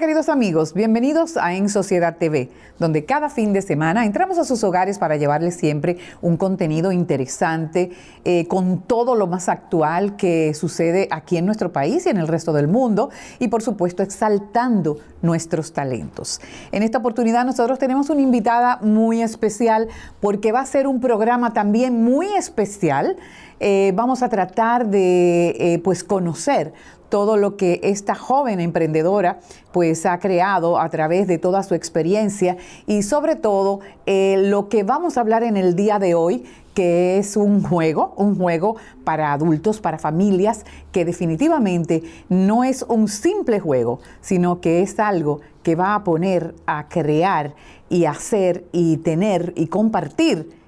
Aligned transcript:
Queridos 0.00 0.30
amigos, 0.30 0.72
bienvenidos 0.72 1.36
a 1.36 1.52
En 1.52 1.68
Sociedad 1.68 2.16
TV, 2.16 2.48
donde 2.78 3.04
cada 3.04 3.28
fin 3.28 3.52
de 3.52 3.60
semana 3.60 4.06
entramos 4.06 4.38
a 4.38 4.44
sus 4.44 4.64
hogares 4.64 4.98
para 4.98 5.18
llevarles 5.18 5.56
siempre 5.56 5.98
un 6.22 6.38
contenido 6.38 6.90
interesante 6.90 7.90
eh, 8.24 8.48
con 8.48 8.80
todo 8.80 9.14
lo 9.14 9.26
más 9.26 9.50
actual 9.50 10.16
que 10.16 10.54
sucede 10.54 11.06
aquí 11.10 11.36
en 11.36 11.44
nuestro 11.44 11.70
país 11.70 12.06
y 12.06 12.08
en 12.08 12.16
el 12.16 12.28
resto 12.28 12.54
del 12.54 12.66
mundo 12.66 13.10
y 13.40 13.48
por 13.48 13.60
supuesto 13.60 14.02
exaltando 14.02 14.96
nuestros 15.20 15.74
talentos. 15.74 16.40
En 16.72 16.82
esta 16.82 16.96
oportunidad 16.96 17.44
nosotros 17.44 17.78
tenemos 17.78 18.08
una 18.08 18.22
invitada 18.22 18.78
muy 18.80 19.20
especial 19.20 19.88
porque 20.18 20.50
va 20.50 20.60
a 20.60 20.66
ser 20.66 20.86
un 20.86 21.02
programa 21.02 21.52
también 21.52 22.02
muy 22.02 22.26
especial. 22.36 23.18
Eh, 23.62 23.92
vamos 23.94 24.22
a 24.22 24.30
tratar 24.30 24.86
de 24.86 25.50
eh, 25.58 25.80
pues 25.84 26.02
conocer 26.02 26.72
todo 27.10 27.36
lo 27.36 27.56
que 27.56 27.80
esta 27.82 28.14
joven 28.14 28.60
emprendedora 28.60 29.40
pues 29.72 30.06
ha 30.06 30.18
creado 30.18 30.78
a 30.78 30.88
través 30.88 31.26
de 31.26 31.38
toda 31.38 31.62
su 31.62 31.74
experiencia 31.74 32.56
y 32.86 33.02
sobre 33.02 33.36
todo 33.36 33.80
eh, 34.06 34.36
lo 34.38 34.68
que 34.68 34.82
vamos 34.82 35.18
a 35.18 35.20
hablar 35.20 35.42
en 35.42 35.56
el 35.56 35.76
día 35.76 35.98
de 35.98 36.14
hoy 36.14 36.44
que 36.74 37.18
es 37.18 37.36
un 37.36 37.62
juego, 37.62 38.14
un 38.16 38.36
juego 38.36 38.76
para 39.04 39.32
adultos, 39.32 39.80
para 39.80 39.98
familias, 39.98 40.64
que 40.92 41.04
definitivamente 41.04 42.02
no 42.28 42.62
es 42.64 42.84
un 42.88 43.08
simple 43.08 43.58
juego, 43.58 43.98
sino 44.20 44.60
que 44.60 44.80
es 44.80 44.98
algo 45.00 45.40
que 45.62 45.74
va 45.74 45.94
a 45.94 46.04
poner 46.04 46.54
a 46.66 46.88
crear 46.88 47.54
y 47.88 48.04
hacer 48.04 48.64
y 48.72 48.98
tener 48.98 49.52
y 49.56 49.66
compartir 49.66 50.59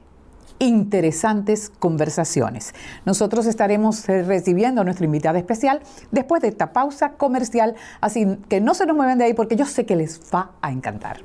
interesantes 0.62 1.72
conversaciones. 1.78 2.74
Nosotros 3.04 3.46
estaremos 3.46 4.08
eh, 4.08 4.22
recibiendo 4.22 4.80
a 4.80 4.84
nuestra 4.84 5.04
invitada 5.04 5.38
especial 5.38 5.80
después 6.12 6.40
de 6.40 6.48
esta 6.48 6.72
pausa 6.72 7.14
comercial, 7.14 7.74
así 8.00 8.38
que 8.48 8.60
no 8.60 8.74
se 8.74 8.86
nos 8.86 8.96
muevan 8.96 9.18
de 9.18 9.24
ahí 9.24 9.34
porque 9.34 9.56
yo 9.56 9.66
sé 9.66 9.84
que 9.84 9.96
les 9.96 10.20
va 10.32 10.52
a 10.62 10.70
encantar. 10.70 11.18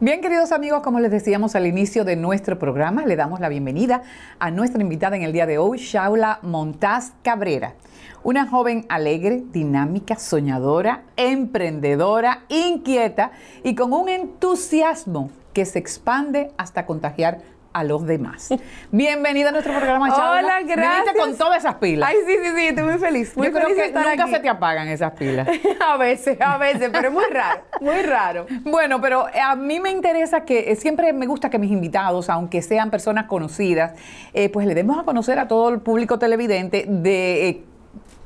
Bien, 0.00 0.20
queridos 0.20 0.52
amigos, 0.52 0.82
como 0.84 1.00
les 1.00 1.10
decíamos 1.10 1.56
al 1.56 1.66
inicio 1.66 2.04
de 2.04 2.14
nuestro 2.14 2.56
programa, 2.56 3.04
le 3.04 3.16
damos 3.16 3.40
la 3.40 3.48
bienvenida 3.48 4.04
a 4.38 4.52
nuestra 4.52 4.80
invitada 4.80 5.16
en 5.16 5.22
el 5.22 5.32
día 5.32 5.44
de 5.44 5.58
hoy, 5.58 5.78
Shaula 5.78 6.38
Montaz 6.42 7.14
Cabrera. 7.24 7.74
Una 8.22 8.46
joven 8.46 8.86
alegre, 8.88 9.42
dinámica, 9.50 10.14
soñadora, 10.14 11.02
emprendedora, 11.16 12.44
inquieta 12.48 13.32
y 13.64 13.74
con 13.74 13.92
un 13.92 14.08
entusiasmo 14.08 15.32
que 15.52 15.64
se 15.64 15.80
expande 15.80 16.52
hasta 16.58 16.86
contagiar 16.86 17.40
a 17.72 17.84
los 17.84 18.06
demás. 18.06 18.48
Bienvenida 18.90 19.50
a 19.50 19.52
nuestro 19.52 19.72
programa, 19.74 20.08
Shaula. 20.08 20.38
Hola, 20.38 20.60
gracias. 20.62 21.04
Viniste 21.04 21.20
con 21.20 21.36
todas 21.36 21.58
esas 21.58 21.74
pilas. 21.76 22.10
Ay, 22.10 22.16
sí, 22.26 22.32
sí, 22.42 22.50
sí, 22.56 22.66
estoy 22.68 22.84
muy 22.84 22.98
feliz. 22.98 23.36
Muy 23.36 23.46
Yo 23.46 23.52
creo 23.52 23.68
de 23.68 23.74
que 23.74 23.84
estar 23.86 24.06
nunca 24.06 24.24
aquí. 24.24 24.32
se 24.32 24.40
te 24.40 24.48
apagan 24.48 24.88
esas 24.88 25.12
pilas. 25.12 25.48
a 25.86 25.96
veces, 25.96 26.38
a 26.40 26.58
veces, 26.58 26.90
pero 26.92 27.08
es 27.08 27.14
muy 27.14 27.24
raro, 27.30 27.62
muy 27.80 28.02
raro. 28.02 28.46
Bueno, 28.68 29.00
pero 29.00 29.26
a 29.26 29.56
mí 29.56 29.80
me 29.80 29.90
interesa 29.90 30.44
que 30.44 30.70
eh, 30.70 30.76
siempre 30.76 31.12
me 31.12 31.26
gusta 31.26 31.48
que 31.48 31.58
mis 31.58 31.70
invitados, 31.70 32.28
aunque 32.28 32.60
sean 32.60 32.90
personas 32.90 33.26
conocidas, 33.26 33.94
eh, 34.34 34.48
pues 34.50 34.66
le 34.66 34.74
demos 34.74 34.98
a 34.98 35.04
conocer 35.04 35.38
a 35.38 35.48
todo 35.48 35.70
el 35.70 35.80
público 35.80 36.18
televidente 36.18 36.84
de 36.86 37.48
eh, 37.48 37.64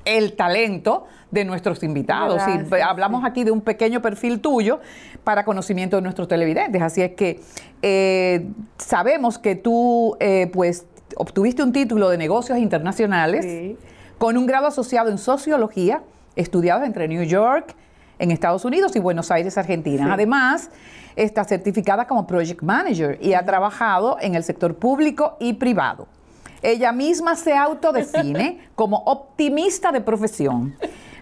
el 0.05 0.35
talento 0.35 1.07
de 1.31 1.45
nuestros 1.45 1.83
invitados. 1.83 2.43
Y 2.47 2.81
hablamos 2.81 3.25
aquí 3.25 3.45
de 3.45 3.51
un 3.51 3.61
pequeño 3.61 4.03
perfil 4.03 4.41
tuyo 4.41 4.81
para 5.25 5.45
conocimiento 5.45 5.97
de 5.97 6.03
nuestros 6.03 6.29
televidentes. 6.29 6.83
Así 6.83 7.03
es 7.03 7.13
que 7.13 7.41
eh, 7.83 8.47
sabemos 8.79 9.39
que 9.39 9.55
tú, 9.55 10.17
eh, 10.21 10.51
pues, 10.53 10.87
obtuviste 11.17 11.63
un 11.63 11.73
título 11.73 12.09
de 12.09 12.19
negocios 12.19 12.59
internacionales 12.59 13.45
Sí. 13.45 13.77
con 14.19 14.37
un 14.37 14.47
grado 14.47 14.67
asociado 14.67 15.11
en 15.11 15.19
sociología, 15.19 16.03
estudiado 16.37 16.85
entre 16.85 17.09
New 17.09 17.23
York, 17.25 17.75
en 18.19 18.31
Estados 18.31 18.65
Unidos 18.65 18.95
y 18.97 19.01
Buenos 19.01 19.31
Aires, 19.31 19.57
Argentina. 19.59 20.05
Sí. 20.05 20.11
Además, 20.13 20.71
está 21.17 21.45
certificada 21.45 22.07
como 22.07 22.27
Project 22.27 22.63
Manager 22.63 23.19
y 23.21 23.35
ha 23.35 23.45
trabajado 23.45 24.17
en 24.21 24.35
el 24.35 24.45
sector 24.45 24.75
público 24.77 25.37
y 25.41 25.55
privado. 25.55 26.07
Ella 26.63 26.93
misma 26.93 27.37
se 27.37 27.55
autodefine 27.55 28.69
como 28.75 28.99
optimista 28.99 29.93
de 29.93 30.01
profesión, 30.01 30.77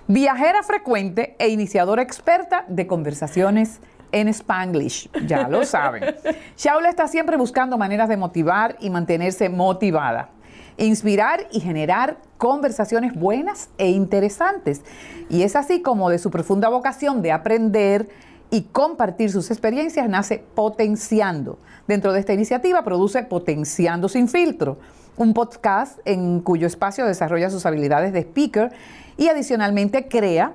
viajera 0.07 0.63
frecuente 0.63 1.35
e 1.39 1.49
iniciadora 1.49 2.03
experta 2.03 2.65
de 2.69 2.87
conversaciones 2.87 3.81
en 4.13 4.29
Spanglish, 4.29 5.11
ya 5.27 5.49
lo 5.49 5.65
saben. 5.65 6.15
Shaula 6.57 6.91
está 6.91 7.09
siempre 7.09 7.37
buscando 7.37 7.79
maneras 7.79 8.09
de 8.09 8.17
motivar 8.17 8.77
y 8.81 8.91
mantenerse 8.91 9.49
motivada 9.49 10.31
inspirar 10.77 11.47
y 11.53 11.61
generar 11.61 12.19
conversaciones 12.39 13.15
buenas 13.15 13.69
e 13.77 13.91
interesantes. 13.91 14.83
Y 15.29 15.43
es 15.43 15.55
así 15.55 15.83
como 15.83 16.09
de 16.09 16.19
su 16.19 16.31
profunda 16.31 16.69
vocación 16.69 17.21
de 17.23 17.33
aprender 17.33 18.09
y 18.51 18.63
compartir 18.63 19.31
sus 19.31 19.51
experiencias 19.51 20.09
nace 20.09 20.43
Potenciando. 20.55 21.59
Dentro 21.87 22.13
de 22.13 22.21
esta 22.21 22.33
iniciativa 22.33 22.83
produce 22.83 23.23
Potenciando 23.23 24.09
sin 24.09 24.29
filtro, 24.29 24.79
un 25.21 25.35
podcast 25.35 25.99
en 26.07 26.41
cuyo 26.41 26.67
espacio 26.67 27.05
desarrolla 27.05 27.51
sus 27.51 27.67
habilidades 27.67 28.15
de 28.15 28.21
speaker 28.21 28.73
y 29.19 29.29
adicionalmente 29.29 30.09
crea 30.09 30.55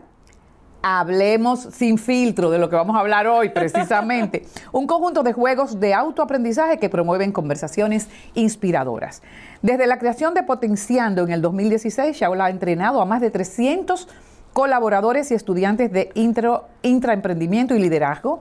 Hablemos 0.88 1.62
sin 1.72 1.98
filtro 1.98 2.52
de 2.52 2.59
lo 2.59 2.70
que 2.70 2.75
vamos 2.75 2.96
a 2.96 3.00
hablar 3.00 3.25
hoy 3.25 3.50
precisamente. 3.50 4.46
Un 4.72 4.86
conjunto 4.86 5.24
de 5.24 5.34
juegos 5.34 5.80
de 5.80 5.96
autoaprendizaje 5.96 6.78
que 6.78 6.90
promueven 6.90 7.31
conversaciones 7.31 8.08
inspiradoras. 8.36 9.24
Desde 9.64 9.88
la 9.88 9.98
creación 9.98 10.36
de 10.36 10.44
Potenciando 10.44 11.24
en 11.24 11.31
el 11.31 11.42
2016, 11.42 12.16
Shaula 12.16 12.46
ha 12.46 12.50
entrenado 12.52 13.02
a 13.02 13.06
más 13.06 13.20
de 13.20 13.31
300 13.31 14.08
colaboradores 14.56 15.32
y 15.32 15.34
estudiantes 15.34 15.92
de 15.92 16.12
intro, 16.14 16.70
intraemprendimiento 16.82 17.76
y 17.76 17.80
liderazgo. 17.80 18.40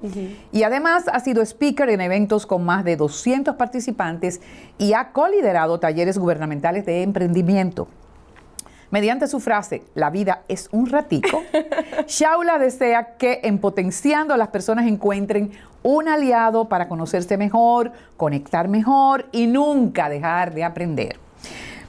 Y 0.52 0.62
además 0.62 1.06
ha 1.12 1.18
sido 1.18 1.42
speaker 1.42 1.90
en 1.90 2.00
eventos 2.00 2.46
con 2.46 2.64
más 2.64 2.84
de 2.84 2.94
200 2.96 3.56
participantes 3.56 4.40
y 4.78 4.92
ha 4.92 5.10
coliderado 5.10 5.80
talleres 5.80 6.16
gubernamentales 6.16 6.86
de 6.86 7.02
emprendimiento. 7.02 7.88
Mediante 8.92 9.26
su 9.26 9.40
frase, 9.40 9.82
la 9.96 10.10
vida 10.10 10.42
es 10.46 10.68
un 10.70 10.86
ratico, 10.86 11.42
Shaula 12.06 12.60
desea 12.60 13.16
que 13.16 13.40
en 13.42 13.58
Potenciando 13.58 14.36
las 14.36 14.48
personas 14.48 14.86
encuentren 14.86 15.50
un 15.82 16.06
aliado 16.06 16.68
para 16.68 16.86
conocerse 16.86 17.36
mejor, 17.36 17.90
conectar 18.16 18.68
mejor 18.68 19.26
y 19.32 19.48
nunca 19.48 20.08
dejar 20.08 20.54
de 20.54 20.62
aprender. 20.62 21.16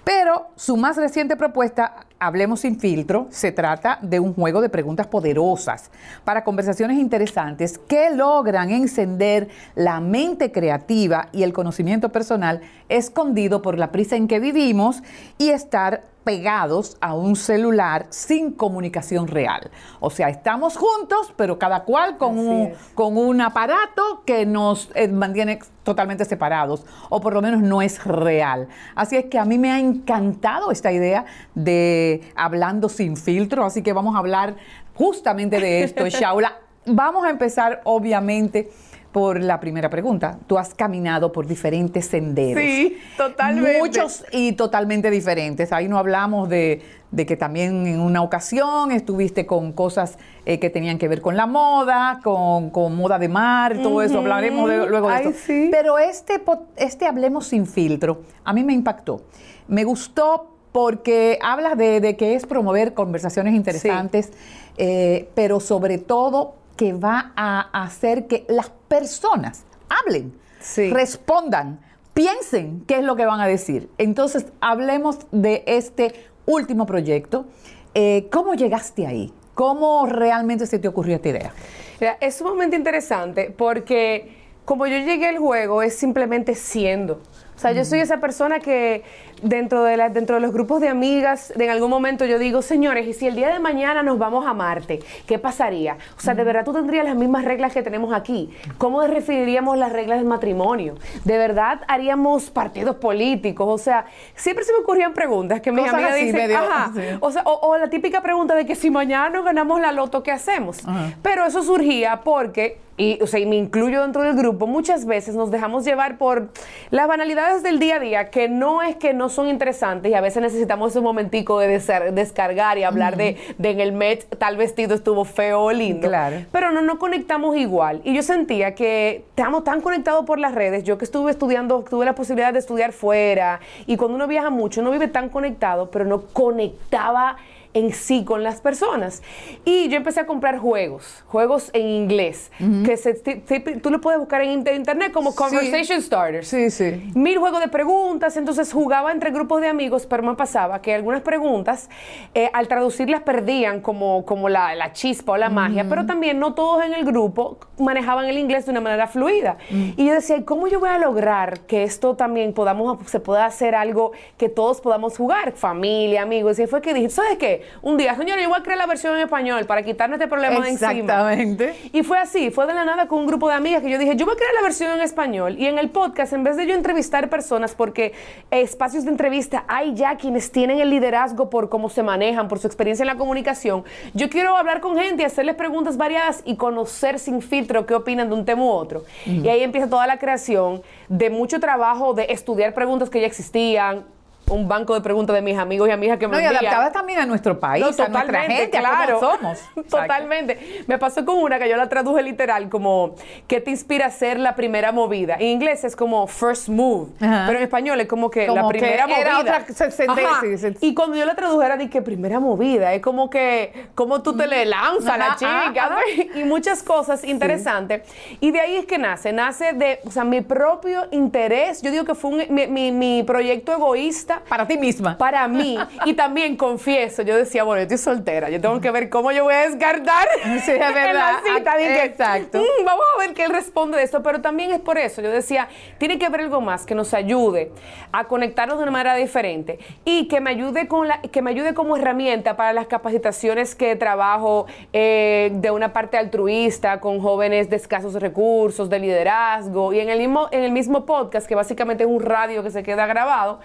Pero 0.05 0.51
su 0.55 0.77
más 0.77 0.95
reciente 0.95 1.35
propuesta, 1.35 2.05
Hablemos 2.17 2.61
sin 2.61 2.79
filtro, 2.79 3.27
se 3.29 3.51
trata 3.51 3.99
de 4.01 4.21
un 4.21 4.33
juego 4.33 4.61
de 4.61 4.69
preguntas 4.69 5.05
poderosas 5.05 5.91
para 6.23 6.45
conversaciones 6.45 6.97
interesantes 6.97 7.77
que 7.77 8.09
logran 8.09 8.71
encender 8.71 9.49
la 9.75 9.99
mente 9.99 10.51
creativa 10.51 11.27
y 11.33 11.43
el 11.43 11.51
conocimiento 11.51 12.13
personal 12.13 12.61
escondido 12.87 13.61
por 13.61 13.77
la 13.77 13.91
prisa 13.91 14.15
en 14.15 14.29
que 14.29 14.39
vivimos 14.39 15.03
y 15.37 15.49
estar 15.49 16.03
pegados 16.25 16.97
a 16.99 17.13
un 17.13 17.37
celular 17.37 18.07
sin 18.09 18.51
comunicación 18.51 19.27
real. 19.27 19.71
O 20.01 20.09
sea, 20.09 20.27
estamos 20.27 20.75
juntos, 20.75 21.33
pero 21.37 21.57
cada 21.57 21.83
cual 21.83 22.17
con, 22.17 22.37
Así 22.37 22.47
un, 22.47 22.61
es. 22.63 22.77
con 22.95 23.17
un 23.17 23.39
aparato 23.39 24.23
que 24.25 24.45
nos 24.45 24.89
eh, 24.95 25.07
mantiene 25.07 25.59
totalmente 25.83 26.25
separados, 26.25 26.83
o 27.09 27.21
por 27.21 27.33
lo 27.33 27.41
menos 27.41 27.61
no 27.61 27.81
es 27.81 28.03
real. 28.03 28.67
Así 28.95 29.15
es 29.15 29.25
que 29.25 29.37
a 29.37 29.45
mí 29.45 29.57
me 29.57 29.71
ha 29.71 29.79
encantado 29.79 30.71
esta 30.71 30.91
idea 30.91 31.25
de 31.53 32.21
hablando 32.35 32.89
sin 32.89 33.15
filtro, 33.15 33.63
así 33.63 33.83
que 33.83 33.93
vamos 33.93 34.15
a 34.15 34.19
hablar 34.19 34.55
justamente 34.95 35.59
de 35.59 35.83
esto, 35.83 36.05
Shaula. 36.09 36.57
Vamos 36.87 37.25
a 37.25 37.29
empezar, 37.31 37.81
obviamente, 37.83 38.71
por 39.15 39.41
la 39.41 39.61
primera 39.61 39.89
pregunta. 39.89 40.39
Tú 40.45 40.57
has 40.57 40.73
caminado 40.73 41.31
por 41.31 41.47
diferentes 41.47 42.05
senderos. 42.05 42.61
Sí, 42.61 42.97
totalmente. 43.15 43.79
Muchos 43.79 44.25
y 44.33 44.51
totalmente 44.51 45.09
diferentes. 45.09 45.71
Ahí 45.71 45.87
no 45.87 45.97
hablamos 45.97 46.49
de, 46.49 46.81
de 47.11 47.25
que 47.25 47.37
también 47.37 47.87
en 47.87 48.01
una 48.01 48.21
ocasión 48.21 48.91
estuviste 48.91 49.45
con 49.45 49.71
cosas 49.71 50.17
eh, 50.45 50.59
que 50.59 50.69
tenían 50.69 50.97
que 50.97 51.07
ver 51.07 51.21
con 51.21 51.37
la 51.37 51.45
moda, 51.45 52.19
con, 52.25 52.71
con 52.71 52.93
moda 52.97 53.17
de 53.17 53.29
mar, 53.29 53.77
todo 53.81 54.01
eso. 54.01 54.17
Hablaremos 54.17 54.69
de- 54.69 54.85
luego 54.85 55.07
de 55.07 55.13
Ay, 55.15 55.25
esto. 55.27 55.39
sí. 55.47 55.69
Pero 55.71 55.97
este, 55.97 56.41
este 56.75 57.05
Hablemos 57.05 57.47
sin 57.47 57.67
filtro 57.67 58.23
a 58.43 58.51
mí 58.51 58.65
me 58.65 58.73
impactó. 58.73 59.21
Me 59.69 59.85
gustó 59.85 60.49
porque 60.73 61.39
hablas 61.41 61.77
de, 61.77 62.01
de 62.01 62.17
que 62.17 62.35
es 62.35 62.45
promover 62.45 62.93
conversaciones 62.93 63.53
interesantes, 63.53 64.33
eh, 64.77 65.29
pero 65.35 65.61
sobre 65.61 65.99
todo 65.99 66.55
que 66.75 66.93
va 66.93 67.31
a 67.35 67.83
hacer 67.83 68.27
que 68.27 68.45
las 68.49 68.69
personas 68.87 69.63
hablen, 69.89 70.33
Sí. 70.59 70.89
respondan, 70.89 71.79
piensen 72.13 72.83
qué 72.87 72.97
es 72.99 73.03
lo 73.03 73.15
que 73.15 73.25
van 73.25 73.39
a 73.39 73.47
decir. 73.47 73.89
Entonces, 73.97 74.47
hablemos 74.61 75.19
de 75.31 75.63
este 75.67 76.13
último 76.45 76.85
proyecto. 76.85 77.45
Eh, 77.93 78.27
¿Cómo 78.31 78.55
llegaste 78.55 79.05
ahí? 79.05 79.31
¿Cómo 79.53 80.05
realmente 80.05 80.65
se 80.65 80.79
te 80.79 80.87
ocurrió 80.87 81.15
esta 81.17 81.29
idea? 81.29 81.51
Mira, 81.99 82.17
es 82.19 82.35
sumamente 82.35 82.75
interesante 82.75 83.53
porque 83.55 84.35
como 84.65 84.87
yo 84.87 84.97
llegué 84.97 85.27
al 85.27 85.37
juego 85.37 85.81
es 85.81 85.95
simplemente 85.95 86.55
siendo. 86.55 87.21
O 87.55 87.59
sea, 87.59 87.71
yo 87.71 87.85
soy 87.85 87.99
esa 87.99 88.19
persona 88.19 88.59
que 88.59 89.03
dentro 89.41 89.83
de, 89.83 89.97
la, 89.97 90.09
dentro 90.09 90.35
de 90.35 90.41
los 90.41 90.51
grupos 90.51 90.81
de 90.81 90.87
amigas, 90.89 91.51
en 91.55 91.69
algún 91.69 91.89
momento 91.89 92.25
yo 92.25 92.39
digo, 92.39 92.61
señores, 92.61 93.07
y 93.07 93.13
si 93.13 93.27
el 93.27 93.35
día 93.35 93.49
de 93.53 93.59
mañana 93.59 94.03
nos 94.03 94.17
vamos 94.17 94.45
a 94.45 94.53
Marte, 94.53 94.99
¿qué 95.27 95.39
pasaría? 95.39 95.97
O 96.17 96.21
sea, 96.21 96.33
de 96.33 96.43
verdad 96.43 96.63
tú 96.65 96.73
tendrías 96.73 97.05
las 97.05 97.15
mismas 97.15 97.45
reglas 97.45 97.73
que 97.73 97.83
tenemos 97.83 98.13
aquí. 98.13 98.49
¿Cómo 98.77 99.01
definiríamos 99.01 99.77
las 99.77 99.91
reglas 99.91 100.17
del 100.19 100.27
matrimonio? 100.27 100.95
¿De 101.23 101.37
verdad 101.37 101.81
haríamos 101.87 102.49
partidos 102.49 102.95
políticos? 102.97 103.67
O 103.69 103.77
sea, 103.77 104.05
siempre 104.35 104.63
se 104.65 104.71
me 104.73 104.79
ocurrían 104.79 105.13
preguntas 105.13 105.61
que 105.61 105.71
mis 105.71 105.87
amigas 105.87 106.13
así, 106.13 106.25
dicen, 106.25 106.41
medio- 106.41 106.57
ajá, 106.57 106.91
sí. 106.95 107.01
o, 107.19 107.31
sea, 107.31 107.43
o, 107.45 107.67
o 107.67 107.77
la 107.77 107.89
típica 107.89 108.21
pregunta 108.21 108.55
de 108.55 108.65
que 108.65 108.75
si 108.75 108.89
mañana 108.89 109.29
nos 109.29 109.45
ganamos 109.45 109.79
la 109.79 109.91
loto, 109.91 110.23
¿qué 110.23 110.31
hacemos? 110.31 110.79
Ajá. 110.87 111.11
Pero 111.21 111.45
eso 111.45 111.63
surgía 111.63 112.21
porque, 112.23 112.79
y, 112.97 113.21
o 113.21 113.27
sea, 113.27 113.39
y 113.39 113.45
me 113.45 113.55
incluyo 113.57 114.01
dentro 114.01 114.23
del 114.23 114.35
grupo, 114.35 114.67
muchas 114.67 115.05
veces 115.05 115.35
nos 115.35 115.51
dejamos 115.51 115.83
llevar 115.85 116.17
por 116.17 116.49
las 116.91 117.07
banalidades 117.07 117.61
del 117.63 117.79
día 117.79 117.95
a 117.97 117.99
día, 117.99 118.29
que 118.29 118.47
no 118.47 118.81
es 118.81 118.95
que 118.95 119.13
no 119.13 119.24
son 119.29 119.47
interesantes 119.47 120.11
y 120.11 120.15
a 120.15 120.21
veces 120.21 120.41
necesitamos 120.41 120.91
ese 120.91 121.01
momentico 121.01 121.59
de 121.59 121.79
descargar 122.11 122.77
y 122.77 122.83
hablar 122.83 123.17
de, 123.17 123.37
de 123.57 123.69
en 123.69 123.79
el 123.79 123.91
Met 123.91 124.37
tal 124.37 124.57
vestido 124.57 124.95
estuvo 124.95 125.25
feo 125.25 125.61
o 125.61 125.71
lindo. 125.71 126.07
Claro. 126.07 126.45
Pero 126.51 126.71
no 126.71 126.81
nos 126.81 126.97
conectamos 126.97 127.55
igual. 127.57 128.01
Y 128.03 128.13
yo 128.15 128.23
sentía 128.23 128.75
que 128.75 129.23
estamos 129.29 129.63
tan 129.63 129.81
conectados 129.81 130.25
por 130.25 130.39
las 130.39 130.53
redes. 130.53 130.83
Yo 130.83 130.97
que 130.97 131.05
estuve 131.05 131.31
estudiando, 131.31 131.83
tuve 131.83 132.05
la 132.05 132.15
posibilidad 132.15 132.53
de 132.53 132.59
estudiar 132.59 132.93
fuera. 132.93 133.59
Y 133.85 133.97
cuando 133.97 134.15
uno 134.15 134.27
viaja 134.27 134.49
mucho, 134.49 134.81
uno 134.81 134.91
vive 134.91 135.07
tan 135.07 135.29
conectado, 135.29 135.91
pero 135.91 136.05
no 136.05 136.21
conectaba 136.27 137.37
en 137.75 137.93
sí 137.93 138.23
con 138.25 138.41
las 138.41 138.59
personas. 138.61 139.21
Y 139.65 139.87
yo 139.89 139.97
empecé 139.97 140.21
a 140.21 140.25
comprar 140.25 140.57
juegos, 140.57 141.23
juegos 141.27 141.69
en 141.73 141.87
inglés, 141.87 142.49
que 142.83 142.97
se- 142.97 143.13
ti- 143.13 143.35
ti- 143.35 143.59
tú 143.81 143.91
lo 143.91 144.01
puedes 144.01 144.17
buscar 144.19 144.41
en 144.41 144.49
inter- 144.51 144.73
internet 144.75 145.11
como 145.11 145.35
Conversation 145.35 146.01
Starters 146.01 146.47
Sí, 146.47 146.71
sí. 146.71 147.11
mil 147.13 147.37
juegos 147.37 147.59
de 147.59 147.67
preguntas, 147.67 148.37
entonces 148.37 148.73
jugaba 148.73 149.11
entre 149.11 149.29
grupos 149.29 149.61
de 149.61 149.67
amigos, 149.67 150.07
pero 150.07 150.23
me 150.23 150.33
pasaba 150.35 150.81
que 150.81 150.95
algunas 150.95 151.21
preguntas, 151.21 151.89
eh, 152.33 152.49
al 152.53 152.67
traducirlas 152.67 153.21
perdían 153.21 153.81
como, 153.81 154.25
como 154.25 154.49
la, 154.49 154.73
la 154.73 154.93
chispa 154.93 155.33
o 155.33 155.37
la 155.37 155.49
magia, 155.49 155.85
pero 155.89 156.05
también 156.05 156.39
no 156.39 156.53
todos 156.55 156.83
en 156.83 156.93
el 156.93 157.03
grupo 157.05 157.57
manejaban 157.77 158.25
el 158.25 158.37
inglés 158.37 158.65
de 158.65 158.71
una 158.71 158.81
manera 158.81 159.07
fluida. 159.07 159.57
Y 159.69 160.05
yo 160.07 160.13
decía, 160.13 160.37
¿y 160.37 160.43
cómo 160.43 160.67
yo 160.67 160.79
voy 160.79 160.89
a 160.89 160.97
lograr 160.97 161.59
que 161.61 161.83
esto 161.83 162.15
también 162.15 162.53
podamos, 162.53 162.99
se 163.09 163.19
pueda 163.19 163.45
hacer 163.45 163.75
algo 163.75 164.13
que 164.37 164.47
todos 164.47 164.79
podamos 164.79 165.17
jugar? 165.17 165.51
Familia, 165.51 166.21
amigos. 166.21 166.57
Y 166.59 166.67
fue 166.67 166.81
que 166.81 166.93
dije, 166.93 167.09
¿sabes 167.09 167.37
qué? 167.37 167.64
Un 167.81 167.97
día, 167.97 168.15
señora, 168.15 168.41
yo 168.41 168.49
voy 168.49 168.59
a 168.59 168.63
crear 168.63 168.77
la 168.77 168.85
versión 168.85 169.15
en 169.15 169.21
español 169.21 169.65
para 169.65 169.83
quitarnos 169.83 170.19
este 170.19 170.27
problema 170.27 170.59
de 170.59 170.69
encima. 170.69 170.91
Exactamente. 170.91 171.75
Y 171.93 172.03
fue 172.03 172.19
así, 172.19 172.51
fue 172.51 172.65
de 172.67 172.73
la 172.73 172.85
nada 172.85 173.07
con 173.07 173.19
un 173.19 173.27
grupo 173.27 173.49
de 173.49 173.55
amigas 173.55 173.81
que 173.81 173.89
yo 173.89 173.97
dije, 173.97 174.15
yo 174.15 174.25
voy 174.25 174.35
a 174.35 174.37
crear 174.37 174.53
la 174.53 174.61
versión 174.61 174.91
en 174.91 175.01
español 175.01 175.55
y 175.57 175.65
en 175.65 175.77
el 175.77 175.89
podcast, 175.89 176.33
en 176.33 176.43
vez 176.43 176.57
de 176.57 176.65
yo 176.67 176.73
entrevistar 176.73 177.29
personas, 177.29 177.75
porque 177.75 178.13
espacios 178.51 179.05
de 179.05 179.11
entrevista 179.11 179.65
hay 179.67 179.93
ya 179.93 180.17
quienes 180.17 180.51
tienen 180.51 180.79
el 180.79 180.89
liderazgo 180.89 181.49
por 181.49 181.69
cómo 181.69 181.89
se 181.89 182.03
manejan, 182.03 182.47
por 182.47 182.59
su 182.59 182.67
experiencia 182.67 183.03
en 183.03 183.07
la 183.07 183.17
comunicación, 183.17 183.83
yo 184.13 184.29
quiero 184.29 184.55
hablar 184.55 184.81
con 184.81 184.97
gente 184.97 185.23
y 185.23 185.25
hacerles 185.25 185.55
preguntas 185.55 185.97
variadas 185.97 186.41
y 186.45 186.55
conocer 186.55 187.19
sin 187.19 187.41
filtro 187.41 187.85
qué 187.85 187.95
opinan 187.95 188.29
de 188.29 188.35
un 188.35 188.45
tema 188.45 188.63
u 188.63 188.69
otro. 188.69 189.03
Y 189.25 189.47
ahí 189.47 189.61
empieza 189.61 189.89
toda 189.89 190.07
la 190.07 190.17
creación 190.17 190.81
de 191.09 191.29
mucho 191.29 191.59
trabajo 191.59 192.13
de 192.13 192.27
estudiar 192.29 192.73
preguntas 192.73 193.09
que 193.09 193.21
ya 193.21 193.27
existían, 193.27 194.05
un 194.49 194.67
banco 194.67 194.93
de 194.93 195.01
preguntas 195.01 195.35
de 195.35 195.41
mis 195.41 195.57
amigos 195.57 195.87
y 195.89 195.91
amigas 195.91 196.17
que 196.19 196.27
me 196.27 196.37
No, 196.37 196.41
y 196.41 196.45
adaptadas 196.45 196.93
también 196.93 197.19
a 197.19 197.25
nuestro 197.25 197.59
país, 197.59 197.81
No, 197.83 197.87
a 198.03 198.07
nuestra 198.09 198.41
gente, 198.43 198.77
a 198.77 199.05
cómo 199.07 199.19
somos. 199.19 199.59
Exacto. 199.59 199.83
Totalmente. 199.97 200.83
Me 200.87 200.97
pasó 200.99 201.25
con 201.25 201.37
una 201.39 201.57
que 201.59 201.67
yo 201.69 201.77
la 201.77 201.89
traduje 201.89 202.21
literal 202.21 202.69
como 202.69 203.15
¿qué 203.47 203.59
te 203.61 203.71
inspira 203.71 204.05
a 204.05 204.07
hacer 204.09 204.39
la 204.39 204.55
primera 204.55 204.91
movida? 204.91 205.35
En 205.35 205.47
inglés 205.47 205.83
es 205.83 205.95
como 205.95 206.27
first 206.27 206.67
move, 206.69 207.09
Ajá. 207.19 207.43
pero 207.47 207.57
en 207.57 207.63
español 207.63 207.99
es 208.01 208.07
como 208.07 208.29
que 208.29 208.45
Como 208.47 208.61
la 208.61 208.67
que 208.73 208.79
primera 208.79 209.05
era 209.05 209.07
movida. 209.07 209.39
otra- 209.39 210.75
Y 210.81 210.93
cuando 210.93 211.15
yo 211.17 211.25
la 211.25 211.35
tradujera 211.35 211.77
dije 211.77 212.01
primera 212.01 212.39
movida, 212.39 212.93
es 212.93 213.01
como 213.01 213.29
que 213.29 213.87
como 213.95 214.21
tú 214.21 214.35
te 214.35 214.47
le 214.47 214.65
lanzas 214.65 215.13
a 215.13 215.17
la 215.17 215.35
chica 215.35 215.85
ajá. 215.85 215.99
y 216.35 216.43
muchas 216.43 216.83
cosas 216.83 217.23
interesantes. 217.23 218.03
Y 218.39 218.51
de 218.51 218.59
ahí 218.59 218.75
es 218.75 218.85
que 218.85 218.97
nace, 218.97 219.33
nace 219.33 219.73
de, 219.73 219.99
o 220.05 220.11
sea, 220.11 220.23
mi 220.23 220.41
propio 220.41 221.07
interés. 221.11 221.81
Yo 221.81 221.91
digo 221.91 222.05
que 222.05 222.15
fue 222.15 222.31
un- 222.31 222.53
mi, 222.53 222.67
mi- 222.67 222.91
mi 222.91 223.23
proyecto 223.23 223.71
egoísta 223.73 224.34
Para 224.47 224.67
ti 224.67 224.77
misma. 224.77 225.17
para 225.17 225.47
mí. 225.47 225.77
Y 226.05 226.13
también 226.13 226.55
confieso, 226.57 227.21
yo 227.21 227.35
decía, 227.35 227.63
bueno, 227.63 227.81
yo 227.81 227.83
estoy 227.95 227.97
soltera, 227.97 228.49
yo 228.49 228.59
tengo 228.61 228.79
que 228.81 228.91
ver 228.91 229.09
cómo 229.09 229.31
yo 229.31 229.43
voy 229.43 229.53
a 229.53 229.69
descartar 229.69 230.27
Sí, 230.43 230.49
es 230.57 230.67
en 230.69 230.79
la 230.79 230.91
verdad. 230.91 231.31
cita. 231.57 231.77
Dije, 231.77 232.05
Exacto. 232.05 232.59
"Mm, 232.59 232.85
vamos 232.85 233.05
a 233.15 233.19
ver 233.19 233.33
qué 233.33 233.43
él 233.45 233.51
responde 233.51 233.97
de 233.97 234.03
esto, 234.03 234.21
pero 234.23 234.41
también 234.41 234.71
es 234.71 234.79
por 234.79 234.97
eso. 234.97 235.21
Yo 235.21 235.29
decía, 235.29 235.67
tiene 235.97 236.17
que 236.17 236.25
haber 236.25 236.41
algo 236.41 236.61
más 236.61 236.85
que 236.85 236.95
nos 236.95 237.13
ayude 237.13 237.71
a 238.11 238.25
conectarnos 238.25 238.77
de 238.77 238.83
una 238.83 238.91
manera 238.91 239.15
diferente 239.15 239.79
y 240.03 240.27
que 240.27 240.39
me 240.41 240.49
ayude 240.51 240.87
con 240.87 241.07
la, 241.07 241.21
que 241.21 241.41
me 241.41 241.51
ayude 241.51 241.73
como 241.73 241.95
herramienta 241.97 242.55
para 242.55 242.73
las 242.73 242.87
capacitaciones 242.87 243.75
que 243.75 243.95
trabajo 243.95 244.65
eh, 244.93 245.51
de 245.53 245.71
una 245.71 245.93
parte 245.93 246.17
altruista 246.17 246.99
con 246.99 247.19
jóvenes 247.19 247.69
de 247.69 247.75
escasos 247.75 248.13
recursos, 248.15 248.89
de 248.89 248.99
liderazgo 248.99 249.93
y 249.93 249.99
en 249.99 250.09
el 250.09 250.17
mismo 250.19 250.47
en 250.51 250.63
el 250.63 250.71
mismo 250.71 251.05
podcast 251.05 251.47
que 251.47 251.55
básicamente 251.55 252.03
es 252.03 252.09
un 252.09 252.21
radio 252.21 252.63
que 252.63 252.71
se 252.71 252.81
queda 252.83 253.05
grabado 253.05 253.59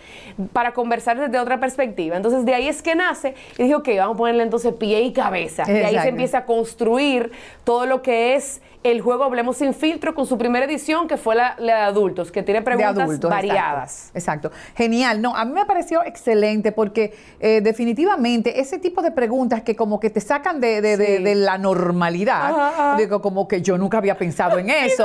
para 0.53 0.60
conversar 0.73 1.19
desde 1.19 1.39
otra 1.39 1.59
perspectiva. 1.61 2.17
Entonces 2.17 2.45
de 2.45 2.55
ahí 2.55 2.69
es 2.69 2.83
que 2.83 2.95
nace 2.95 3.35
y 3.59 3.63
dije, 3.65 3.75
ok, 3.75 3.89
vamos 3.99 4.15
a 4.15 4.19
ponerle 4.19 4.43
entonces 4.45 4.73
pie 4.75 5.01
y 5.03 5.13
cabeza. 5.13 5.65
De 5.65 5.85
ahí 5.85 5.99
se 5.99 6.09
empieza 6.09 6.39
a 6.39 6.45
construir 6.47 7.33
todo 7.65 7.87
lo 7.87 8.03
que 8.03 8.35
es 8.37 8.61
el 8.83 9.03
juego 9.03 9.25
Hablemos 9.25 9.59
sin 9.59 9.75
filtro 9.75 10.15
con 10.15 10.25
su 10.27 10.39
primera 10.39 10.65
edición 10.65 11.07
que 11.07 11.19
fue 11.19 11.35
la, 11.35 11.55
la 11.59 11.75
de 11.77 11.83
adultos, 11.83 12.33
que 12.33 12.43
tiene 12.43 12.63
preguntas 12.63 12.97
adultos, 13.05 13.31
variadas. 13.31 14.11
Exacto, 14.15 14.49
exacto. 14.49 14.75
Genial. 14.77 15.21
No, 15.21 15.37
a 15.37 15.45
mí 15.45 15.53
me 15.53 15.67
pareció 15.67 16.03
excelente 16.03 16.73
porque 16.73 17.13
eh, 17.41 17.61
definitivamente 17.63 18.59
ese 18.61 18.79
tipo 18.79 19.03
de 19.03 19.11
preguntas 19.11 19.63
que 19.63 19.77
como 19.77 20.01
que 20.01 20.09
te 20.09 20.21
sacan 20.21 20.61
de, 20.61 20.81
de- 20.81 20.97
de- 20.97 21.17
Sí. 21.19 21.23
de 21.23 21.35
la 21.35 21.59
normalidad, 21.59 22.51
Ajá, 22.51 22.69
ajá. 22.69 22.97
digo, 22.97 23.21
como 23.21 23.47
que 23.49 23.61
yo 23.63 23.77
nunca 23.77 23.99
había 23.99 24.17
pensado 24.17 24.59
en 24.59 24.71
eso, 24.71 25.05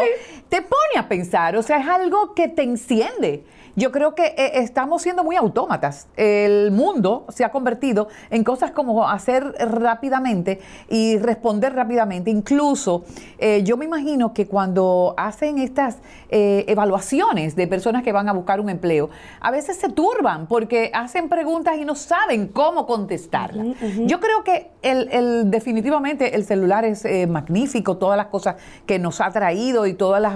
te 0.50 0.62
pone 0.62 0.98
a 0.98 1.08
pensar, 1.10 1.56
o 1.58 1.62
sea, 1.64 1.80
es 1.80 1.88
algo 1.88 2.34
que 2.34 2.48
te 2.48 2.64
enciende. 2.64 3.44
Yo 3.76 3.92
creo 3.92 4.16
que 4.16 4.28
eh, 4.38 4.52
estamos 4.56 5.02
siendo 5.02 5.24
muy 5.24 5.36
autómatas. 5.36 6.08
El 6.16 6.72
mundo 6.72 7.26
se 7.30 7.44
ha 7.44 7.52
convertido 7.52 8.08
en 8.30 8.44
cosas 8.44 8.72
como 8.72 9.08
hacer 9.10 9.44
rápidamente 9.60 10.60
y 10.90 11.18
responder 11.18 11.74
rápidamente. 11.74 12.32
Incluso 12.32 13.04
eh, 13.38 13.64
yo 13.64 13.76
me 13.78 13.86
imagino 13.86 14.34
que 14.34 14.48
cuando 14.48 15.14
hacen 15.18 15.58
estas 15.58 15.98
eh, 16.30 16.64
evaluaciones 16.68 17.56
de 17.56 17.68
personas 17.68 18.04
que 18.04 18.12
van 18.14 18.30
a 18.30 18.34
buscar 18.34 18.60
un 18.60 18.70
empleo, 18.70 19.10
a 19.42 19.52
veces 19.52 19.78
se 19.78 19.90
turban 19.90 20.48
porque 20.48 20.90
hacen 20.94 21.28
preguntas 21.28 21.76
y 21.78 21.84
no 21.86 21.96
saben 21.96 22.48
cómo 22.48 22.86
contestarlas. 22.88 23.68
Yo 24.06 24.20
creo 24.20 24.44
que 24.44 24.72
el, 24.82 25.10
el- 25.12 25.52
definitivamente 25.52 26.36
el 26.36 26.46
celular 26.46 26.86
es 26.86 27.04
eh, 27.06 27.28
magnífico, 27.28 27.98
todas 27.98 28.16
las 28.18 28.28
cosas 28.28 28.56
que 28.86 29.00
nos 29.00 29.20
ha 29.20 29.32
traído 29.32 29.86
y 29.86 29.94
todas 29.96 30.22
las 30.22 30.36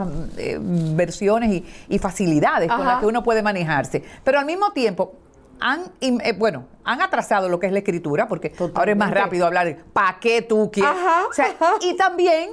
versiones 0.96 1.52
y, 1.52 1.66
y 1.88 2.00
facilidades 2.00 2.70
con 2.70 2.86
las 2.86 3.00
que 3.00 3.06
uno 3.06 3.24
puede 3.24 3.29
manejarse. 3.42 4.04
Pero 4.24 4.40
al 4.40 4.46
mismo 4.46 4.72
tiempo, 4.72 5.14
han, 5.60 5.92
eh, 6.02 6.34
bueno, 6.38 6.66
han 6.84 7.02
atrasado 7.02 7.50
lo 7.50 7.60
que 7.60 7.68
es 7.68 7.74
la 7.74 7.80
escritura, 7.80 8.28
porque 8.28 8.54
ahora 8.74 8.92
es 8.92 8.98
más 8.98 9.12
rápido 9.12 9.46
hablar 9.46 9.66
de 9.66 9.76
¿para 9.76 10.20
qué 10.20 10.42
tú 10.42 10.70
quieres? 10.72 10.92
Ajá, 10.92 11.28
O 11.30 11.34
sea, 11.34 11.48
ajá. 11.48 11.74
y 11.82 11.96
también, 11.96 12.52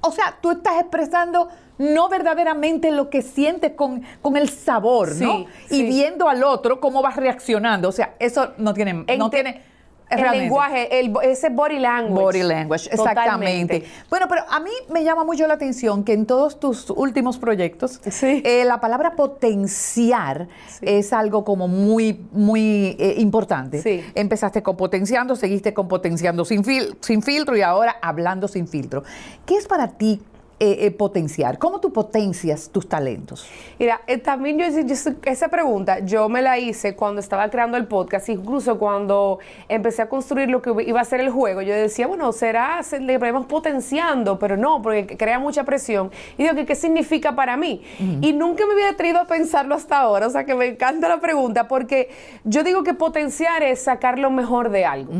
o 0.00 0.12
sea, 0.12 0.38
tú 0.40 0.52
estás 0.52 0.80
expresando 0.80 1.48
no 1.78 2.08
verdaderamente 2.08 2.90
lo 2.90 3.10
que 3.10 3.20
sientes 3.22 3.72
con, 3.72 4.02
con 4.22 4.36
el 4.36 4.48
sabor, 4.48 5.14
¿no? 5.16 5.46
Sí, 5.68 5.76
Y 5.76 5.82
viendo 5.82 6.28
al 6.28 6.42
otro 6.42 6.80
cómo 6.80 7.02
vas 7.02 7.16
reaccionando. 7.16 7.88
O 7.88 7.92
sea, 7.92 8.14
eso 8.18 8.52
no 8.56 8.72
tiene, 8.72 9.04
En 9.06 9.18
no 9.18 9.28
tiene 9.28 9.62
el 10.08 10.18
realmente. 10.20 10.44
lenguaje, 10.44 11.00
el, 11.00 11.12
ese 11.24 11.48
body 11.50 11.78
language. 11.80 12.22
Body 12.22 12.42
language, 12.44 12.88
exactamente. 12.92 13.80
Totalmente. 13.80 13.84
Bueno, 14.08 14.26
pero 14.28 14.42
a 14.48 14.60
mí 14.60 14.70
me 14.88 15.02
llama 15.02 15.24
mucho 15.24 15.46
la 15.46 15.54
atención 15.54 16.04
que 16.04 16.12
en 16.12 16.26
todos 16.26 16.60
tus 16.60 16.90
últimos 16.90 17.38
proyectos, 17.38 18.00
Sí. 18.08 18.40
eh, 18.44 18.64
la 18.64 18.78
palabra 18.80 19.16
potenciar 19.16 20.48
Sí. 20.68 20.86
es 20.86 21.12
algo 21.12 21.44
como 21.44 21.68
muy, 21.68 22.24
muy 22.32 22.96
eh, 22.98 23.14
importante. 23.18 23.82
Sí. 23.82 24.04
Empezaste 24.14 24.62
con 24.62 24.76
potenciando, 24.76 25.36
seguiste 25.36 25.74
con 25.74 25.88
potenciando 25.88 26.44
sin, 26.44 26.62
fil- 26.64 26.96
sin 27.00 27.22
filtro 27.22 27.56
y 27.56 27.62
ahora 27.62 27.96
hablando 28.00 28.48
sin 28.48 28.68
filtro. 28.68 29.02
¿Qué 29.44 29.56
es 29.56 29.66
para 29.66 29.88
ti 29.88 30.20
eh, 30.58 30.86
eh, 30.86 30.90
potenciar? 30.90 31.58
¿Cómo 31.58 31.80
tú 31.80 31.92
potencias 31.92 32.70
tus 32.70 32.88
talentos? 32.88 33.46
Mira, 33.78 34.00
eh, 34.06 34.16
también 34.18 34.58
yo, 34.58 34.64
yo- 34.68 35.12
esa 35.24 35.48
pregunta 35.48 35.98
yo 36.00 36.28
me 36.30 36.40
la 36.40 36.58
hice 36.58 36.96
cuando 36.96 37.20
estaba 37.20 37.50
creando 37.50 37.76
el 37.76 37.86
podcast, 37.86 38.28
incluso 38.30 38.78
cuando 38.78 39.38
empecé 39.68 40.02
a 40.02 40.08
construir 40.08 40.48
lo 40.48 40.62
que 40.62 40.72
iba 40.86 41.00
a 41.00 41.04
ser 41.04 41.20
el 41.20 41.28
juego. 41.30 41.60
Yo 41.60 41.74
decía, 41.74 42.06
bueno, 42.06 42.32
será, 42.32 42.82
se- 42.82 43.00
le 43.00 43.18
ponemos 43.18 43.44
potenciando, 43.46 44.38
pero 44.38 44.56
no, 44.56 44.80
porque 44.80 45.06
crea 45.18 45.38
mucha 45.38 45.64
presión. 45.64 46.10
Y 46.38 46.44
digo, 46.44 46.54
¿qué, 46.54 46.64
qué 46.64 46.74
significa 46.74 47.34
para 47.34 47.56
mí? 47.56 47.82
Y 48.22 48.32
nunca 48.32 48.64
me 48.66 48.72
había 48.72 48.88
atrevido 48.90 49.20
a 49.20 49.26
pensarlo 49.26 49.74
hasta 49.74 49.98
ahora, 49.98 50.26
o 50.26 50.30
sea 50.30 50.44
que 50.44 50.54
me 50.54 50.66
encanta 50.66 51.08
la 51.08 51.20
pregunta, 51.20 51.68
porque 51.68 52.08
yo 52.44 52.62
digo 52.64 52.82
que 52.82 52.94
potenciar 52.94 53.62
es 53.62 53.82
sacar 53.82 54.18
lo 54.18 54.30
mejor 54.30 54.70
de 54.70 54.86
algo. 54.86 55.12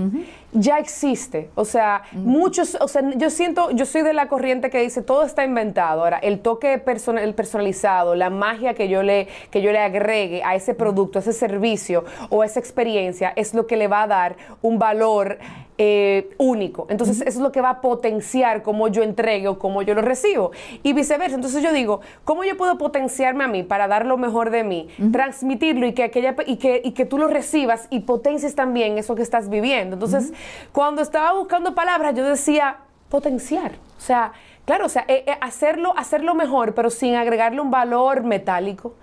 Ya 0.56 0.78
existe. 0.78 1.50
O 1.54 1.64
sea, 1.64 2.02
muchos, 2.12 2.76
o 2.80 2.88
sea, 2.88 3.02
yo 3.16 3.30
siento, 3.30 3.70
yo 3.70 3.86
soy 3.86 4.02
de 4.02 4.12
la 4.12 4.28
corriente 4.28 4.70
que 4.70 4.80
dice 4.80 5.02
todo 5.02 5.22
está 5.22 5.44
inventado. 5.44 6.02
Ahora, 6.02 6.18
el 6.18 6.40
toque 6.40 6.78
personal, 6.78 7.22
el 7.22 7.34
personalizado, 7.34 8.14
la 8.14 8.30
magia 8.30 8.74
que 8.74 8.88
yo 8.88 9.02
le, 9.02 9.28
que 9.50 9.62
yo 9.62 9.72
le 9.72 9.78
agregue 9.78 10.42
a 10.44 10.54
ese 10.54 10.74
producto, 10.74 11.18
a 11.18 11.22
ese 11.22 11.32
servicio 11.32 12.04
o 12.30 12.42
a 12.42 12.46
esa 12.46 12.60
experiencia 12.60 13.32
es 13.36 13.54
lo 13.54 13.66
que 13.66 13.76
le 13.76 13.88
va 13.88 14.02
a 14.02 14.06
dar 14.06 14.36
un 14.62 14.78
valor 14.78 15.38
eh, 15.78 16.30
único. 16.38 16.86
Entonces, 16.88 17.20
eso 17.20 17.28
es 17.28 17.36
lo 17.36 17.52
que 17.52 17.60
va 17.60 17.70
a 17.70 17.80
potenciar 17.80 18.62
cómo 18.62 18.88
yo 18.88 19.02
entregue 19.02 19.48
o 19.48 19.58
cómo 19.58 19.82
yo 19.82 19.94
lo 19.94 20.02
recibo. 20.02 20.52
Y 20.82 20.92
viceversa. 20.92 21.34
Entonces, 21.34 21.62
yo 21.62 21.72
digo, 21.72 22.00
¿cómo 22.24 22.44
yo 22.44 22.56
puedo 22.56 22.78
potenciarme 22.78 23.44
a 23.44 23.48
mí 23.48 23.62
para 23.62 23.86
dar 23.88 24.06
lo 24.06 24.16
mejor 24.16 24.50
de 24.50 24.64
mí, 24.64 24.88
transmitirlo 25.12 25.86
y 25.86 25.92
que, 25.92 26.04
aquella, 26.04 26.34
y, 26.46 26.56
que, 26.56 26.80
y 26.84 26.92
que 26.92 27.04
tú 27.04 27.18
lo 27.18 27.28
recibas 27.28 27.88
y 27.90 28.00
potencies 28.00 28.54
también 28.54 28.98
eso 28.98 29.14
que 29.14 29.22
estás 29.22 29.48
viviendo? 29.48 29.96
Entonces, 29.96 30.32
cuando 30.72 31.02
estaba 31.02 31.32
buscando 31.32 31.74
palabras, 31.74 32.14
yo 32.14 32.24
decía 32.24 32.78
potenciar. 33.08 33.72
O 33.98 34.00
sea, 34.00 34.32
Claro, 34.66 34.86
o 34.86 34.88
sea, 34.88 35.04
eh, 35.06 35.22
eh, 35.28 35.38
hacerlo, 35.40 35.94
hacerlo 35.96 36.34
mejor, 36.34 36.74
pero 36.74 36.90
sin 36.90 37.14
agregarle 37.14 37.60
un 37.60 37.70
valor 37.70 38.24
metálico, 38.24 38.96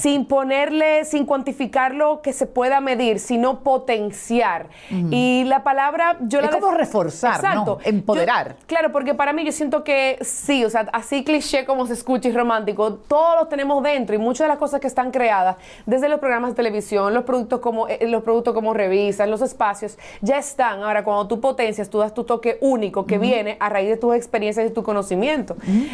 sin 0.00 0.24
ponerle, 0.24 1.04
sin 1.04 1.26
cuantificarlo 1.26 2.22
que 2.22 2.32
se 2.32 2.46
pueda 2.46 2.80
medir, 2.80 3.18
sino 3.18 3.64
potenciar. 3.64 4.68
Y 5.10 5.42
la 5.48 5.64
palabra, 5.64 6.16
yo 6.20 6.40
la 6.40 6.46
es 6.46 6.54
como 6.54 6.70
reforzar, 6.70 7.42
¿no? 7.56 7.78
Empoderar. 7.82 8.54
claro, 8.66 8.92
porque 8.92 9.12
para 9.14 9.32
mí 9.32 9.44
yo 9.44 9.50
siento 9.50 9.82
que 9.82 10.16
sí, 10.20 10.64
o 10.64 10.70
sea, 10.70 10.88
así 10.92 11.24
cliché 11.24 11.64
como 11.64 11.88
se 11.88 11.94
escucha 11.94 12.28
y 12.28 12.32
romántico, 12.32 12.94
todos 12.94 13.36
los 13.36 13.48
tenemos 13.48 13.82
dentro 13.82 14.14
y 14.14 14.18
muchas 14.18 14.44
de 14.44 14.48
las 14.50 14.58
cosas 14.58 14.80
que 14.80 14.86
están 14.86 15.10
creadas, 15.10 15.56
desde 15.86 16.08
los 16.08 16.20
programas 16.20 16.50
de 16.50 16.54
televisión, 16.54 17.12
los 17.14 17.24
productos 17.24 17.58
como 17.58 17.88
eh, 17.88 18.06
los 18.06 18.22
productos 18.22 18.54
como 18.54 18.74
revisas, 18.74 19.28
los 19.28 19.42
espacios, 19.42 19.98
ya 20.20 20.38
están. 20.38 20.84
Ahora, 20.84 21.02
cuando 21.02 21.26
tú 21.26 21.40
potencias, 21.40 21.90
tú 21.90 21.98
das 21.98 22.14
tu 22.14 22.22
toque 22.22 22.58
único 22.60 23.06
que 23.06 23.18
viene 23.18 23.56
a 23.58 23.68
raíz 23.68 23.88
de 23.88 23.96
tus 23.96 24.14
experiencias 24.14 24.70
y 24.70 24.72
tu 24.72 24.84
conocimiento 24.84 24.99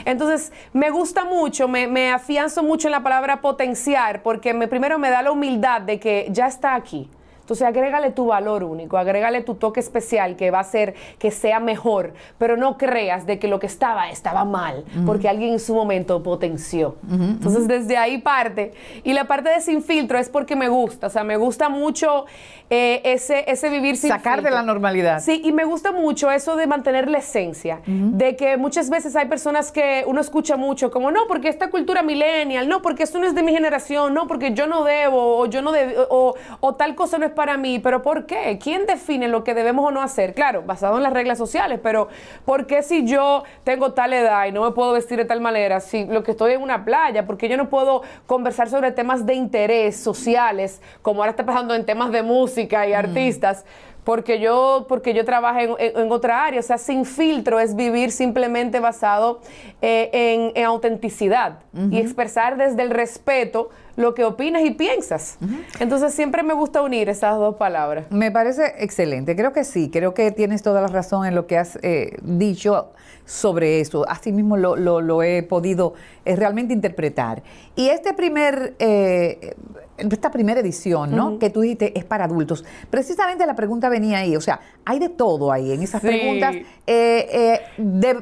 entonces, 0.04 0.52
me 0.72 0.90
gusta 0.90 1.24
mucho, 1.24 1.68
me, 1.68 1.86
me, 1.86 2.12
afianzo 2.12 2.62
mucho 2.62 2.88
en 2.88 2.92
la 2.92 3.02
palabra 3.02 3.40
potenciar, 3.40 4.22
porque 4.22 4.54
me, 4.54 4.68
primero 4.68 4.98
me 4.98 5.10
da 5.10 5.22
la 5.22 5.32
humildad 5.32 5.80
de 5.80 5.98
que 5.98 6.28
ya 6.30 6.46
está 6.46 6.74
aquí. 6.74 7.08
Entonces 7.46 7.64
agrégale 7.64 8.10
tu 8.10 8.26
valor 8.26 8.64
único, 8.64 8.98
agrégale 8.98 9.40
tu 9.40 9.54
toque 9.54 9.78
especial 9.78 10.34
que 10.34 10.50
va 10.50 10.58
a 10.58 10.62
hacer 10.62 10.94
que 11.20 11.30
sea 11.30 11.60
mejor, 11.60 12.12
pero 12.38 12.56
no 12.56 12.76
creas 12.76 13.24
de 13.24 13.38
que 13.38 13.46
lo 13.46 13.60
que 13.60 13.68
estaba 13.68 14.10
estaba 14.10 14.44
mal, 14.44 14.84
porque 15.06 15.28
alguien 15.28 15.52
en 15.52 15.60
su 15.60 15.72
momento 15.72 16.24
potenció. 16.24 16.96
Entonces 17.08 17.68
desde 17.68 17.98
ahí 17.98 18.18
parte. 18.18 18.72
Y 19.04 19.12
la 19.12 19.26
parte 19.26 19.50
de 19.50 19.60
sin 19.60 19.84
filtro 19.84 20.18
es 20.18 20.28
porque 20.28 20.56
me 20.56 20.68
gusta, 20.68 21.06
o 21.06 21.10
sea, 21.10 21.22
me 21.22 21.36
gusta 21.36 21.68
mucho 21.68 22.26
eh, 22.68 23.00
ese, 23.04 23.48
ese 23.48 23.68
vivir 23.68 23.96
sin 23.96 24.10
Sacar 24.10 24.42
de 24.42 24.50
la 24.50 24.62
normalidad. 24.62 25.20
Sí, 25.20 25.40
y 25.44 25.52
me 25.52 25.64
gusta 25.64 25.92
mucho 25.92 26.32
eso 26.32 26.56
de 26.56 26.66
mantener 26.66 27.08
la 27.08 27.18
esencia, 27.18 27.80
de 27.86 28.34
que 28.34 28.56
muchas 28.56 28.90
veces 28.90 29.14
hay 29.14 29.28
personas 29.28 29.70
que 29.70 30.02
uno 30.08 30.20
escucha 30.20 30.56
mucho 30.56 30.90
como, 30.90 31.12
no, 31.12 31.28
porque 31.28 31.48
esta 31.48 31.70
cultura 31.70 32.02
millennial, 32.02 32.68
no, 32.68 32.82
porque 32.82 33.04
esto 33.04 33.20
no 33.20 33.26
es 33.26 33.36
de 33.36 33.44
mi 33.44 33.52
generación, 33.52 34.14
no, 34.14 34.26
porque 34.26 34.52
yo 34.52 34.66
no 34.66 34.82
debo, 34.82 35.38
o 35.38 35.46
yo 35.46 35.62
no 35.62 35.70
debo, 35.70 36.06
o, 36.10 36.34
o 36.58 36.74
tal 36.74 36.96
cosa 36.96 37.18
no 37.18 37.26
es 37.26 37.35
para 37.36 37.56
mí, 37.56 37.78
pero 37.78 38.02
¿por 38.02 38.26
qué? 38.26 38.58
¿Quién 38.60 38.86
define 38.86 39.28
lo 39.28 39.44
que 39.44 39.54
debemos 39.54 39.84
o 39.84 39.92
no 39.92 40.02
hacer? 40.02 40.34
Claro, 40.34 40.62
basado 40.62 40.96
en 40.96 41.04
las 41.04 41.12
reglas 41.12 41.38
sociales, 41.38 41.78
pero 41.80 42.08
¿por 42.44 42.66
qué 42.66 42.82
si 42.82 43.06
yo 43.06 43.44
tengo 43.62 43.92
tal 43.92 44.12
edad 44.12 44.46
y 44.46 44.50
no 44.50 44.64
me 44.64 44.72
puedo 44.72 44.90
vestir 44.92 45.18
de 45.18 45.24
tal 45.24 45.40
manera, 45.40 45.78
si 45.78 46.04
lo 46.06 46.24
que 46.24 46.32
estoy 46.32 46.54
en 46.54 46.62
una 46.62 46.84
playa, 46.84 47.24
porque 47.24 47.48
yo 47.48 47.56
no 47.56 47.68
puedo 47.68 48.02
conversar 48.26 48.68
sobre 48.68 48.90
temas 48.90 49.24
de 49.24 49.34
interés 49.34 49.96
sociales, 49.96 50.82
como 51.02 51.20
ahora 51.20 51.30
está 51.30 51.46
pasando 51.46 51.76
en 51.76 51.86
temas 51.86 52.10
de 52.10 52.24
música 52.24 52.84
y 52.88 52.92
artistas? 52.92 53.64
porque 54.06 54.38
yo, 54.38 54.86
porque 54.88 55.14
yo 55.14 55.24
trabajo 55.24 55.76
en, 55.80 56.12
otra 56.12 56.44
área. 56.44 56.60
O 56.60 56.62
sea, 56.62 56.78
sin 56.78 57.04
filtro 57.04 57.58
es 57.58 57.74
vivir 57.74 58.12
simplemente 58.12 58.78
basado 58.78 59.40
eh, 59.82 60.52
en, 60.54 60.64
autenticidad 60.64 61.58
y 61.90 61.98
expresar 61.98 62.56
desde 62.56 62.82
el 62.82 62.90
respeto 62.90 63.70
lo 63.96 64.14
que 64.14 64.24
opinas 64.24 64.62
y 64.64 64.70
piensas. 64.72 65.38
Entonces 65.80 66.14
siempre 66.14 66.42
me 66.42 66.54
gusta 66.54 66.82
unir 66.82 67.08
esas 67.08 67.36
dos 67.36 67.56
palabras. 67.56 68.06
Me 68.10 68.30
parece 68.30 68.74
excelente, 68.78 69.34
creo 69.34 69.52
que 69.52 69.64
sí, 69.64 69.90
creo 69.90 70.14
que 70.14 70.30
tienes 70.30 70.62
toda 70.62 70.80
la 70.80 70.88
razón 70.88 71.26
en 71.26 71.34
lo 71.34 71.46
que 71.46 71.58
has 71.58 71.78
eh, 71.82 72.16
dicho 72.22 72.92
sobre 73.24 73.80
eso. 73.80 74.08
Así 74.08 74.32
mismo 74.32 74.56
lo, 74.56 74.76
lo, 74.76 75.22
he 75.22 75.42
podido 75.42 75.94
eh, 76.24 76.36
realmente 76.36 76.72
interpretar. 76.72 77.42
Y 77.74 77.88
este 77.88 78.14
primer, 78.14 78.74
eh, 78.78 79.54
esta 79.98 80.30
primera 80.30 80.60
edición, 80.60 81.14
¿no? 81.14 81.38
Que 81.38 81.50
tú 81.50 81.60
dijiste 81.60 81.98
es 81.98 82.04
para 82.04 82.24
adultos. 82.24 82.64
Precisamente 82.90 83.46
la 83.46 83.54
pregunta 83.54 83.88
venía 83.88 84.18
ahí, 84.18 84.36
o 84.36 84.40
sea, 84.40 84.60
hay 84.84 84.98
de 84.98 85.08
todo 85.08 85.52
ahí 85.52 85.72
en 85.72 85.82
esas 85.82 86.00
preguntas. 86.00 86.54
Eh, 86.86 87.60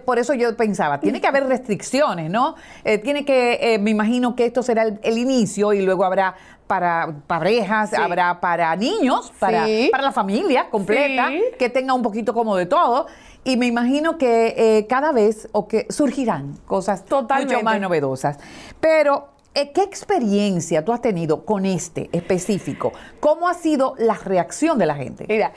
por 0.04 0.19
eso 0.19 0.35
yo 0.35 0.57
pensaba, 0.57 1.00
tiene 1.00 1.21
que 1.21 1.26
haber 1.26 1.47
restricciones, 1.47 2.31
¿no? 2.31 2.54
tiene 3.02 3.25
que, 3.25 3.78
me 3.81 3.90
imagino 3.90 4.35
que 4.35 4.47
esto 4.47 4.62
será 4.62 4.83
el, 4.83 5.19
inicio 5.19 5.73
y 5.73 5.83
luego 5.83 6.04
habrá 6.04 6.35
para 6.66 7.14
parejas, 7.26 7.93
habrá 7.95 8.40
para 8.40 8.75
niños, 8.76 9.33
para, 9.38 9.66
para 9.90 10.02
la 10.02 10.12
familia 10.12 10.71
completa, 10.71 11.31
que 11.59 11.69
tenga 11.69 11.95
un 11.95 12.02
poquito 12.02 12.35
como 12.35 12.57
de 12.57 12.66
todo. 12.66 13.07
Y 13.45 13.59
me 13.59 13.66
imagino 13.66 14.16
que 14.16 14.54
eh, 14.57 14.87
cada 14.87 15.12
vez 15.12 15.49
o 15.52 15.69
que 15.69 15.87
surgirán 15.90 16.57
cosas 16.66 17.04
mucho 17.11 17.62
más 17.62 17.78
novedosas. 17.78 18.38
Pero, 18.81 19.28
eh, 19.28 19.34
¿qué 19.55 19.83
experiencia 19.83 20.85
tú 20.85 20.93
has 20.93 21.01
tenido 21.01 21.45
con 21.45 21.65
este 21.65 22.11
específico? 22.13 22.93
¿Cómo 23.21 23.49
ha 23.49 23.55
sido 23.55 23.95
la 23.99 24.15
reacción 24.15 24.79
de 24.79 24.87
la 24.87 24.97
gente? 24.97 25.27
Mira, 25.29 25.53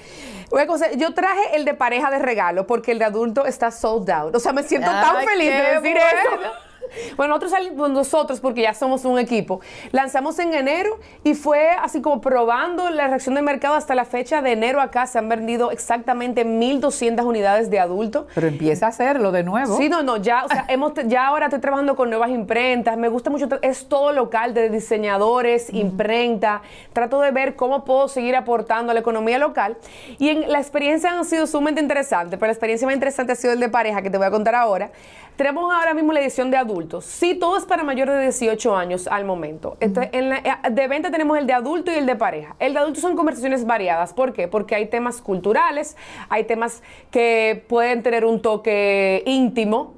yo 0.98 1.14
traje 1.14 1.56
el 1.56 1.66
de 1.66 1.74
pareja 1.74 2.12
de 2.12 2.20
regalo 2.20 2.68
porque 2.68 2.92
el 2.92 3.00
de 3.00 3.06
adulto 3.06 3.46
está 3.46 3.72
sold 3.72 4.10
out. 4.10 4.36
O 4.36 4.40
sea, 4.40 4.54
me 4.54 4.64
siento 4.64 4.90
tan 4.90 5.26
feliz 5.26 5.50
de 5.50 5.80
decir 5.80 5.98
eso. 5.98 6.67
Bueno, 7.16 7.34
nosotros 7.34 7.52
salimos 7.52 7.90
nosotros, 7.90 8.40
porque 8.40 8.62
ya 8.62 8.74
somos 8.74 9.06
un 9.06 9.20
equipo, 9.20 9.62
lanzamos 9.92 10.38
en 10.40 10.54
enero 10.54 11.00
y 11.24 11.34
fue 11.34 11.70
así 11.70 12.02
como 12.02 12.22
probando 12.22 12.90
la 12.90 13.08
reacción 13.08 13.36
del 13.36 13.44
mercado 13.44 13.76
hasta 13.76 13.96
la 13.96 14.06
fecha 14.06 14.42
de 14.42 14.52
enero 14.52 14.82
acá 14.82 15.06
se 15.08 15.18
han 15.18 15.30
vendido 15.30 15.72
exactamente 15.72 16.46
1.200 16.46 17.26
unidades 17.26 17.70
de 17.70 17.80
adulto. 17.80 18.28
Pero 18.34 18.48
empieza 18.48 18.88
a 18.88 18.90
hacerlo 18.90 19.32
de 19.32 19.44
nuevo. 19.44 19.78
Sí, 19.78 19.90
no, 19.90 20.04
no, 20.04 20.18
ya, 20.18 20.46
o 20.46 20.48
sea, 20.48 20.66
hemos, 20.70 20.94
ya 21.06 21.28
ahora 21.28 21.46
estoy 21.46 21.60
trabajando 21.60 21.96
con 21.96 22.10
nuevas 22.10 22.30
imprentas, 22.30 22.98
me 22.98 23.10
gusta 23.10 23.30
mucho, 23.30 23.48
es 23.62 23.88
todo 23.88 24.12
local, 24.12 24.54
de 24.54 24.70
diseñadores, 24.70 25.74
imprenta, 25.74 26.62
trato 26.94 27.22
de 27.22 27.32
ver 27.32 27.56
cómo 27.56 27.84
puedo 27.86 28.08
seguir 28.08 28.36
aportando 28.36 28.92
a 28.92 28.94
la 28.94 29.00
economía 29.00 29.38
local 29.38 29.78
y 30.18 30.30
en, 30.30 30.52
la 30.52 30.60
experiencia 30.60 31.20
ha 31.20 31.24
sido 31.24 31.48
sumamente 31.48 31.82
interesante, 31.82 32.38
pero 32.38 32.48
la 32.48 32.54
experiencia 32.54 32.86
más 32.86 32.96
interesante 32.96 33.34
ha 33.34 33.36
sido 33.36 33.54
el 33.54 33.60
de 33.60 33.70
pareja, 33.70 34.02
que 34.02 34.10
te 34.10 34.18
voy 34.18 34.28
a 34.28 34.32
contar 34.32 34.56
ahora. 34.56 34.92
Tenemos 35.38 35.72
ahora 35.72 35.94
mismo 35.94 36.14
la 36.14 36.22
edición 36.22 36.50
de 36.50 36.58
adultos. 36.58 37.06
Sí, 37.06 37.36
todo 37.36 37.58
es 37.58 37.66
para 37.66 37.84
mayores 37.84 38.16
de 38.16 38.24
18 38.24 38.76
años 38.76 39.08
al 39.08 39.24
momento. 39.24 39.78
en 39.80 40.34
eh, 40.34 40.44
de 40.72 40.88
venta 40.88 41.12
tenemos 41.12 41.38
el 41.38 41.46
de 41.46 41.54
adulto 41.54 41.92
y 41.92 41.94
el 41.94 42.08
de 42.08 42.16
pareja. 42.16 42.56
El 42.58 42.74
de 42.74 42.80
adulto 42.80 43.00
son 43.00 43.16
conversaciones 43.16 43.64
variadas. 43.64 44.14
¿Por 44.14 44.34
qué? 44.34 44.48
Porque 44.48 44.74
hay 44.74 44.88
temas 44.88 45.22
culturales, 45.22 45.96
hay 46.30 46.46
temas 46.46 46.82
que 47.12 47.64
pueden 47.70 48.02
tener 48.02 48.26
un 48.26 48.42
toque 48.42 49.22
íntimo, 49.28 49.94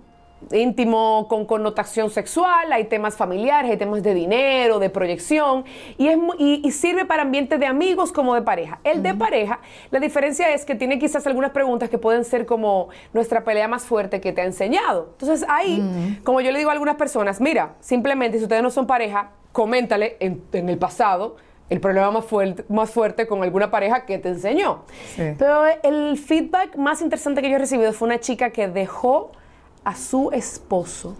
íntimo 0.51 1.27
con 1.27 1.45
connotación 1.45 2.09
sexual, 2.09 2.71
hay 2.71 2.85
temas 2.85 3.15
familiares, 3.15 3.71
hay 3.71 3.77
temas 3.77 4.03
de 4.03 4.13
dinero, 4.13 4.79
de 4.79 4.89
proyección, 4.89 5.65
y, 5.97 6.07
es, 6.07 6.17
y, 6.37 6.71
sirve 6.71 7.05
para 7.05 7.23
ambientes 7.23 7.59
de 7.59 7.65
amigos 7.65 8.11
como 8.11 8.35
de 8.35 8.41
pareja. 8.41 8.79
El 8.83 9.03
de 9.03 9.13
pareja, 9.13 9.59
la 9.91 9.99
diferencia 9.99 10.53
es 10.53 10.65
que 10.65 10.75
tiene 10.75 10.99
quizás 10.99 11.25
algunas 11.27 11.51
preguntas 11.51 11.89
que 11.89 11.97
pueden 11.97 12.23
ser 12.23 12.45
como 12.45 12.89
nuestra 13.13 13.43
pelea 13.43 13.67
más 13.67 13.83
fuerte 13.85 14.21
que 14.21 14.31
te 14.31 14.41
ha 14.41 14.45
enseñado. 14.45 15.09
Entonces 15.11 15.45
ahí, 15.49 16.19
como 16.23 16.41
yo 16.41 16.51
le 16.51 16.59
digo 16.59 16.69
a 16.69 16.73
algunas 16.73 16.95
personas, 16.95 17.41
mira, 17.41 17.75
simplemente 17.79 18.37
si 18.37 18.43
ustedes 18.43 18.63
no 18.63 18.69
son 18.69 18.87
pareja, 18.87 19.31
coméntale 19.51 20.17
en, 20.19 20.41
el 20.51 20.77
pasado 20.77 21.37
el 21.69 21.79
problema 21.79 22.09
más 22.09 22.25
fuerte, 22.25 22.65
más 22.69 22.89
fuerte 22.89 23.27
con 23.27 23.43
alguna 23.43 23.69
pareja 23.69 24.05
que 24.05 24.17
te 24.17 24.29
enseñó. 24.29 24.85
Pero 25.15 25.65
el 25.83 26.17
feedback 26.17 26.75
más 26.77 27.01
interesante 27.01 27.41
que 27.41 27.49
yo 27.49 27.57
he 27.57 27.59
recibido 27.59 27.93
fue 27.93 28.07
una 28.07 28.19
chica 28.19 28.49
que 28.49 28.67
dejó 28.67 29.31
a 29.83 29.95
su 29.95 30.31
esposo 30.31 31.15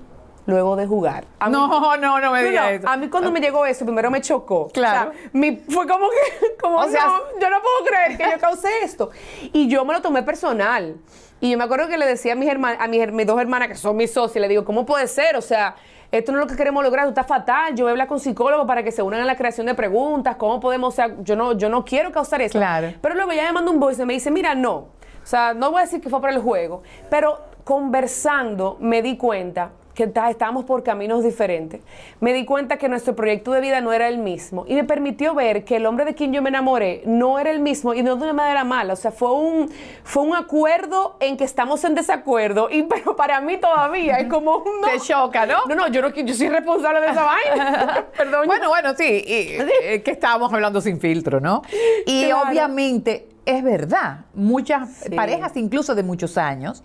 luego 0.49 0.75
de 0.75 0.85
jugar. 0.87 1.25
no, 1.49 1.97
no, 1.97 2.19
no 2.19 2.31
me 2.31 2.43
digas 2.43 2.71
eso. 2.71 2.89
A 2.89 2.97
mí 2.97 3.07
cuando 3.07 3.31
me 3.31 3.39
llegó 3.39 3.65
eso, 3.65 3.85
primero 3.85 4.11
me 4.11 4.21
chocó. 4.21 4.69
Claro. 4.73 5.11
fue 5.31 5.87
como 5.87 6.07
que, 6.09 6.57
como, 6.61 6.77
o 6.77 6.87
sea, 6.87 7.07
yo 7.39 7.49
no 7.49 7.57
puedo 7.61 7.85
creer 7.85 8.17
que 8.17 8.23
yo 8.31 8.39
causé 8.39 8.69
esto. 8.83 9.11
Y 9.53 9.67
yo 9.67 9.85
me 9.85 9.93
lo 9.93 10.01
tomé 10.01 10.23
personal. 10.23 10.97
Y 11.39 11.51
yo 11.51 11.57
me 11.57 11.63
acuerdo 11.63 11.87
que 11.87 11.97
le 11.97 12.05
decía 12.05 12.33
a 12.33 12.35
mis, 12.35 12.49
hermanas, 12.49 12.79
a 12.81 12.87
mis, 12.87 13.25
dos 13.25 13.39
hermanas, 13.39 13.69
que 13.69 13.75
son 13.75 13.95
mis 13.95 14.11
socios, 14.11 14.41
le 14.41 14.49
digo, 14.49 14.65
¿cómo 14.65 14.85
puede 14.85 15.07
ser? 15.07 15.37
O 15.37 15.41
sea, 15.41 15.75
esto 16.11 16.33
no 16.33 16.39
es 16.39 16.45
lo 16.45 16.49
que 16.49 16.57
queremos 16.57 16.83
lograr, 16.83 17.07
esto 17.07 17.21
está 17.21 17.23
fatal. 17.23 17.75
Yo 17.75 17.85
voy 17.85 17.89
a 17.89 17.91
hablar 17.91 18.07
con 18.07 18.19
psicólogos 18.19 18.67
para 18.67 18.83
que 18.83 18.91
se 18.91 19.01
unan 19.01 19.21
a 19.21 19.25
la 19.25 19.37
creación 19.37 19.67
de 19.67 19.73
preguntas, 19.73 20.35
¿cómo 20.35 20.59
podemos? 20.59 20.93
O 20.93 20.95
sea, 20.95 21.15
yo 21.21 21.37
no, 21.37 21.53
yo 21.53 21.69
no 21.69 21.85
quiero 21.85 22.11
causar 22.11 22.41
eso. 22.41 22.57
Claro. 22.57 22.93
Pero 23.01 23.15
luego 23.15 23.31
ya 23.31 23.43
me 23.43 23.53
manda 23.53 23.71
un 23.71 23.79
voice 23.79 24.01
y 24.01 24.05
me 24.05 24.13
dice, 24.13 24.31
mira, 24.31 24.53
no. 24.53 24.75
O 24.75 25.25
sea, 25.29 25.53
no 25.53 25.71
voy 25.71 25.81
a 25.81 25.83
decir 25.85 26.01
que 26.01 26.09
fue 26.09 26.19
por 26.19 26.29
el 26.29 26.39
juego, 26.39 26.81
pero 27.09 27.39
conversando 27.69 28.77
me 28.79 29.03
di 29.03 29.15
cuenta 29.15 29.69
que 29.93 30.11
estábamos 30.27 30.65
por 30.65 30.81
caminos 30.81 31.23
diferentes, 31.23 31.81
me 32.19 32.33
di 32.33 32.43
cuenta 32.43 32.77
que 32.77 32.89
nuestro 32.89 33.15
proyecto 33.15 33.51
de 33.51 33.61
vida 33.61 33.79
no 33.79 33.93
era 33.93 34.07
el 34.07 34.17
mismo 34.17 34.65
y 34.67 34.73
me 34.73 34.85
permitió 34.85 35.35
ver 35.35 35.65
que 35.65 35.75
el 35.75 35.85
hombre 35.85 36.03
de 36.03 36.15
quien 36.15 36.33
yo 36.33 36.41
me 36.41 36.49
enamoré 36.49 37.03
no 37.05 37.37
era 37.37 37.51
el 37.51 37.59
mismo 37.59 37.93
y 37.93 38.01
no 38.01 38.15
de 38.15 38.23
una 38.23 38.33
manera 38.33 38.63
mala, 38.63 38.93
o 38.93 38.95
sea, 38.95 39.11
fue 39.11 39.31
un, 39.33 39.69
fue 40.03 40.23
un 40.23 40.35
acuerdo 40.35 41.15
en 41.19 41.37
que 41.37 41.43
estamos 41.43 41.83
en 41.83 41.93
desacuerdo 41.93 42.69
y 42.71 42.81
pero 42.89 43.15
para 43.15 43.39
mí 43.39 43.57
todavía 43.57 44.17
es 44.17 44.27
como 44.29 44.57
un... 44.57 44.81
Te 44.91 44.99
choca, 44.99 45.45
¿no? 45.45 45.59
No, 45.67 45.75
no, 45.75 45.89
yo 45.89 46.01
no, 46.01 46.09
yo 46.09 46.33
soy 46.33 46.49
responsable 46.49 47.01
de 47.01 47.07
esa 47.07 47.23
vaina. 47.23 48.05
Perdón. 48.17 48.47
Bueno, 48.47 48.69
bueno, 48.69 48.95
sí, 48.97 49.03
y, 49.03 49.57
eh, 49.83 50.01
que 50.03 50.09
estábamos 50.09 50.51
hablando 50.51 50.81
sin 50.81 50.99
filtro, 50.99 51.39
¿no? 51.39 51.61
Y 52.07 52.25
Claro. 52.25 52.49
obviamente 52.49 53.27
es 53.57 53.63
verdad, 53.63 54.25
muchas 54.35 54.89
Sí. 55.05 55.09
parejas, 55.15 55.55
incluso 55.57 55.95
de 55.95 56.03
muchos 56.03 56.37
años, 56.37 56.83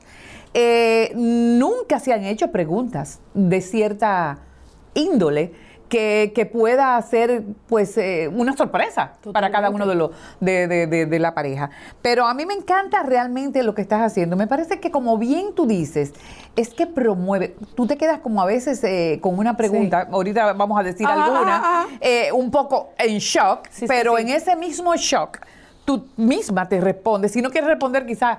eh, 0.55 1.13
nunca 1.15 1.99
se 2.01 2.13
han 2.13 2.25
hecho 2.25 2.51
preguntas 2.53 3.21
de 3.35 3.61
cierta 3.61 4.39
índole 4.95 5.53
que, 5.89 6.33
que 6.35 6.47
pueda 6.47 7.01
ser 7.03 7.43
pues 7.69 7.97
eh, 7.99 8.29
una 8.35 8.57
sorpresa 8.57 9.13
para 9.33 9.51
cada 9.51 9.69
uno 9.69 9.87
de 9.87 9.95
los 9.95 10.11
de, 10.41 10.67
de- 10.67 10.87
de- 10.87 11.07
de 11.07 11.19
la 11.19 11.35
pareja. 11.35 11.71
Pero 12.01 12.27
a 12.27 12.33
mí 12.35 12.47
me 12.47 12.55
encanta 12.55 13.03
realmente 13.03 13.63
lo 13.63 13.75
que 13.75 13.83
estás 13.83 14.01
haciendo. 14.01 14.35
Me 14.37 14.47
parece 14.47 14.81
que 14.81 14.91
como 14.91 15.19
bien 15.19 15.55
tú 15.55 15.67
dices, 15.67 16.13
es 16.57 16.71
que 16.73 16.87
promueve. 16.87 17.55
Tú 17.77 17.87
te 17.87 17.97
quedas 17.97 18.21
como 18.21 18.41
a 18.41 18.47
veces 18.47 18.83
eh, 18.85 19.19
con 19.21 19.39
una 19.39 19.57
pregunta, 19.57 20.09
ahorita 20.11 20.55
vamos 20.55 20.81
a 20.81 20.83
decir 20.83 21.07
alguna, 21.07 21.87
eh, 22.01 22.33
un 22.33 22.51
poco 22.51 22.93
en 22.97 23.19
shock, 23.19 23.67
sí, 23.71 23.85
pero 23.87 24.17
sí. 24.17 24.23
en 24.23 24.29
ese 24.31 24.57
mismo 24.57 24.97
shock 24.97 25.39
tú 25.85 26.07
misma 26.17 26.69
te 26.69 26.81
respondes. 26.81 27.33
Si 27.33 27.43
no 27.43 27.51
quieres 27.51 27.69
responder 27.69 28.07
quizás 28.07 28.39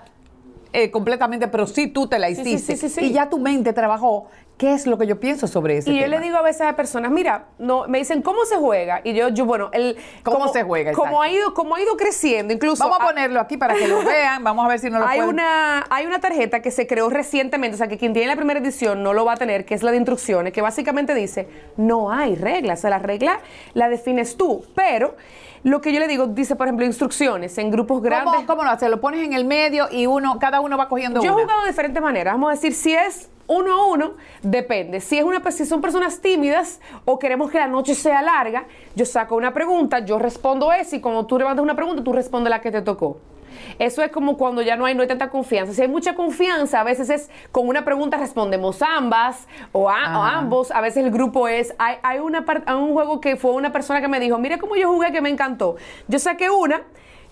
eh, 0.73 0.91
completamente, 0.91 1.47
pero 1.47 1.67
sí 1.67 1.87
tú 1.87 2.07
te 2.07 2.19
la 2.19 2.29
hiciste. 2.29 2.75
sí, 2.75 2.77
sí, 2.77 2.89
sí. 2.89 3.05
Y 3.05 3.13
ya 3.13 3.29
tu 3.29 3.39
mente 3.39 3.71
trabajó. 3.73 4.27
¿Qué 4.57 4.73
es 4.73 4.87
lo 4.87 4.97
que 4.97 5.05
yo 5.05 5.19
pienso 5.19 5.47
sobre 5.47 5.77
ese 5.79 5.91
Y 5.91 5.99
yo 5.99 6.07
le 6.07 6.17
digo 6.21 6.37
a 6.37 6.41
veces 6.41 6.61
a 6.61 6.77
personas, 6.77 7.11
mira, 7.11 7.47
no, 7.59 7.89
me 7.89 7.97
dicen, 7.97 8.21
¿cómo 8.21 8.45
se 8.45 8.55
juega? 8.55 9.01
Y 9.03 9.13
yo, 9.13 9.27
yo 9.27 9.43
bueno, 9.43 9.69
el, 9.73 9.97
¿Cómo 10.23 10.37
como- 10.39 10.53
se 10.53 10.63
juega? 10.63 10.93
Como 10.93 11.07
Exacto. 11.07 11.21
ha, 11.23 11.29
ido, 11.29 11.53
como 11.53 11.75
ha 11.75 11.81
ido 11.81 11.97
creciendo, 11.97 12.53
incluso... 12.53 12.81
Vamos 12.85 12.99
a 13.01 13.05
ponerlo 13.05 13.41
aquí 13.41 13.57
para 13.57 13.73
que 13.75 13.85
lo 13.85 14.01
vean. 14.05 14.45
Vamos 14.45 14.63
a 14.63 14.69
ver 14.69 14.79
si 14.79 14.89
no 14.89 14.99
lo 14.99 15.07
hay 15.07 15.17
pueden. 15.19 15.33
una, 15.33 15.85
hay 15.89 16.05
una 16.05 16.19
tarjeta 16.21 16.61
que 16.61 16.71
se 16.71 16.87
creó 16.87 17.09
recientemente, 17.09 17.75
o 17.75 17.77
sea, 17.77 17.89
que 17.89 17.97
quien 17.97 18.13
tiene 18.13 18.29
la 18.29 18.37
primera 18.37 18.61
edición 18.61 19.03
no 19.03 19.11
lo 19.11 19.25
va 19.25 19.33
a 19.33 19.37
tener, 19.37 19.65
que 19.65 19.73
es 19.73 19.83
la 19.83 19.91
de 19.91 19.97
instrucciones, 19.97 20.53
que 20.53 20.61
básicamente 20.61 21.13
dice, 21.13 21.49
no 21.75 22.09
hay 22.09 22.35
reglas, 22.35 22.79
o 22.79 22.81
sea, 22.83 22.91
la 22.91 22.99
regla 22.99 23.41
la 23.73 23.89
defines 23.89 24.37
tú, 24.37 24.63
pero 24.73 25.17
lo 25.65 25.81
que 25.81 25.91
yo 25.91 25.99
le 25.99 26.07
digo, 26.07 26.27
dice, 26.27 26.55
por 26.55 26.67
ejemplo, 26.67 26.85
instrucciones 26.85 27.57
en 27.57 27.71
grupos 27.71 27.99
grandes. 27.99 28.35
¿Cómo, 28.35 28.45
cómo 28.45 28.63
lo 28.63 28.69
haces? 28.69 28.87
Lo 28.87 29.01
pones 29.01 29.25
en 29.25 29.33
el 29.33 29.45
medio 29.45 29.87
y 29.91 30.05
uno, 30.05 30.37
cada 30.37 30.61
uno 30.61 30.77
va 30.77 30.87
cogiendo 30.87 31.23
Yo 31.23 31.31
he 31.31 31.41
jugado 31.41 31.63
de 31.63 31.69
diferentes 31.69 32.03
maneras. 32.03 32.35
Vamos 32.35 32.49
a 32.49 32.51
decir, 32.51 32.75
si 32.75 32.93
es 32.93 33.31
uno 33.47 33.73
a 33.73 33.85
uno, 33.87 34.13
depende. 34.43 35.01
Si, 35.01 35.17
es 35.17 35.23
una, 35.23 35.41
si 35.49 35.65
son 35.65 35.81
personas 35.81 36.21
tímidas 36.21 36.79
o 37.03 37.17
queremos 37.17 37.49
que 37.49 37.57
la 37.57 37.65
noche 37.65 37.95
sea 37.95 38.21
larga, 38.21 38.65
yo 38.95 39.07
saco 39.07 39.35
una 39.35 39.55
pregunta, 39.55 40.05
yo 40.05 40.19
respondo 40.19 40.71
esa 40.71 40.97
y 40.97 41.01
cuando 41.01 41.25
tú 41.25 41.39
levantas 41.39 41.63
una 41.63 41.75
pregunta, 41.75 42.03
tú 42.03 42.13
respondes 42.13 42.51
la 42.51 42.61
que 42.61 42.69
te 42.69 42.83
tocó. 42.83 43.17
Eso 43.79 44.01
es 44.03 44.11
como 44.11 44.37
cuando 44.37 44.61
ya 44.61 44.75
no 44.75 44.85
hay, 44.85 44.95
no 44.95 45.01
hay 45.01 45.07
tanta 45.07 45.29
confianza. 45.29 45.73
Si 45.73 45.81
hay 45.81 45.87
mucha 45.87 46.15
confianza, 46.15 46.81
a 46.81 46.83
veces 46.83 47.09
es 47.09 47.29
con 47.51 47.67
una 47.67 47.83
pregunta 47.85 48.17
respondemos 48.17 48.81
ambas 48.81 49.47
o, 49.71 49.89
a- 49.89 50.19
o 50.19 50.23
ambos. 50.23 50.71
A 50.71 50.81
veces 50.81 51.03
el 51.05 51.11
grupo 51.11 51.47
es. 51.47 51.73
Hay, 51.77 51.95
hay 52.03 52.19
una 52.19 52.45
hay 52.65 52.75
un 52.75 52.93
juego 52.93 53.19
que 53.21 53.35
fue 53.35 53.51
una 53.51 53.71
persona 53.71 54.01
que 54.01 54.07
me 54.07 54.19
dijo: 54.19 54.37
Mira 54.37 54.57
cómo 54.57 54.75
yo 54.75 54.89
jugué 54.91 55.11
que 55.11 55.21
me 55.21 55.29
encantó. 55.29 55.75
Yo 56.07 56.19
saqué 56.19 56.49
una. 56.49 56.81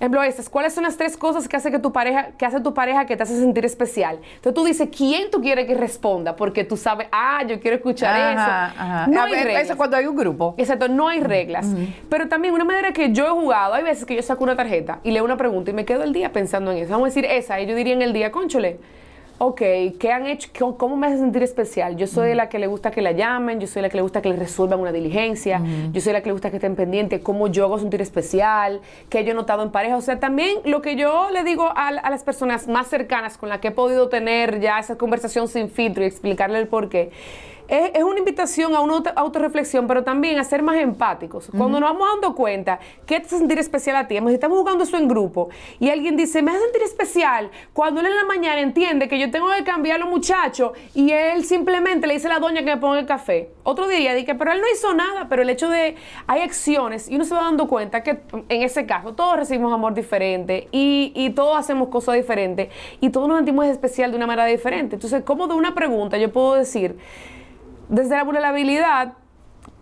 Ejemplo, 0.03 0.21
estas, 0.21 0.49
¿cuáles 0.49 0.73
son 0.73 0.83
las 0.83 0.97
tres 0.97 1.15
cosas 1.15 1.47
que 1.47 1.55
hace 1.55 1.71
que 1.71 1.79
tu 1.79 1.93
pareja, 1.93 2.31
que 2.37 2.45
hace 2.45 2.59
tu 2.59 2.73
pareja 2.73 3.05
que 3.05 3.15
te 3.15 3.23
hace 3.23 3.39
sentir 3.39 3.63
especial? 3.63 4.19
Entonces 4.35 4.53
tú 4.53 4.65
dices, 4.65 4.89
¿quién 4.93 5.31
tú 5.31 5.39
quieres 5.41 5.65
que 5.65 5.75
responda? 5.75 6.35
Porque 6.35 6.65
tú 6.65 6.75
sabes, 6.75 7.07
ah, 7.13 7.41
yo 7.47 7.57
quiero 7.61 7.77
escuchar 7.77 8.13
Ajá, 8.13 8.31
eso. 8.33 8.81
ajá. 8.81 9.07
No 9.07 9.21
A 9.21 9.23
hay 9.23 9.31
ver, 9.31 9.45
reglas. 9.45 9.63
Eso 9.63 9.77
cuando 9.77 9.95
hay 9.95 10.05
un 10.05 10.17
grupo. 10.17 10.55
Exacto, 10.57 10.89
no 10.89 11.07
hay 11.07 11.21
reglas. 11.21 11.67
Pero 12.09 12.27
también 12.27 12.53
una 12.53 12.65
manera 12.65 12.91
que 12.91 13.13
yo 13.13 13.25
he 13.27 13.29
jugado, 13.29 13.75
hay 13.75 13.83
veces 13.83 14.03
que 14.03 14.13
yo 14.13 14.21
saco 14.21 14.43
una 14.43 14.57
tarjeta 14.57 14.99
y 15.03 15.11
leo 15.11 15.23
una 15.23 15.37
pregunta 15.37 15.71
y 15.71 15.73
me 15.73 15.85
quedo 15.85 16.03
el 16.03 16.11
día 16.11 16.33
pensando 16.33 16.73
en 16.73 16.79
eso. 16.79 16.91
Vamos 16.91 17.05
a 17.05 17.07
decir 17.07 17.23
esa, 17.23 17.61
y 17.61 17.65
yo 17.65 17.73
diría 17.73 17.93
en 17.93 18.01
el 18.01 18.11
día, 18.11 18.29
conchole, 18.29 18.81
ok, 19.39 19.61
¿qué 19.99 20.11
han 20.11 20.25
hecho? 20.27 20.49
¿Cómo- 20.57 20.77
¿Cómo 20.77 20.95
me 20.95 21.07
hace 21.07 21.17
sentir 21.17 21.43
especial? 21.43 21.97
Yo 21.97 22.07
soy 22.07 22.33
la 22.33 22.47
que 22.49 22.59
le 22.59 22.67
gusta 22.67 22.91
que 22.91 23.01
la 23.01 23.11
llamen, 23.11 23.59
yo 23.59 23.67
soy 23.67 23.81
la 23.81 23.89
que 23.89 23.97
le 23.97 24.01
gusta 24.01 24.21
que 24.21 24.29
le 24.29 24.35
resuelvan 24.37 24.79
una 24.79 24.91
diligencia, 24.91 25.61
yo 25.91 25.99
soy 26.01 26.13
la 26.13 26.21
que 26.21 26.27
le 26.29 26.33
gusta 26.33 26.49
que 26.49 26.57
estén 26.57 26.75
pendientes, 26.75 27.21
cómo 27.21 27.47
yo 27.47 27.65
hago 27.65 27.77
sentir 27.79 28.01
especial, 28.01 28.79
qué 29.09 29.23
yo 29.25 29.31
he 29.31 29.33
notado 29.33 29.63
en 29.63 29.71
pareja. 29.71 29.97
O 29.97 30.01
sea, 30.01 30.19
también 30.19 30.57
lo 30.65 30.81
que 30.81 30.95
yo 30.95 31.29
le 31.31 31.43
digo 31.43 31.65
a, 31.75 31.87
a 31.89 32.09
las 32.09 32.23
personas 32.23 32.67
más 32.67 32.87
cercanas 32.87 33.37
con 33.37 33.49
las 33.49 33.59
que 33.59 33.69
he 33.69 33.71
podido 33.71 34.07
tener 34.09 34.59
ya 34.61 34.79
esa 34.79 34.97
conversación 34.97 35.47
sin 35.47 35.69
filtro 35.69 36.03
y 36.03 36.07
explicarle 36.07 36.59
el 36.59 36.67
por 36.67 36.87
qué. 36.89 37.11
Es, 37.67 37.91
es 37.93 38.03
una 38.03 38.19
invitación 38.19 38.75
a 38.75 38.81
una 38.81 38.93
auto- 38.95 39.11
autorreflexión, 39.15 39.87
pero 39.87 40.03
también 40.03 40.37
a 40.39 40.43
ser 40.43 40.63
más 40.63 40.77
empáticos. 40.77 41.49
Cuando 41.57 41.79
nos 41.79 41.91
vamos 41.91 42.07
dando 42.13 42.35
cuenta 42.35 42.79
qué 43.05 43.19
te 43.19 43.27
hace 43.27 43.37
sentir 43.37 43.57
especial 43.59 43.95
a 43.95 44.07
ti, 44.07 44.17
si 44.19 44.33
estamos 44.33 44.57
jugando 44.57 44.83
eso 44.83 44.97
en 44.97 45.07
grupo 45.07 45.49
y 45.79 45.89
alguien 45.89 46.15
dice, 46.17 46.41
me 46.41 46.51
hace 46.51 46.59
sentir 46.61 46.81
especial, 46.83 47.49
cuando 47.73 48.01
él 48.01 48.07
en 48.07 48.15
la 48.15 48.25
mañana 48.25 48.59
entiende 48.59 49.07
que 49.07 49.17
yo 49.17 49.31
tengo 49.31 49.47
que 49.57 49.63
cambiar 49.63 49.97
a 49.97 49.99
los 49.99 50.09
muchachos 50.09 50.71
y 50.93 51.11
él 51.11 51.45
simplemente 51.45 52.07
le 52.07 52.15
dice 52.15 52.27
a 52.27 52.31
la 52.31 52.39
doña 52.39 52.59
que 52.63 52.75
me 52.75 52.77
ponga 52.77 52.99
el 52.99 53.05
café. 53.05 53.51
Otro 53.63 53.87
día 53.87 54.13
dije, 54.13 54.35
pero 54.35 54.51
él 54.51 54.59
no 54.61 54.67
hizo 54.73 54.93
nada, 54.93 55.27
pero 55.29 55.41
el 55.41 55.49
hecho 55.49 55.69
de, 55.69 55.95
hay 56.27 56.41
acciones 56.41 57.09
y 57.09 57.15
uno 57.15 57.23
se 57.23 57.33
va 57.33 57.41
dando 57.41 57.67
cuenta 57.67 58.03
que 58.03 58.19
en 58.49 58.61
ese 58.61 58.85
caso 58.85 59.13
todos 59.13 59.37
recibimos 59.37 59.73
amor 59.73 59.93
diferente 59.93 60.67
y, 60.71 61.11
y 61.15 61.29
todos 61.29 61.57
hacemos 61.57 61.89
cosas 61.89 62.15
diferentes 62.15 62.69
y 62.99 63.09
todos 63.09 63.27
nos 63.27 63.37
sentimos 63.37 63.65
especial 63.65 64.11
de 64.11 64.17
una 64.17 64.27
manera 64.27 64.45
diferente. 64.45 64.95
Entonces, 64.95 65.23
como 65.23 65.47
de 65.47 65.53
una 65.53 65.73
pregunta 65.73 66.17
yo 66.17 66.31
puedo 66.31 66.55
decir, 66.55 66.97
desde 67.93 68.15
la 68.15 68.23
vulnerabilidad, 68.23 69.13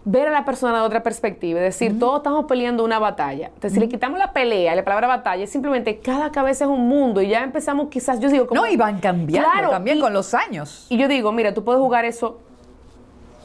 ver 0.03 0.27
a 0.27 0.31
la 0.31 0.45
persona 0.45 0.75
de 0.77 0.81
otra 0.81 1.03
perspectiva, 1.03 1.59
es 1.59 1.65
decir, 1.65 1.99
todos 1.99 2.17
estamos 2.17 2.45
peleando 2.45 2.83
una 2.83 2.97
batalla. 2.97 3.47
Entonces, 3.47 3.73
si 3.73 3.79
le 3.79 3.87
quitamos 3.87 4.17
la 4.17 4.33
pelea, 4.33 4.73
la 4.75 4.83
palabra 4.83 5.07
batalla, 5.07 5.43
es 5.43 5.51
simplemente 5.51 5.99
cada 5.99 6.31
cabeza 6.31 6.65
es 6.65 6.69
un 6.71 6.87
mundo 6.87 7.21
y 7.21 7.27
ya 7.27 7.43
empezamos 7.43 7.89
quizás, 7.89 8.19
yo 8.19 8.29
digo, 8.29 8.47
como, 8.47 8.61
No, 8.61 8.67
y 8.67 8.77
van 8.77 8.99
cambiando 8.99 9.47
Claro, 9.51 9.69
también 9.69 9.97
y- 9.97 10.01
con 10.01 10.11
los 10.13 10.33
años. 10.33 10.87
y 10.89 10.97
yo 10.97 11.07
digo, 11.07 11.31
mira, 11.31 11.53
tú 11.53 11.63
puedes 11.63 11.79
jugar 11.79 12.05
eso 12.05 12.39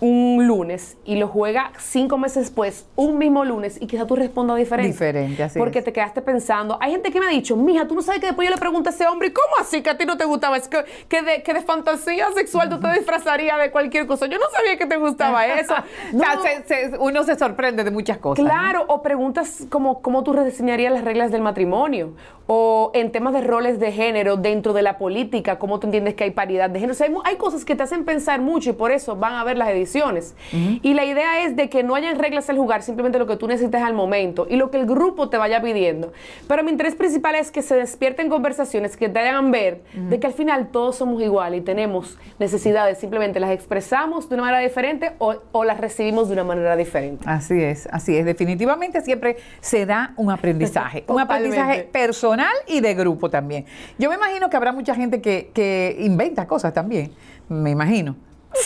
un 0.01 0.47
lunes 0.47 0.97
y 1.05 1.17
lo 1.17 1.27
juega 1.29 1.73
cinco 1.79 2.19
meses 2.19 2.45
después, 2.45 2.87
un 2.97 3.17
mismo 3.19 3.45
lunes, 3.45 3.79
y 3.81 3.87
quizás 3.87 4.07
tú 4.07 4.15
respondas 4.17 4.59
diferente. 4.59 4.93
Diferente, 4.93 5.43
así 5.43 5.59
Porque 5.59 5.79
es. 5.79 5.85
te 5.87 5.93
quedaste 5.93 6.21
pensando. 6.23 6.77
Hay 6.81 6.91
gente 6.93 7.11
que 7.11 7.19
me 7.21 7.27
ha 7.27 7.31
dicho, 7.31 7.57
mija, 7.57 7.87
tú 7.89 7.95
no 7.95 8.03
sabes 8.03 8.21
que 8.21 8.27
después 8.27 8.47
yo 8.49 8.55
le 8.55 8.61
pregunto 8.61 8.91
a 8.91 8.93
ese 8.93 9.07
hombre, 9.07 9.29
¿y 9.29 9.33
cómo 9.33 9.49
así 9.61 9.83
que 9.83 9.91
a 9.91 9.97
ti 9.97 10.05
no 10.05 10.17
te 10.19 10.25
gustaba? 10.27 10.57
Es 10.59 10.69
que, 10.69 10.85
que, 11.09 11.23
de, 11.23 11.43
que 11.43 11.55
de 11.55 11.63
fantasía 11.63 12.27
sexual 12.35 12.69
tú 12.69 12.79
te 12.79 12.93
disfrazarías 12.93 13.59
de 13.59 13.71
cualquier 13.71 14.07
cosa. 14.07 14.27
Yo 14.27 14.39
no 14.39 14.45
sabía 14.53 14.77
que 14.77 14.87
te 14.87 14.97
gustaba 14.97 15.47
eso. 15.59 15.73
O 15.75 16.19
sea, 16.19 16.35
No. 16.35 16.43
se- 16.43 16.63
se- 16.91 16.99
uno 16.99 17.23
se 17.25 17.37
sorprende 17.39 17.83
de 17.85 17.91
muchas 17.91 18.19
cosas. 18.19 18.45
¿no? 18.45 18.51
Claro, 18.51 18.85
o 18.89 19.03
preguntas 19.03 19.67
como 19.71 20.03
cómo 20.03 20.23
tú 20.23 20.33
rediseñarías 20.35 20.93
las 20.93 21.05
reglas 21.05 21.31
del 21.31 21.41
matrimonio, 21.43 22.13
o 22.47 22.91
en 22.95 23.11
temas 23.11 23.33
de 23.33 23.41
roles 23.41 23.81
de 23.81 23.91
género 23.93 24.37
dentro 24.37 24.73
de 24.73 24.83
la 24.83 24.99
política, 24.99 25.59
cómo 25.59 25.81
tú 25.81 25.89
entiendes 25.89 26.15
que 26.15 26.25
hay 26.25 26.31
paridad 26.31 26.71
de 26.71 26.79
género. 26.79 26.93
O 26.93 26.97
sea, 26.97 27.09
hay, 27.09 27.15
hay 27.25 27.37
cosas 27.37 27.65
que 27.65 27.75
te 27.75 27.83
hacen 27.83 28.05
pensar 28.05 28.41
mucho 28.41 28.71
y 28.71 28.73
por 28.73 28.93
eso 28.93 29.17
van 29.17 29.35
a 29.35 29.45
ver 29.45 29.59
las 29.59 29.69
ediciones. 29.69 30.35
Y 30.53 30.95
la 30.95 31.05
idea 31.05 31.45
es 31.45 31.57
de 31.57 31.69
que 31.69 31.83
no 31.83 31.95
hayan 31.95 32.19
reglas 32.19 32.49
al 32.51 32.57
jugar, 32.57 32.83
simplemente 32.83 33.19
lo 33.19 33.27
que 33.27 33.37
tú 33.37 33.49
necesitas 33.49 33.83
al 33.83 33.95
momento 33.95 34.47
y 34.49 34.57
lo 34.57 34.71
que 34.71 34.79
el 34.79 34.87
grupo 34.87 35.29
te 35.29 35.39
vaya 35.39 35.61
pidiendo. 35.61 36.13
Pero 36.47 36.63
mi 36.63 36.71
interés 36.71 36.95
principal 36.95 37.35
es 37.35 37.51
que 37.51 37.63
se 37.63 37.75
despierten 37.75 38.29
conversaciones 38.29 38.97
que 38.97 39.09
te 39.09 39.19
hagan 39.19 39.51
ver 39.51 39.83
de 39.95 40.21
que 40.21 40.27
al 40.27 40.33
final 40.33 40.69
todos 40.69 40.97
somos 40.97 41.21
iguales 41.23 41.61
y 41.61 41.65
tenemos 41.65 42.19
necesidades, 42.39 42.99
simplemente 42.99 43.41
las 43.41 43.51
expresamos 43.51 44.29
de 44.29 44.35
una 44.37 44.45
manera 44.45 44.63
diferente 44.63 45.13
o, 45.19 45.35
o 45.53 45.65
las 45.65 45.81
recibimos 45.81 46.29
de 46.29 46.35
una 46.35 46.45
manera 46.45 46.77
diferente. 46.77 47.25
Así 47.27 47.61
es, 47.61 47.89
así 47.91 48.17
es. 48.17 48.25
Definitivamente 48.25 49.01
siempre 49.01 49.37
se 49.61 49.87
da 49.87 50.13
un 50.17 50.31
aprendizaje. 50.31 51.05
un 51.09 51.21
aprendizaje 51.21 51.83
personal 51.85 52.36
y 52.67 52.81
de 52.81 52.95
grupo 52.95 53.31
también. 53.31 53.67
Yo 53.99 54.09
me 54.11 54.17
imagino 54.17 54.49
que 54.51 54.57
habrá 54.57 54.73
mucha 54.73 54.95
gente 54.95 55.21
que, 55.21 55.51
que 55.55 55.97
inventa 56.01 56.47
cosas 56.47 56.73
también. 56.75 57.13
Me 57.49 57.71
imagino. 57.71 58.17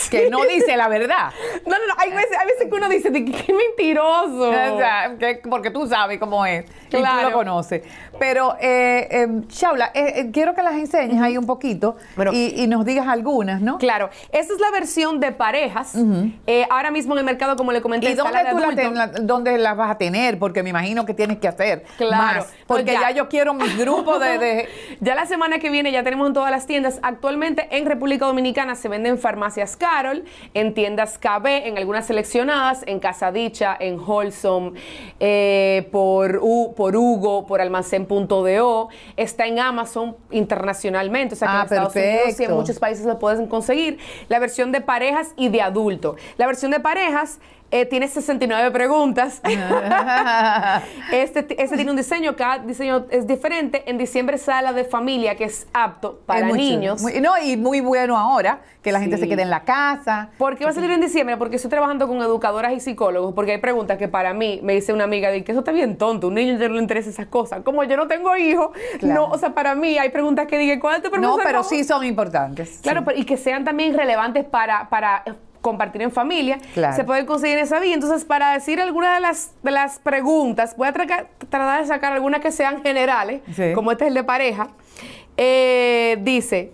Que 0.09 0.29
no 0.29 0.45
dice 0.45 0.77
la 0.77 0.87
verdad. 0.87 1.31
No, 1.65 1.71
no, 1.77 1.87
no. 1.87 1.93
Hay 1.97 2.11
veces, 2.11 2.37
hay 2.39 2.47
veces 2.47 2.67
que 2.69 2.73
uno 2.75 2.87
dice, 2.87 3.11
qué 3.11 3.53
mentiroso. 3.53 4.49
O 4.49 4.77
sea, 4.77 5.15
que- 5.19 5.41
porque 5.49 5.69
tú 5.69 5.85
sabes 5.85 6.17
cómo 6.17 6.45
es. 6.45 6.63
Y 6.87 6.89
tú 6.91 6.97
Claro. 6.99 7.29
lo 7.29 7.35
conoces. 7.35 7.81
Pero, 8.21 8.55
eh, 8.61 9.07
eh, 9.09 9.27
Shaula, 9.49 9.89
eh, 9.95 10.13
eh, 10.17 10.29
quiero 10.31 10.53
que 10.53 10.61
las 10.61 10.75
enseñes 10.75 11.19
ahí 11.19 11.39
un 11.39 11.47
poquito 11.47 11.95
Bueno. 12.15 12.31
y, 12.33 12.53
y 12.55 12.67
nos 12.67 12.85
digas 12.85 13.07
algunas, 13.07 13.61
¿no? 13.61 13.79
Claro, 13.79 14.11
esa 14.31 14.53
es 14.53 14.59
la 14.59 14.69
versión 14.69 15.19
de 15.19 15.31
parejas. 15.31 15.95
Eh, 16.45 16.67
ahora 16.69 16.91
mismo 16.91 17.15
en 17.15 17.19
el 17.19 17.25
mercado, 17.25 17.55
como 17.55 17.71
le 17.71 17.81
comenté, 17.81 18.11
¿Y 18.11 18.13
dónde, 18.13 18.31
la 18.33 18.43
de 18.43 18.51
tú 18.51 18.57
la 18.59 18.63
adulto. 18.65 18.81
ten- 18.83 18.93
la- 18.95 19.07
dónde 19.07 19.57
las 19.57 19.75
vas 19.75 19.89
a 19.89 19.97
tener? 19.97 20.37
Porque 20.37 20.61
me 20.61 20.69
imagino 20.69 21.03
que 21.07 21.15
tienes 21.15 21.39
que 21.39 21.47
hacer 21.47 21.83
Claro. 21.97 22.41
más. 22.41 22.53
Porque 22.67 22.83
Pues 22.83 22.93
ya. 22.93 23.09
ya. 23.09 23.11
yo 23.15 23.27
quiero 23.27 23.55
mi 23.55 23.67
grupo 23.75 24.19
de... 24.19 24.37
de- 24.37 24.69
Ya 24.99 25.15
la 25.15 25.25
semana 25.25 25.57
que 25.57 25.71
viene 25.71 25.91
ya 25.91 26.03
tenemos 26.03 26.27
en 26.27 26.33
todas 26.35 26.51
las 26.51 26.67
tiendas. 26.67 26.99
Actualmente 27.01 27.69
en 27.71 27.87
República 27.87 28.27
Dominicana 28.27 28.75
se 28.75 28.87
venden 28.87 29.13
en 29.13 29.17
farmacias 29.17 29.75
Carol, 29.75 30.25
en 30.53 30.75
tiendas 30.75 31.17
KB, 31.17 31.47
en 31.65 31.79
algunas 31.79 32.05
seleccionadas, 32.05 32.83
en 32.85 32.99
Casa 32.99 33.31
Dicha, 33.31 33.75
en 33.79 33.97
eh, 35.19 35.89
por, 35.91 36.37
U- 36.39 36.75
por 36.75 36.95
Hugo, 36.95 37.47
por 37.47 37.61
almacén.do. 38.11 38.89
Está 39.17 39.47
en 39.47 39.59
Amazon 39.59 40.15
internacionalmente, 40.31 41.35
o 41.35 41.37
sea 41.37 41.47
que 41.47 41.53
Ah, 41.53 41.59
en 41.59 41.65
Estados 41.65 41.95
Unidos 41.95 42.39
y 42.39 42.43
en 42.43 42.53
muchos 42.53 42.79
países 42.79 43.05
lo 43.05 43.19
pueden 43.19 43.47
conseguir. 43.47 43.99
La 44.29 44.39
versión 44.39 44.71
de 44.71 44.81
parejas 44.81 45.33
y 45.35 45.49
de 45.49 45.61
adulto. 45.61 46.15
La 46.37 46.47
versión 46.47 46.71
de 46.71 46.79
parejas 46.79 47.39
eh, 47.71 47.85
tiene 47.85 48.07
69 48.07 48.71
preguntas. 48.71 49.41
este, 51.11 51.61
este 51.61 51.75
tiene 51.75 51.91
un 51.91 51.97
diseño, 51.97 52.35
cada 52.35 52.59
diseño 52.59 53.05
es 53.09 53.27
diferente. 53.27 53.83
En 53.89 53.97
diciembre 53.97 54.37
sale 54.37 54.63
la 54.63 54.73
de 54.73 54.83
familia, 54.85 55.35
que 55.35 55.45
es 55.45 55.67
apto 55.73 56.19
para 56.25 56.47
Es 56.49 56.53
niños. 56.55 57.01
muy- 57.01 57.19
no, 57.21 57.33
y 57.41 57.57
muy 57.57 57.79
bueno 57.81 58.17
ahora, 58.17 58.61
que 58.81 58.91
la 58.91 58.99
gente 58.99 59.17
se 59.17 59.27
quede 59.27 59.43
en 59.43 59.49
la 59.49 59.63
casa. 59.63 60.29
¿Por 60.37 60.57
qué 60.57 60.65
va 60.65 60.71
a 60.71 60.73
salir 60.73 60.91
en 60.91 61.01
diciembre? 61.01 61.37
Porque 61.37 61.55
estoy 61.57 61.69
trabajando 61.69 62.07
con 62.07 62.17
educadoras 62.21 62.73
y 62.73 62.79
psicólogos, 62.79 63.33
porque 63.33 63.53
hay 63.53 63.57
preguntas 63.59 63.97
que 63.97 64.07
para 64.07 64.33
mí, 64.33 64.59
me 64.63 64.73
dice 64.73 64.91
una 64.93 65.03
amiga, 65.05 65.29
de 65.31 65.43
que 65.43 65.51
eso 65.51 65.59
está 65.59 65.71
bien 65.71 65.97
tonto, 65.97 66.27
un 66.27 66.33
niño 66.35 66.57
ya 66.57 66.67
no 66.67 66.75
le 66.75 66.81
interesa 66.81 67.09
esas 67.09 67.27
cosas. 67.27 67.61
Como 67.63 67.83
yo 67.83 67.95
no 67.97 68.07
tengo 68.07 68.35
hijos, 68.37 68.71
Claro. 68.99 69.27
no, 69.27 69.27
o 69.33 69.37
sea, 69.37 69.53
para 69.53 69.75
mí 69.75 69.97
hay 69.97 70.09
preguntas 70.09 70.47
que 70.47 70.57
digan, 70.57 70.79
¿cuál 70.79 70.97
es 70.97 71.03
tu 71.09 71.15
No, 71.17 71.37
pero 71.43 71.63
sí 71.63 71.83
son 71.83 72.03
importantes. 72.05 72.79
Claro, 72.81 73.01
sí. 73.01 73.05
pero- 73.07 73.19
y 73.19 73.23
que 73.25 73.37
sean 73.37 73.63
también 73.63 73.95
relevantes 73.95 74.45
para, 74.45 74.89
para 74.89 75.23
compartir 75.61 76.01
en 76.01 76.11
familia. 76.11 76.57
Claro. 76.73 76.95
Se 76.95 77.03
pueden 77.03 77.25
conseguir 77.25 77.57
en 77.57 77.63
esa 77.63 77.79
vía. 77.79 77.93
Entonces, 77.93 78.25
para 78.25 78.51
decir 78.53 78.81
algunas 78.81 79.13
de 79.15 79.19
las, 79.21 79.53
de 79.63 79.71
las 79.71 79.99
preguntas, 79.99 80.75
voy 80.75 80.87
a 80.87 80.93
tratar 80.93 81.27
de 81.81 81.87
sacar 81.87 82.13
algunas 82.13 82.41
que 82.41 82.51
sean 82.51 82.81
generales, 82.81 83.41
Sí. 83.55 83.73
como 83.73 83.91
este 83.91 84.05
es 84.05 84.07
el 84.09 84.13
de 84.15 84.23
pareja. 84.23 84.67
Eh, 85.37 86.17
dice, 86.21 86.73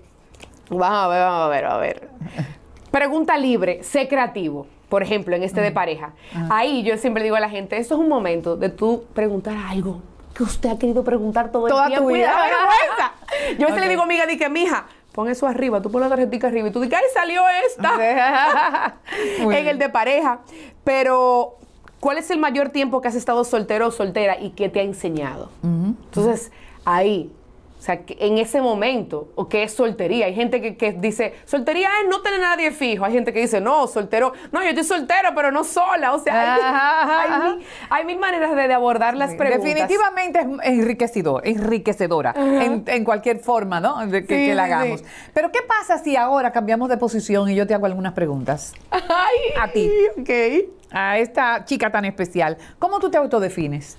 vamos 0.69 0.86
a 0.89 1.08
ver, 1.08 1.21
vamos 1.21 1.45
a 1.45 1.47
ver, 1.50 1.63
vamos 1.63 1.78
a 1.78 1.82
ver. 1.82 2.10
Pregunta 2.91 3.38
libre, 3.38 3.84
sé 3.84 4.08
creativo. 4.08 4.67
Por 4.89 5.04
ejemplo, 5.04 5.36
en 5.36 5.43
este 5.43 5.60
de 5.60 5.71
pareja. 5.71 6.13
Ahí 6.50 6.82
yo 6.84 6.95
siempre 6.97 7.21
digo 7.21 7.36
a 7.36 7.41
la 7.41 7.50
gente, 7.50 7.78
esto 7.78 7.95
es 7.95 8.00
un 8.00 8.08
momento 8.08 8.56
de 8.56 8.69
tú 8.69 9.04
preguntar 9.13 9.58
algo 9.67 10.02
que 10.34 10.43
usted 10.43 10.69
ha 10.69 10.80
querido 10.80 11.04
preguntar 11.04 11.52
todo 11.52 11.67
Toda 11.67 11.88
el 11.88 11.91
tiempo. 11.93 12.10
tu 12.10 12.15
y 12.15 12.21
da 12.21 12.28
vida. 12.28 12.38
vergüenza. 12.45 13.12
Yo 13.60 13.65
a 13.65 13.69
veces 13.69 13.73
Ok. 13.73 13.80
le 13.84 13.89
digo, 13.89 14.02
amiga, 14.04 14.26
di 14.26 14.38
que 14.38 14.47
mija, 14.50 14.86
pon 15.17 15.27
eso 15.30 15.47
arriba, 15.47 15.82
tú 15.82 15.89
pon 15.89 15.99
la 15.99 16.10
tarjetita 16.10 16.45
arriba 16.45 16.67
y 16.67 16.71
tú 16.71 16.80
dices, 16.80 16.95
ay, 16.95 17.10
salió 17.12 17.41
esta. 17.65 18.93
En 19.41 19.67
el 19.67 19.80
de 19.80 19.89
pareja. 19.89 20.41
Pero, 20.84 21.58
¿cuál 21.99 22.19
es 22.19 22.30
el 22.30 22.38
mayor 22.38 22.69
tiempo 22.69 23.01
que 23.01 23.08
has 23.08 23.15
estado 23.15 23.43
soltero 23.43 23.88
o 23.88 23.91
soltera 23.91 24.39
y 24.39 24.51
qué 24.51 24.69
te 24.69 24.80
ha 24.80 24.84
enseñado? 24.84 25.49
Entonces, 25.63 26.51
ahí. 26.86 27.32
O 27.88 27.89
sea, 27.89 28.04
que 28.04 28.17
en 28.19 28.38
ese 28.38 28.60
momento, 28.60 29.30
o 29.36 29.47
que 29.47 29.63
es 29.63 29.71
soltería. 29.73 30.26
Hay 30.26 30.36
gente 30.36 30.60
que, 30.60 30.76
que 30.76 30.91
dice, 30.91 31.36
soltería 31.45 31.88
es 32.04 32.10
no 32.10 32.21
tener 32.21 32.43
a 32.43 32.50
nadie 32.50 32.71
fijo. 32.71 33.06
Hay 33.06 33.13
gente 33.13 33.32
que 33.32 33.39
dice, 33.39 33.62
no, 33.62 33.88
soltero, 33.88 34.34
no, 34.52 34.62
yo 34.62 34.67
estoy 34.71 34.84
soltero, 34.84 35.30
pero 35.34 35.54
no 35.54 35.63
sola. 35.63 36.13
O 36.13 36.19
sea, 36.19 36.56
hay, 36.56 36.62
Ajá, 36.62 37.21
hay 37.21 37.30
ajá. 37.30 37.43
mil, 37.56 37.65
hay 37.89 38.06
mil 38.06 38.17
maneras 38.19 38.54
de, 38.58 38.67
de 38.67 38.73
abordar 38.73 39.15
las 39.15 39.36
preguntas. 39.36 39.63
Definitivamente 39.63 40.39
es 40.41 40.47
enriquecedor, 40.63 41.47
enriquecedora 41.47 42.34
en, 42.36 42.84
en 42.88 43.06
cualquier 43.06 43.39
forma, 43.39 43.80
¿no? 43.80 44.06
De 44.06 44.26
que, 44.26 44.36
Sí, 44.38 44.45
que 44.47 44.54
la 44.54 44.65
hagamos. 44.65 45.00
sí. 45.00 45.06
Pero 45.34 45.50
¿qué 45.54 45.60
pasa 45.62 45.97
si 45.97 46.17
ahora 46.17 46.52
cambiamos 46.52 46.89
de 46.89 46.97
posición 46.97 47.47
y 47.50 47.56
yo 47.56 47.65
te 47.67 47.73
hago 47.73 47.86
algunas 47.86 48.12
preguntas? 48.12 48.73
Ay, 48.91 49.02
A 49.62 49.71
ti. 49.71 49.89
Ok. 50.19 50.30
A 50.91 51.19
esta 51.19 51.63
chica 51.63 51.89
tan 51.89 52.04
especial, 52.04 52.58
¿cómo 52.80 53.00
tú 53.00 53.10
te 53.10 53.15
autodefines? 53.17 53.97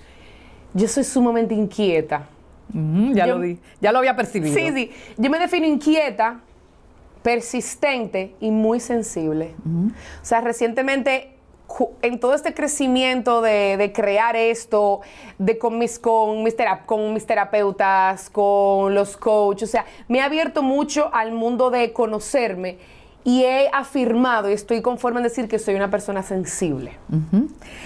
Yo 0.75 0.87
soy 0.89 1.05
sumamente 1.05 1.55
inquieta. 1.55 2.29
Ya 2.73 3.27
Yo- 3.27 3.35
lo 3.37 3.41
vi, 3.41 3.59
ya 3.81 3.93
lo 3.93 3.99
había 3.99 4.15
percibido. 4.17 4.55
Sí, 4.55 4.71
sí. 4.73 4.91
Yo 5.17 5.31
me 5.31 5.39
defino 5.39 5.67
inquieta, 5.67 6.41
persistente 7.23 8.35
y 8.41 8.51
muy 8.51 8.81
sensible. 8.81 9.55
O 10.23 10.25
sea, 10.25 10.41
recientemente, 10.41 11.35
en 12.03 12.19
todo 12.21 12.35
este 12.35 12.55
crecimiento 12.55 13.43
de, 13.43 13.77
de 13.77 13.93
crear 13.93 14.37
esto, 14.37 15.01
de 15.39 15.59
con 15.59 15.79
mis, 15.79 15.99
con, 15.99 16.43
mis 16.43 16.55
con 16.87 17.13
mis 17.13 17.27
terapeutas, 17.27 18.31
con 18.31 18.95
los 18.95 19.17
coaches, 19.17 19.69
o 19.69 19.73
sea, 19.73 19.85
me 20.09 20.19
he 20.19 20.21
abierto 20.23 20.63
mucho 20.63 21.11
al 21.13 21.33
mundo 21.33 21.71
de 21.71 21.93
conocerme 21.93 22.79
y 23.25 23.43
he 23.45 23.69
afirmado 23.73 24.49
y 24.49 24.55
estoy 24.55 24.81
conforme 24.81 25.19
en 25.21 25.25
decir 25.25 25.49
que 25.49 25.59
soy 25.59 25.75
una 25.75 25.91
persona 25.91 26.23
sensible. 26.23 26.93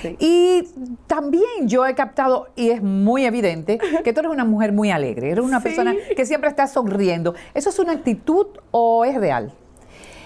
Sí. 0.02 0.16
Y 0.20 0.68
también 1.06 1.66
yo 1.68 1.84
he 1.86 1.94
captado, 1.94 2.48
y 2.54 2.70
es 2.70 2.82
muy 2.82 3.24
evidente, 3.24 3.78
que 4.04 4.12
tú 4.12 4.20
eres 4.20 4.30
una 4.32 4.44
mujer 4.44 4.72
muy 4.72 4.90
alegre, 4.90 5.30
eres 5.30 5.44
una 5.44 5.58
Sí. 5.60 5.64
persona 5.64 5.94
que 6.16 6.26
siempre 6.26 6.48
está 6.48 6.66
sonriendo. 6.66 7.34
¿Eso 7.54 7.70
es 7.70 7.78
una 7.78 7.92
actitud 7.92 8.46
o 8.70 9.04
es 9.04 9.16
real? 9.16 9.52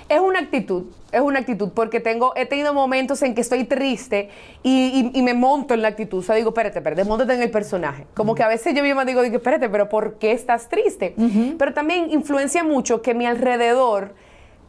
Es 0.08 0.20
una 0.20 0.38
actitud, 0.38 0.84
es 1.10 1.20
una 1.20 1.40
actitud, 1.40 1.70
porque 1.74 1.98
tengo, 1.98 2.32
he 2.36 2.46
tenido 2.46 2.72
momentos 2.72 3.20
en 3.22 3.34
que 3.34 3.40
estoy 3.40 3.64
triste 3.64 4.28
y, 4.62 5.10
y- 5.14 5.18
y 5.18 5.22
me 5.22 5.34
monto 5.34 5.74
en 5.74 5.82
la 5.82 5.88
actitud. 5.88 6.18
O 6.18 6.22
sea, 6.22 6.36
digo, 6.36 6.50
espérate, 6.50 6.78
espérate, 6.78 7.04
montate 7.04 7.34
en 7.34 7.42
el 7.42 7.50
personaje. 7.50 8.06
Como 8.14 8.34
que 8.36 8.44
a 8.44 8.48
veces 8.48 8.72
yo 8.74 8.84
misma 8.84 9.04
digo, 9.04 9.22
digo, 9.22 9.36
espérate, 9.36 9.68
pero 9.68 9.88
¿por 9.88 10.14
qué 10.18 10.30
estás 10.30 10.68
triste? 10.68 11.14
Pero 11.58 11.74
también 11.74 12.10
influencia 12.12 12.62
mucho 12.62 13.02
que 13.02 13.14
mi 13.14 13.26
alrededor, 13.26 14.14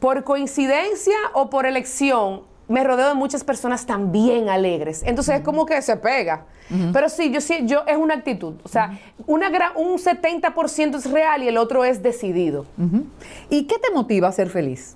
por 0.00 0.24
coincidencia 0.24 1.16
o 1.34 1.50
por 1.50 1.66
elección, 1.66 2.42
me 2.68 2.84
rodeo 2.84 3.08
de 3.08 3.14
muchas 3.14 3.44
personas 3.44 3.86
también 3.86 4.48
alegres. 4.48 5.02
Entonces 5.04 5.36
es 5.36 5.42
como 5.42 5.66
que 5.66 5.80
se 5.82 5.96
pega. 5.96 6.44
Pero 6.92 7.08
sí, 7.08 7.30
yo 7.30 7.40
sí, 7.40 7.60
yo 7.62 7.84
es 7.86 7.96
una 7.96 8.14
actitud. 8.14 8.56
O 8.62 8.68
sea, 8.68 8.98
una 9.26 9.48
gran, 9.48 9.72
un 9.74 9.96
70% 9.96 10.96
es 10.96 11.10
real 11.10 11.42
y 11.42 11.48
el 11.48 11.56
otro 11.56 11.82
es 11.84 12.02
decidido. 12.02 12.66
¿Y 13.48 13.64
qué 13.64 13.78
te 13.78 13.90
motiva 13.90 14.28
a 14.28 14.32
ser 14.32 14.50
feliz? 14.50 14.94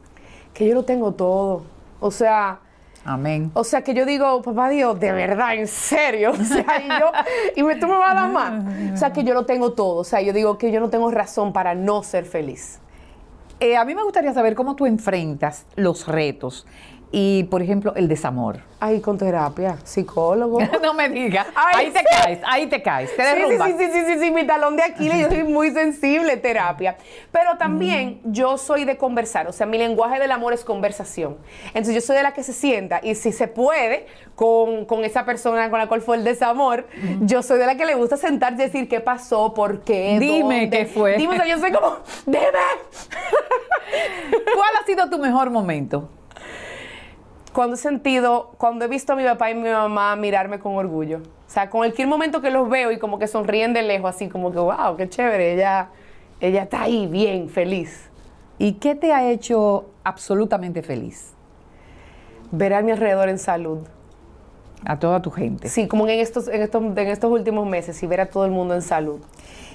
Que 0.53 0.69
yo 0.69 0.75
lo 0.75 0.85
tengo 0.85 1.13
todo. 1.13 1.63
O 1.99 2.11
sea, 2.11 2.61
Amén. 3.07 3.51
o 3.55 3.65
sea 3.65 3.83
que 3.83 3.95
yo 3.95 4.05
digo, 4.05 4.43
papá 4.43 4.69
Dios, 4.69 5.01
de 5.01 5.13
verdad, 5.13 5.55
en 5.55 5.67
serio. 5.67 6.33
O 6.39 6.45
sea, 6.45 6.83
y 6.85 6.89
yo, 6.89 7.11
y 7.57 7.63
me, 7.63 7.77
tú 7.77 7.87
me 7.87 7.97
vas 7.97 8.13
a 8.13 8.15
dar 8.15 8.31
más. 8.31 8.65
O 8.93 8.97
sea, 8.99 9.15
que 9.15 9.25
yo 9.25 9.33
lo 9.33 9.47
tengo 9.47 9.73
todo. 9.73 9.97
O 9.97 10.05
sea, 10.05 10.21
yo 10.21 10.35
digo 10.35 10.59
que 10.59 10.73
yo 10.73 10.79
no 10.79 10.91
tengo 10.91 11.11
razón 11.11 11.55
para 11.55 11.75
no 11.75 12.03
ser 12.03 12.27
feliz. 12.27 12.82
Eh, 13.63 13.77
a 13.77 13.85
mí 13.85 13.95
me 13.95 14.03
gustaría 14.03 14.35
saber 14.35 14.57
cómo 14.57 14.75
tú 14.75 14.87
enfrentas 14.87 15.67
los 15.77 16.09
retos 16.09 16.67
y, 17.13 17.45
por 17.45 17.63
ejemplo, 17.63 17.93
el 17.95 18.09
desamor. 18.09 18.61
Ay, 18.81 19.01
con 19.01 19.17
terapia, 19.19 19.77
psicólogo. 19.85 20.59
no 20.83 20.95
me 20.95 21.09
digas. 21.09 21.47
Ahí 21.55 21.91
te 21.91 22.03
caes, 22.03 22.39
ahí 22.45 22.67
te 22.67 22.83
caes, 22.83 23.15
te 23.15 23.23
Sí, 23.23 23.29
sí, 23.29 23.35
derrumbas. 23.41 23.69
sí, 23.69 23.75
sí, 23.79 23.91
sí, 23.93 24.05
sí, 24.07 24.19
sí, 24.19 24.31
mi 24.33 24.45
talón 24.47 24.77
de 24.77 24.83
Aquiles, 24.83 25.21
yo 25.21 25.29
soy 25.29 25.45
muy 25.45 25.71
sensible, 25.71 26.37
terapia. 26.39 26.97
Pero 27.31 27.57
también 27.59 28.21
yo 28.25 28.59
soy 28.59 28.85
de 28.85 28.97
conversar, 28.97 29.47
o 29.47 29.53
sea, 29.53 29.67
mi 29.67 29.79
lenguaje 29.79 30.19
del 30.19 30.33
amor 30.33 30.53
es 30.55 30.65
conversación. 30.65 31.37
Entonces 31.69 31.95
yo 31.95 32.01
soy 32.01 32.17
de 32.17 32.23
la 32.25 32.33
que 32.33 32.43
se 32.43 32.53
sienta 32.55 32.99
y 33.03 33.15
si 33.15 33.31
se 33.31 33.47
puede 33.47 34.07
con, 34.35 34.87
con 34.87 35.05
esa 35.05 35.25
persona 35.25 35.71
con 35.71 35.79
la 35.79 35.87
cual 35.87 36.01
fue 36.01 36.17
el 36.17 36.25
desamor, 36.25 36.87
yo 37.21 37.43
soy 37.43 37.59
de 37.59 37.67
la 37.67 37.77
que 37.77 37.85
le 37.85 37.95
gusta 37.95 38.17
sentarse 38.17 38.63
y 38.63 38.67
decir 38.67 38.89
qué 38.89 39.01
pasó, 39.01 39.53
por 39.55 39.83
qué, 39.83 40.19
Dime 40.19 40.63
dónde. 40.63 40.71
qué 40.71 40.87
fue. 40.87 41.17
Dime, 41.19 41.35
o 41.35 41.37
sea, 41.37 41.47
yo 41.47 41.59
soy 41.59 41.71
como, 41.73 41.99
dime. 42.27 42.41
¿Cuál 44.55 44.71
ha 44.81 44.87
sido 44.87 45.09
tu 45.11 45.19
mejor 45.19 45.51
momento? 45.51 46.09
Cuando 47.53 47.75
he 47.75 47.79
sentido, 47.79 48.53
cuando 48.57 48.85
he 48.85 48.89
visto 48.89 49.13
a 49.13 49.17
mi 49.17 49.25
papá 49.25 49.51
y 49.51 49.55
mi 49.55 49.69
mamá 49.69 50.17
mirarme 50.17 50.59
con 50.59 50.75
orgullo. 50.75 51.19
O 51.19 51.51
sea, 51.51 51.69
con 51.69 51.81
cualquier 51.81 52.09
momento 52.09 52.41
que 52.41 52.51
los 52.51 52.69
veo 52.71 52.91
y 52.93 52.99
como 52.99 53.19
que 53.19 53.27
sonríen 53.27 53.75
de 53.75 53.83
lejos, 53.83 54.15
así 54.15 54.29
como 54.29 54.53
que, 54.53 54.59
wow, 54.59 54.97
qué 54.97 55.09
chévere, 55.09 55.53
ella, 55.53 55.89
ella 56.41 56.63
está 56.63 56.83
ahí 56.83 57.07
bien, 57.07 57.51
feliz. 57.51 58.09
¿Y 58.59 58.75
qué 58.75 58.95
te 58.95 59.13
ha 59.13 59.31
hecho 59.31 59.91
absolutamente 60.03 60.83
feliz? 60.83 61.35
Ver 62.51 62.73
a 62.75 62.83
mi 62.83 62.93
alrededor 62.93 63.29
en 63.29 63.39
salud. 63.39 63.81
A 64.85 64.99
toda 64.99 65.21
tu 65.21 65.31
gente. 65.31 65.69
Sí, 65.69 65.87
como 65.87 66.09
en 66.09 66.21
estos, 66.21 66.49
en 66.49 66.63
estos, 66.63 66.83
en 66.83 66.99
estos 67.09 67.31
últimos 67.31 67.67
meses 67.67 68.03
y 68.03 68.07
ver 68.07 68.21
a 68.21 68.27
todo 68.27 68.47
el 68.47 68.51
mundo 68.51 68.75
en 68.75 68.83
salud. 68.83 69.21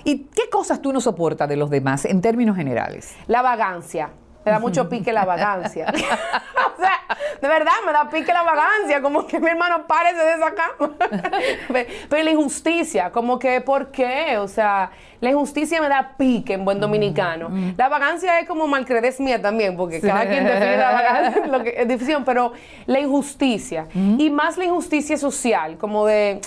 ¿Y 0.04 0.26
qué 0.34 0.50
cosas 0.50 0.82
tú 0.82 0.92
no 0.92 1.00
soportas 1.00 1.48
de 1.48 1.58
los 1.58 1.70
demás 1.70 2.06
en 2.06 2.22
términos 2.22 2.56
generales? 2.56 3.16
La 3.28 3.42
vagancia. 3.42 4.10
Me 4.46 4.52
da 4.52 4.60
mucho 4.60 4.90
pique 4.90 5.14
la 5.14 5.26
vagancia. 5.26 5.88
o 6.78 6.82
sea, 6.82 6.97
de 7.42 7.48
verdad, 7.48 7.74
me 7.86 7.92
da 7.94 8.10
pique 8.10 8.32
la 8.34 8.44
vagancia. 8.44 9.02
Como 9.02 9.26
que 9.28 9.40
mi 9.40 9.48
hermano 9.50 9.86
párese 9.88 10.18
de 10.24 10.34
esa 10.34 10.54
cama. 10.54 10.94
Pe- 11.74 11.88
Pero 12.10 12.24
la 12.24 12.32
injusticia, 12.32 13.12
como 13.12 13.38
que, 13.40 13.62
¿por 13.62 13.92
qué? 13.92 14.38
O 14.40 14.48
sea, 14.48 14.92
la 15.22 15.30
injusticia 15.30 15.82
me 15.82 15.90
da 15.90 16.14
pique 16.18 16.54
en 16.54 16.66
buen 16.66 16.80
dominicano. 16.80 17.50
La 17.78 17.90
vagancia 17.90 18.40
es 18.40 18.48
como 18.48 18.68
malcredez 18.68 19.20
mía 19.20 19.42
también, 19.42 19.76
porque 19.78 20.00
cada 20.02 20.28
quien 20.28 20.44
define 20.46 20.78
la 20.78 20.92
vagancia 20.92 21.46
lo 21.48 21.64
que 21.64 21.70
es 21.78 21.88
definición, 21.88 22.24
pero 22.26 22.52
la 22.86 23.00
injusticia. 23.00 23.88
Y 23.94 24.30
más 24.30 24.58
la 24.58 24.66
injusticia 24.66 25.18
social, 25.18 25.78
como 25.78 26.06
de, 26.06 26.40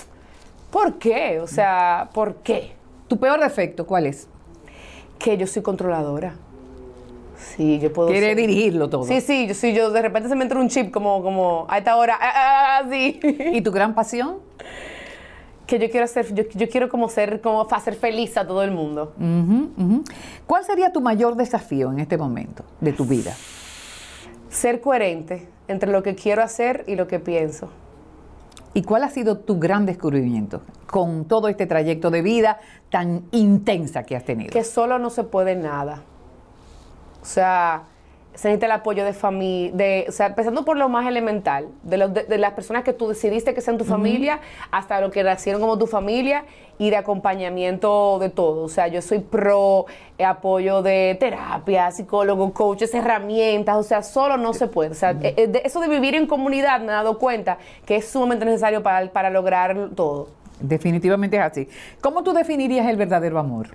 ¿por 0.71 0.97
qué? 0.99 1.39
O 1.41 1.47
sea, 1.47 2.09
¿por 2.13 2.35
qué? 2.37 2.73
¿Tu 3.07 3.19
peor 3.19 3.39
defecto 3.41 3.85
cuál 3.85 4.05
es? 4.05 4.27
Que 5.19 5.35
yo 5.37 5.45
soy 5.47 5.61
controladora. 5.61 6.33
Sí, 7.55 7.79
yo 7.79 7.91
puedo 7.91 8.09
Quiere 8.09 8.27
ser. 8.27 8.37
dirigirlo 8.37 8.89
todo. 8.89 9.03
Sí, 9.03 9.21
sí, 9.21 9.47
yo 9.47 9.53
sí, 9.53 9.73
yo 9.73 9.91
de 9.91 10.01
repente 10.01 10.29
se 10.29 10.35
me 10.35 10.43
entra 10.43 10.59
un 10.59 10.69
chip 10.69 10.91
como, 10.91 11.21
como 11.21 11.65
a 11.69 11.77
esta 11.77 11.95
hora, 11.97 12.17
ah, 12.19 12.31
ah, 12.33 12.79
ah, 12.79 12.89
sí. 12.89 13.19
¿Y 13.53 13.61
tu 13.61 13.71
gran 13.71 13.93
pasión? 13.95 14.37
que 15.67 15.79
yo 15.79 15.89
quiero 15.89 16.03
hacer, 16.03 16.33
yo, 16.33 16.43
yo 16.53 16.67
quiero 16.67 16.89
como 16.89 17.07
ser, 17.07 17.39
como 17.39 17.65
hacer 17.71 17.95
feliz 17.95 18.35
a 18.35 18.45
todo 18.45 18.61
el 18.61 18.71
mundo. 18.71 19.13
¿Cuál 20.45 20.65
sería 20.65 20.91
tu 20.91 20.99
mayor 20.99 21.35
desafío 21.35 21.93
en 21.93 21.99
este 21.99 22.17
momento 22.17 22.65
de 22.81 22.91
tu 22.91 23.05
vida? 23.05 23.33
ser 24.51 24.81
coherente 24.81 25.47
entre 25.67 25.91
lo 25.91 26.03
que 26.03 26.13
quiero 26.13 26.43
hacer 26.43 26.83
y 26.87 26.95
lo 26.95 27.07
que 27.07 27.19
pienso. 27.19 27.69
¿Y 28.73 28.83
cuál 28.83 29.03
ha 29.03 29.09
sido 29.09 29.37
tu 29.37 29.59
gran 29.59 29.85
descubrimiento 29.85 30.61
con 30.87 31.25
todo 31.25 31.47
este 31.47 31.65
trayecto 31.65 32.11
de 32.11 32.21
vida 32.21 32.59
tan 32.89 33.23
intensa 33.31 34.03
que 34.03 34.15
has 34.15 34.23
tenido? 34.23 34.51
Que 34.51 34.63
solo 34.63 34.99
no 34.99 35.09
se 35.09 35.23
puede 35.23 35.55
nada. 35.55 36.03
O 37.21 37.25
sea, 37.25 37.83
se 38.33 38.47
necesita 38.47 38.65
el 38.67 38.71
apoyo 38.71 39.03
de 39.03 39.13
familia, 39.13 40.05
o 40.07 40.11
sea, 40.11 40.27
empezando 40.27 40.63
por 40.63 40.77
lo 40.77 40.87
más 40.89 41.05
elemental, 41.05 41.67
de, 41.83 41.97
los- 41.97 42.13
de- 42.13 42.23
de 42.23 42.37
las 42.37 42.53
personas 42.53 42.83
que 42.83 42.93
tú 42.93 43.09
decidiste 43.09 43.53
que 43.53 43.59
sean 43.61 43.77
tu 43.77 43.83
familia, 43.83 44.39
hasta 44.71 45.01
lo 45.01 45.11
que 45.11 45.21
nacieron 45.21 45.59
como 45.61 45.77
tu 45.77 45.85
familia 45.85 46.45
y 46.79 46.89
de 46.89 46.95
acompañamiento 46.97 48.17
de 48.19 48.29
todo. 48.29 48.63
O 48.63 48.69
sea, 48.69 48.87
yo 48.87 49.01
soy 49.01 49.19
pro 49.19 49.85
eh, 50.17 50.23
apoyo 50.25 50.81
de 50.81 51.15
terapia, 51.19 51.91
psicólogo, 51.91 52.53
coaches, 52.53 52.93
herramientas, 52.95 53.75
o 53.75 53.83
sea, 53.83 54.01
solo 54.01 54.37
no 54.37 54.53
se 54.53 54.67
puede. 54.67 54.91
O 54.91 54.95
sea, 54.95 55.11
eh, 55.21 55.33
eh, 55.37 55.47
de- 55.47 55.61
eso 55.65 55.81
de 55.81 55.89
vivir 55.89 56.15
en 56.15 56.25
comunidad 56.25 56.79
me 56.79 56.87
he 56.87 56.91
dado 56.91 57.19
cuenta 57.19 57.57
que 57.85 57.97
es 57.97 58.07
sumamente 58.09 58.45
necesario 58.45 58.81
para, 58.81 59.11
para 59.11 59.29
lograr 59.29 59.89
todo. 59.95 60.29
Definitivamente 60.61 61.35
es 61.37 61.43
así. 61.43 61.67
¿Cómo 62.01 62.23
tú 62.23 62.31
definirías 62.33 62.87
el 62.87 62.95
verdadero 62.95 63.37
amor? 63.39 63.67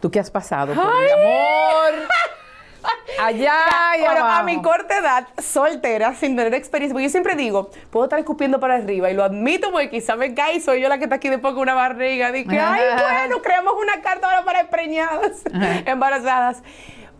Tú 0.00 0.10
que 0.10 0.20
has 0.20 0.30
pasado 0.30 0.72
por 0.74 0.84
el 0.84 1.10
amor 1.12 2.08
allá 3.20 3.54
Bueno, 3.98 4.24
a 4.24 4.42
mi 4.42 4.60
corta 4.62 4.98
edad, 4.98 5.28
soltera, 5.38 6.14
sin 6.14 6.36
tener 6.36 6.54
experiencia, 6.54 6.94
porque 6.94 7.04
yo 7.04 7.10
siempre 7.10 7.36
digo, 7.36 7.70
puedo 7.90 8.04
estar 8.04 8.18
escupiendo 8.18 8.60
para 8.60 8.76
arriba 8.76 9.10
y 9.10 9.14
lo 9.14 9.24
admito 9.24 9.70
porque 9.70 9.90
quizá 9.90 10.16
me 10.16 10.34
cae 10.34 10.56
y 10.56 10.60
soy 10.60 10.80
yo 10.80 10.88
la 10.88 10.98
que 10.98 11.04
está 11.04 11.16
aquí 11.16 11.28
después 11.28 11.54
con 11.54 11.62
una 11.62 11.74
barriga. 11.74 12.32
Dije, 12.32 12.58
ay, 12.58 12.82
bueno, 12.98 13.42
creamos 13.42 13.74
una 13.80 14.00
carta 14.02 14.26
ahora 14.26 14.44
para 14.44 14.68
preñadas, 14.70 15.42
embarazadas. 15.86 16.62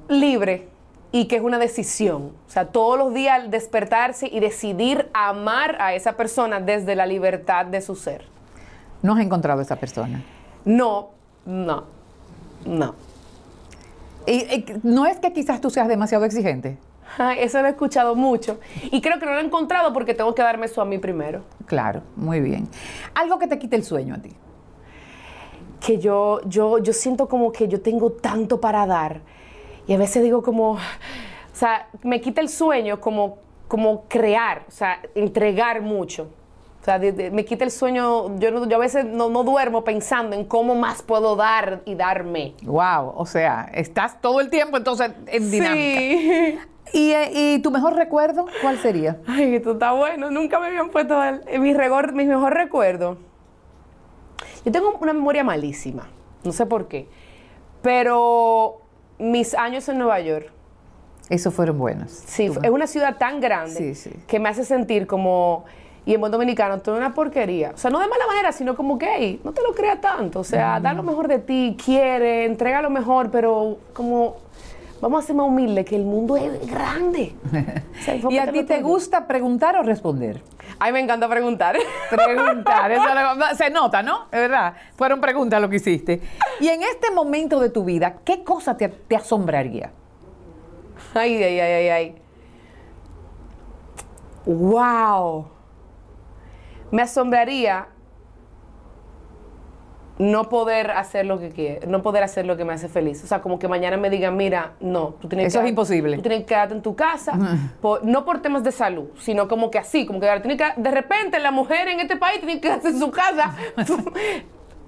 Libre 0.08 0.68
y 1.12 1.26
que 1.26 1.36
es 1.36 1.42
una 1.42 1.58
decisión. 1.58 2.32
O 2.46 2.50
sea, 2.50 2.66
todos 2.66 2.98
los 2.98 3.14
días 3.14 3.40
al 3.40 3.50
despertarse 3.50 4.28
y 4.30 4.40
decidir 4.40 5.08
amar 5.12 5.76
a 5.80 5.94
esa 5.94 6.12
persona 6.16 6.60
desde 6.60 6.94
la 6.94 7.06
libertad 7.06 7.66
de 7.66 7.80
su 7.80 7.96
ser. 7.96 8.24
¿No 9.02 9.14
has 9.14 9.20
encontrado 9.20 9.60
esa 9.60 9.76
persona? 9.76 10.22
No, 10.64 11.10
no, 11.46 11.84
no. 12.64 12.94
Y, 14.26 14.32
y 14.32 14.64
no 14.82 15.06
es 15.06 15.18
que 15.18 15.32
quizás 15.32 15.60
tú 15.60 15.70
seas 15.70 15.88
demasiado 15.88 16.24
exigente. 16.24 16.78
Ay, 17.18 17.38
eso 17.40 17.60
lo 17.60 17.66
he 17.66 17.70
escuchado 17.70 18.14
mucho. 18.14 18.60
Y 18.92 19.00
creo 19.00 19.18
que 19.18 19.26
no 19.26 19.32
lo 19.32 19.40
he 19.40 19.44
encontrado 19.44 19.92
porque 19.92 20.14
tengo 20.14 20.34
que 20.34 20.42
darme 20.42 20.66
eso 20.66 20.80
a 20.80 20.84
mí 20.84 20.98
primero. 20.98 21.42
Claro, 21.66 22.02
muy 22.16 22.40
bien. 22.40 22.68
Algo 23.14 23.38
que 23.38 23.48
te 23.48 23.58
quite 23.58 23.74
el 23.76 23.84
sueño 23.84 24.14
a 24.14 24.18
ti. 24.18 24.30
que 25.80 25.98
yo, 25.98 26.40
yo, 26.46 26.78
yo 26.78 26.92
siento 26.92 27.28
como 27.28 27.50
que 27.52 27.66
yo 27.66 27.80
tengo 27.80 28.12
tanto 28.12 28.60
para 28.60 28.86
dar. 28.86 29.22
Y 29.86 29.94
a 29.94 29.98
veces 29.98 30.22
digo 30.22 30.42
como, 30.42 30.72
o 30.72 30.78
sea, 31.52 31.88
me 32.02 32.20
quita 32.20 32.40
el 32.40 32.48
sueño 32.48 33.00
como, 33.00 33.38
como 33.66 34.04
crear, 34.06 34.64
o 34.68 34.70
sea, 34.70 35.00
entregar 35.14 35.80
mucho. 35.82 36.28
O 36.80 36.84
sea, 36.84 36.98
de- 36.98 37.12
de- 37.12 37.30
me 37.30 37.44
quita 37.44 37.64
el 37.64 37.70
sueño, 37.70 38.38
yo, 38.38 38.50
no- 38.50 38.66
yo 38.66 38.76
a 38.76 38.80
veces 38.80 39.04
no, 39.04 39.28
no 39.28 39.42
duermo 39.44 39.84
pensando 39.84 40.34
en 40.34 40.44
cómo 40.46 40.74
más 40.74 41.02
puedo 41.02 41.36
dar 41.36 41.82
y 41.84 41.94
darme. 41.94 42.54
Wow, 42.62 43.12
o 43.16 43.26
sea, 43.26 43.70
estás 43.74 44.20
todo 44.22 44.40
el 44.40 44.48
tiempo 44.48 44.78
entonces 44.78 45.12
en 45.26 45.50
dinámica. 45.50 45.84
Sí. 45.84 46.58
¿Y, 46.92 47.12
eh, 47.12 47.30
y 47.32 47.58
tu 47.60 47.70
mejor 47.70 47.94
recuerdo 47.94 48.46
cuál 48.62 48.78
sería? 48.78 49.18
Ay, 49.28 49.54
esto 49.56 49.72
está 49.72 49.92
bueno. 49.92 50.30
Nunca 50.30 50.58
me 50.58 50.68
habían 50.68 50.88
puesto 50.90 51.22
el- 51.22 51.42
en 51.46 51.62
mi, 51.62 51.72
regor- 51.74 52.12
mi 52.12 52.24
mejor 52.24 52.54
recuerdo. 52.54 53.18
Yo 54.64 54.72
tengo 54.72 54.96
una 55.00 55.12
memoria 55.12 55.44
malísima. 55.44 56.08
No 56.44 56.52
sé 56.52 56.64
por 56.66 56.88
qué. 56.88 57.08
Pero 57.82 58.80
mis 59.18 59.54
años 59.54 59.88
en 59.88 59.98
Nueva 59.98 60.20
York. 60.20 60.50
Esos 61.28 61.54
fueron 61.54 61.78
buenos. 61.78 62.10
Sí, 62.10 62.46
es 62.62 62.70
una 62.70 62.86
ciudad 62.86 63.16
tan 63.18 63.40
grande 63.40 63.76
Sí, 63.76 63.94
sí. 63.94 64.10
que 64.26 64.40
me 64.40 64.48
hace 64.48 64.64
sentir 64.64 65.06
como. 65.06 65.64
Y 66.10 66.14
en 66.14 66.20
buen 66.20 66.32
dominicano, 66.32 66.80
todo 66.80 66.96
es 66.96 66.98
una 66.98 67.14
porquería. 67.14 67.70
O 67.72 67.76
sea, 67.78 67.88
no 67.88 68.00
de 68.00 68.08
mala 68.08 68.26
manera, 68.26 68.50
sino 68.50 68.74
como 68.74 68.98
que, 68.98 69.06
hey, 69.16 69.40
no 69.44 69.52
te 69.52 69.62
lo 69.62 69.72
creas 69.72 70.00
tanto. 70.00 70.40
O 70.40 70.44
sea, 70.44 70.80
da 70.80 70.92
lo 70.92 71.04
mejor 71.04 71.28
de 71.28 71.38
ti, 71.38 71.76
quiere, 71.84 72.46
entrega 72.46 72.82
lo 72.82 72.90
mejor, 72.90 73.30
pero 73.30 73.78
como. 73.92 74.34
Vamos 75.00 75.22
a 75.22 75.26
ser 75.28 75.36
más 75.36 75.46
humildes, 75.46 75.86
que 75.86 75.94
el 75.94 76.02
mundo 76.04 76.36
es 76.36 76.68
grande. 76.68 77.32
O 78.00 78.02
sea, 78.02 78.16
¿Y 78.28 78.38
a 78.38 78.50
ti 78.50 78.64
te 78.64 78.82
gusta 78.82 79.28
preguntar 79.28 79.76
o 79.76 79.82
responder? 79.84 80.42
Ay, 80.80 80.92
me 80.92 80.98
encanta 80.98 81.28
preguntar. 81.28 81.76
Preguntar, 82.10 82.90
eso 82.90 83.04
lo- 83.04 83.54
se 83.56 83.70
nota, 83.70 84.02
¿no? 84.02 84.24
Es 84.32 84.40
verdad. 84.40 84.74
Fueron 84.96 85.20
preguntas 85.20 85.60
lo 85.62 85.68
que 85.68 85.76
hiciste. 85.76 86.20
Y 86.58 86.68
en 86.68 86.82
este 86.82 87.12
momento 87.12 87.60
de 87.60 87.70
tu 87.70 87.84
vida, 87.84 88.16
¿qué 88.24 88.42
cosa 88.42 88.76
te, 88.76 88.88
te 88.88 89.14
asombraría? 89.14 89.92
Ay, 91.14 91.36
ay, 91.40 91.60
ay, 91.60 91.72
ay, 91.72 91.88
ay. 91.88 92.14
Wow. 94.46 95.46
Me 96.90 97.02
asombraría 97.02 97.88
no 100.18 100.50
poder 100.50 100.90
hacer 100.90 101.24
lo 101.24 101.38
que 101.40 101.48
quiero, 101.48 101.86
no 101.88 102.02
poder 102.02 102.22
hacer 102.22 102.44
lo 102.44 102.58
que 102.58 102.64
me 102.66 102.74
hace 102.74 102.88
feliz. 102.90 103.24
O 103.24 103.26
sea, 103.26 103.40
como 103.40 103.58
que 103.58 103.68
mañana 103.68 103.96
me 103.96 104.10
digan, 104.10 104.36
mira, 104.36 104.72
no, 104.78 105.14
tú 105.20 105.28
tienes 105.28 105.46
Eso 105.46 105.60
que 105.60 105.64
es 105.64 105.70
imposible. 105.70 106.16
Tú 106.16 106.22
tienes 106.22 106.40
que 106.40 106.46
quedarte 106.46 106.74
en 106.74 106.82
tu 106.82 106.94
casa, 106.94 107.32
por- 107.80 108.04
no 108.04 108.26
por 108.26 108.42
temas 108.42 108.62
de 108.62 108.70
salud, 108.70 109.08
sino 109.18 109.48
como 109.48 109.70
que 109.70 109.78
así, 109.78 110.04
como 110.04 110.20
que 110.20 110.26
que, 110.26 110.64
de 110.76 110.90
repente 110.90 111.38
la 111.38 111.50
mujer 111.50 111.88
en 111.88 112.00
este 112.00 112.16
país 112.16 112.40
tiene 112.40 112.54
que 112.56 112.60
quedarse 112.60 112.88
en 112.88 112.98
su 112.98 113.10
casa 113.10 113.56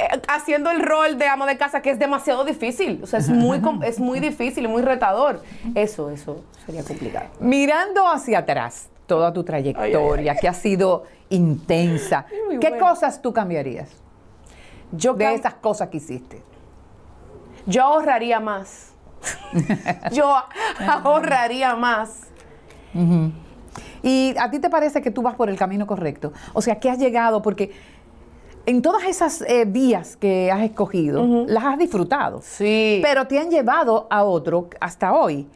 haciendo 0.28 0.70
el 0.70 0.80
rol 0.80 1.16
de 1.16 1.26
ama 1.26 1.46
de 1.46 1.56
casa 1.56 1.80
que 1.80 1.90
es 1.90 1.98
demasiado 1.98 2.44
difícil. 2.44 3.00
O 3.02 3.06
sea, 3.06 3.18
es 3.20 3.30
muy, 3.30 3.60
es 3.84 4.00
muy 4.00 4.20
difícil 4.20 4.64
y 4.64 4.68
muy 4.68 4.82
retador. 4.82 5.40
Eso, 5.74 6.10
eso 6.10 6.44
sería 6.66 6.82
complicado. 6.84 7.26
Mirando 7.40 8.06
hacia 8.06 8.40
atrás 8.40 8.90
toda 9.06 9.32
tu 9.32 9.44
trayectoria, 9.44 10.34
que 10.36 10.48
ha 10.48 10.54
sido 10.54 11.04
intensa, 11.28 12.26
Muy 12.46 12.58
¿qué 12.58 12.70
buena. 12.70 12.86
cosas 12.88 13.20
tú 13.22 13.32
cambiarías 13.32 13.90
Yo, 14.92 15.14
de 15.14 15.26
cam- 15.26 15.34
esas 15.34 15.54
cosas 15.54 15.88
que 15.88 15.96
hiciste? 15.98 16.42
yo 17.66 17.82
ahorraría 17.82 18.40
más. 18.40 18.92
yo 20.12 20.34
ahorraría 20.80 21.76
más. 21.76 22.22
¿Y 24.02 24.34
a 24.38 24.50
ti 24.50 24.58
te 24.58 24.68
parece 24.68 25.00
que 25.00 25.10
tú 25.10 25.22
vas 25.22 25.34
por 25.36 25.48
el 25.48 25.56
camino 25.56 25.86
correcto? 25.86 26.32
O 26.52 26.60
sea, 26.62 26.78
que 26.80 26.90
has 26.90 26.98
llegado, 26.98 27.40
porque 27.40 27.72
en 28.66 28.82
todas 28.82 29.04
esas 29.04 29.42
eh, 29.42 29.64
vías 29.66 30.16
que 30.16 30.50
has 30.50 30.62
escogido, 30.62 31.44
las 31.46 31.64
has 31.64 31.78
disfrutado, 31.78 32.40
Sí. 32.42 33.00
pero 33.02 33.26
te 33.26 33.38
han 33.38 33.50
llevado 33.50 34.06
a 34.10 34.24
otro 34.24 34.68
hasta 34.80 35.14
hoy. 35.14 35.48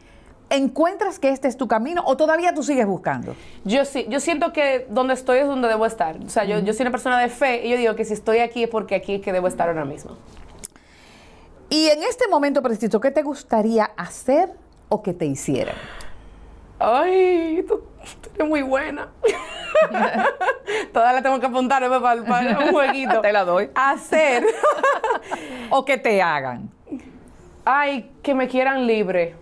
¿Encuentras 0.49 1.19
que 1.19 1.29
este 1.29 1.47
es 1.49 1.57
tu 1.57 1.67
camino 1.67 2.03
o 2.05 2.15
todavía 2.15 2.53
tú 2.53 2.63
sigues 2.63 2.85
buscando? 2.85 3.35
Yo 3.65 3.83
sí, 3.83 4.05
yo 4.09 4.21
siento 4.21 4.53
que 4.53 4.87
donde 4.89 5.13
estoy 5.13 5.39
es 5.39 5.47
donde 5.47 5.67
debo 5.67 5.85
estar. 5.85 6.17
O 6.25 6.29
sea, 6.29 6.45
yo, 6.45 6.59
yo 6.59 6.73
soy 6.73 6.83
una 6.83 6.91
persona 6.91 7.19
de 7.19 7.27
fe 7.27 7.65
y 7.65 7.69
yo 7.69 7.77
digo 7.77 7.95
que 7.95 8.05
si 8.05 8.13
estoy 8.13 8.39
aquí 8.39 8.63
es 8.63 8.69
porque 8.69 8.95
aquí 8.95 9.15
es 9.15 9.21
que 9.21 9.33
debo 9.33 9.47
estar 9.47 9.67
ahora 9.67 9.83
mismo. 9.83 10.17
Y 11.69 11.87
en 11.87 12.01
este 12.03 12.29
momento 12.29 12.61
preciso, 12.61 13.01
¿qué 13.01 13.11
te 13.11 13.23
gustaría 13.23 13.91
hacer 13.97 14.53
o 14.87 15.03
que 15.03 15.13
te 15.13 15.25
hicieran? 15.25 15.75
Ay, 16.79 17.65
tú, 17.67 17.81
tú 18.21 18.29
eres 18.35 18.47
muy 18.47 18.61
buena. 18.61 19.09
Todas 20.93 21.13
las 21.13 21.23
tengo 21.23 21.39
que 21.41 21.45
apuntar 21.47 21.81
para, 21.89 22.23
para 22.23 22.59
un 22.59 22.67
jueguito. 22.71 23.19
Te 23.19 23.33
la 23.33 23.43
doy. 23.43 23.69
Hacer. 23.75 24.45
O 25.69 25.83
que 25.83 25.97
te 25.97 26.21
hagan. 26.21 26.69
Ay, 27.65 28.09
que 28.23 28.33
me 28.33 28.47
quieran 28.47 28.87
libre. 28.87 29.35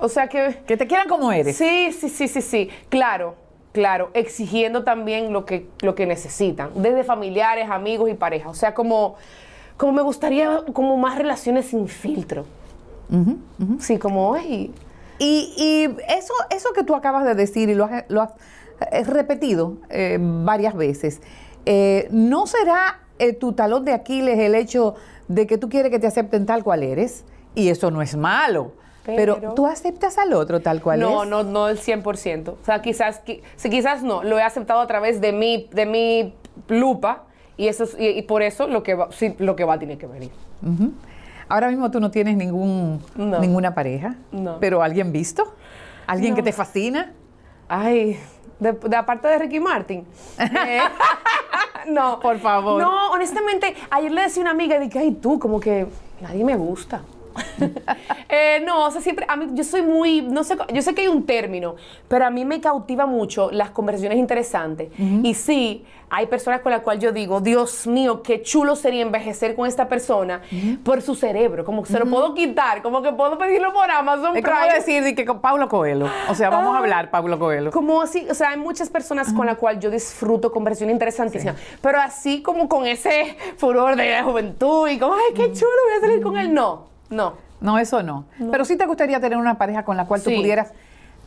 O 0.00 0.08
sea 0.08 0.28
que. 0.28 0.62
Que 0.66 0.76
te 0.76 0.86
quieran 0.86 1.08
como 1.08 1.30
eres. 1.30 1.56
Sí, 1.56 1.92
sí, 1.92 2.08
sí, 2.08 2.26
sí, 2.26 2.40
sí. 2.40 2.70
Claro, 2.88 3.36
claro. 3.72 4.10
Exigiendo 4.14 4.82
también 4.82 5.32
lo 5.32 5.44
que, 5.44 5.68
lo 5.82 5.94
que 5.94 6.06
necesitan. 6.06 6.70
Desde 6.74 7.04
familiares, 7.04 7.68
amigos 7.70 8.10
y 8.10 8.14
pareja. 8.14 8.48
O 8.48 8.54
sea, 8.54 8.74
como, 8.74 9.16
como 9.76 9.92
me 9.92 10.02
gustaría 10.02 10.62
como 10.72 10.96
más 10.96 11.16
relaciones 11.16 11.66
sin 11.66 11.86
filtro. 11.86 12.46
Sí, 13.80 13.98
como, 13.98 14.34
ay. 14.34 14.72
Y, 15.18 15.52
y 15.56 15.84
eso, 16.08 16.32
eso 16.50 16.72
que 16.72 16.84
tú 16.84 16.94
acabas 16.94 17.24
de 17.24 17.34
decir 17.34 17.68
y 17.68 17.74
lo 17.74 17.84
has, 17.84 18.04
lo 18.08 18.22
has, 18.22 18.32
repetido 19.06 19.76
eh, 19.90 20.18
varias 20.20 20.74
veces, 20.74 21.20
eh, 21.66 22.08
¿no 22.10 22.46
será 22.46 23.00
eh, 23.18 23.34
tu 23.34 23.52
talón 23.52 23.84
de 23.84 23.92
Aquiles 23.92 24.38
el 24.38 24.54
hecho 24.54 24.94
de 25.28 25.46
que 25.46 25.58
tú 25.58 25.68
quieres 25.68 25.90
que 25.90 25.98
te 25.98 26.06
acepten 26.06 26.46
tal 26.46 26.64
cual 26.64 26.82
eres? 26.82 27.24
Y 27.54 27.68
eso 27.68 27.90
no 27.90 28.00
es 28.00 28.16
malo. 28.16 28.72
Pero, 29.04 29.36
Pero- 29.36 29.54
tú 29.54 29.66
aceptas 29.66 30.18
al 30.18 30.32
otro 30.34 30.60
tal 30.60 30.82
cual 30.82 31.00
No, 31.00 31.22
es. 31.24 31.28
no, 31.28 31.42
no 31.42 31.68
el 31.68 31.78
100%. 31.78 32.58
O 32.60 32.64
sea, 32.64 32.82
quizás, 32.82 33.24
qui- 33.24 33.40
sí, 33.56 33.70
quizás 33.70 34.02
no. 34.02 34.22
Lo 34.22 34.38
he 34.38 34.42
aceptado 34.42 34.80
a 34.80 34.86
través 34.86 35.20
de 35.20 35.32
mi, 35.32 35.68
de 35.72 35.86
mi 35.86 36.34
lupa 36.68 37.24
y, 37.56 37.68
eso, 37.68 37.84
es- 37.84 37.96
y, 37.98 38.08
y 38.08 38.22
por 38.22 38.42
eso 38.42 38.66
lo 38.68 38.82
que, 38.82 38.94
va, 38.94 39.08
sí, 39.10 39.34
lo 39.38 39.56
que 39.56 39.64
va 39.64 39.78
tiene 39.78 39.96
que 39.98 40.06
venir. 40.06 40.30
Ahora 41.48 41.68
mismo 41.68 41.90
tú 41.90 41.98
no 41.98 42.10
tienes 42.10 42.36
ningún, 42.36 43.02
No. 43.16 43.38
ninguna 43.40 43.74
pareja, 43.74 44.14
No. 44.32 44.58
pero 44.60 44.82
¿alguien 44.82 45.12
visto? 45.12 45.54
¿Alguien 46.06 46.34
que 46.34 46.42
No. 46.42 46.44
te 46.44 46.52
fascina? 46.52 47.12
Ay, 47.68 48.18
de, 48.58 48.72
de 48.72 48.96
aparte 48.96 49.26
de 49.28 49.38
Ricky 49.38 49.60
Martin. 49.60 50.04
Eh, 50.38 50.80
no. 51.88 52.20
Por 52.20 52.38
favor. 52.38 52.80
No, 52.82 53.10
honestamente, 53.12 53.74
ayer 53.90 54.12
le 54.12 54.22
decía 54.22 54.42
a 54.42 54.44
una 54.44 54.50
amiga 54.50 54.78
dije, 54.78 54.98
ay, 54.98 55.12
tú, 55.12 55.38
como 55.38 55.58
que 55.58 55.86
nadie 56.20 56.44
me 56.44 56.56
gusta. 56.56 57.00
Eh, 58.32 58.62
no, 58.64 58.84
o 58.86 58.90
sea, 58.92 59.00
siempre, 59.00 59.26
a 59.28 59.34
mí, 59.36 59.46
yo 59.54 59.64
soy 59.64 59.82
muy, 59.82 60.22
no 60.22 60.44
sé, 60.44 60.56
yo 60.72 60.82
sé 60.82 60.94
que 60.94 61.02
hay 61.02 61.08
un 61.08 61.26
término, 61.26 61.74
pero 62.06 62.24
a 62.26 62.30
mí 62.30 62.44
me 62.44 62.60
cautiva 62.60 63.04
mucho 63.04 63.50
las 63.50 63.70
conversaciones 63.70 64.18
interesantes. 64.18 64.88
Y 64.98 65.34
sí, 65.34 65.84
hay 66.10 66.26
personas 66.26 66.60
con 66.60 66.70
las 66.70 66.82
cuales 66.82 67.02
yo 67.02 67.10
digo, 67.10 67.40
Dios 67.40 67.88
mío, 67.88 68.22
qué 68.22 68.40
chulo 68.42 68.76
sería 68.76 69.02
envejecer 69.02 69.56
con 69.56 69.66
esta 69.66 69.88
persona 69.88 70.42
por 70.84 71.02
su 71.02 71.16
cerebro, 71.16 71.64
como 71.64 71.82
que 71.82 71.90
se 71.92 71.98
lo 71.98 72.06
puedo 72.06 72.34
quitar, 72.34 72.82
como 72.82 73.02
que 73.02 73.12
puedo 73.12 73.36
pedirlo 73.36 73.72
por 73.72 73.90
Amazon 73.90 74.36
Es 74.36 74.44
como 74.44 74.56
Prime. 74.58 74.74
decir 74.74 75.02
de 75.02 75.14
que 75.16 75.24
con 75.24 75.40
Paulo 75.40 75.68
Coelho. 75.68 76.06
O 76.28 76.34
sea, 76.36 76.50
vamos 76.50 76.72
a 76.72 76.76
Ah. 76.76 76.78
hablar, 76.78 77.10
Paulo 77.10 77.36
Coelho. 77.36 77.72
Como 77.72 78.00
así, 78.00 78.26
o 78.30 78.34
sea, 78.34 78.50
hay 78.50 78.58
muchas 78.58 78.90
personas 78.90 79.32
con 79.32 79.46
las 79.46 79.56
cuales 79.58 79.82
yo 79.82 79.90
disfruto 79.90 80.52
conversaciones 80.52 80.94
interesantísimas, 80.94 81.56
pero 81.82 81.98
así 82.00 82.42
como 82.42 82.68
con 82.68 82.86
ese 82.86 83.36
furor 83.56 83.96
de 83.96 84.22
juventud 84.22 84.88
y 84.88 84.98
como, 85.00 85.14
ay, 85.14 85.34
qué 85.34 85.50
chulo, 85.52 85.70
voy 85.88 85.98
a 85.98 86.00
salir 86.00 86.22
con 86.22 86.36
él. 86.38 86.54
No, 86.54 86.89
no. 87.10 87.34
No, 87.60 87.78
eso 87.78 88.02
no. 88.02 88.24
Pero 88.50 88.64
sí 88.64 88.76
te 88.76 88.86
gustaría 88.86 89.20
tener 89.20 89.36
una 89.36 89.58
pareja 89.58 89.84
con 89.84 89.96
la 89.98 90.06
cual 90.06 90.22
tú 90.22 90.30
pudieras 90.34 90.72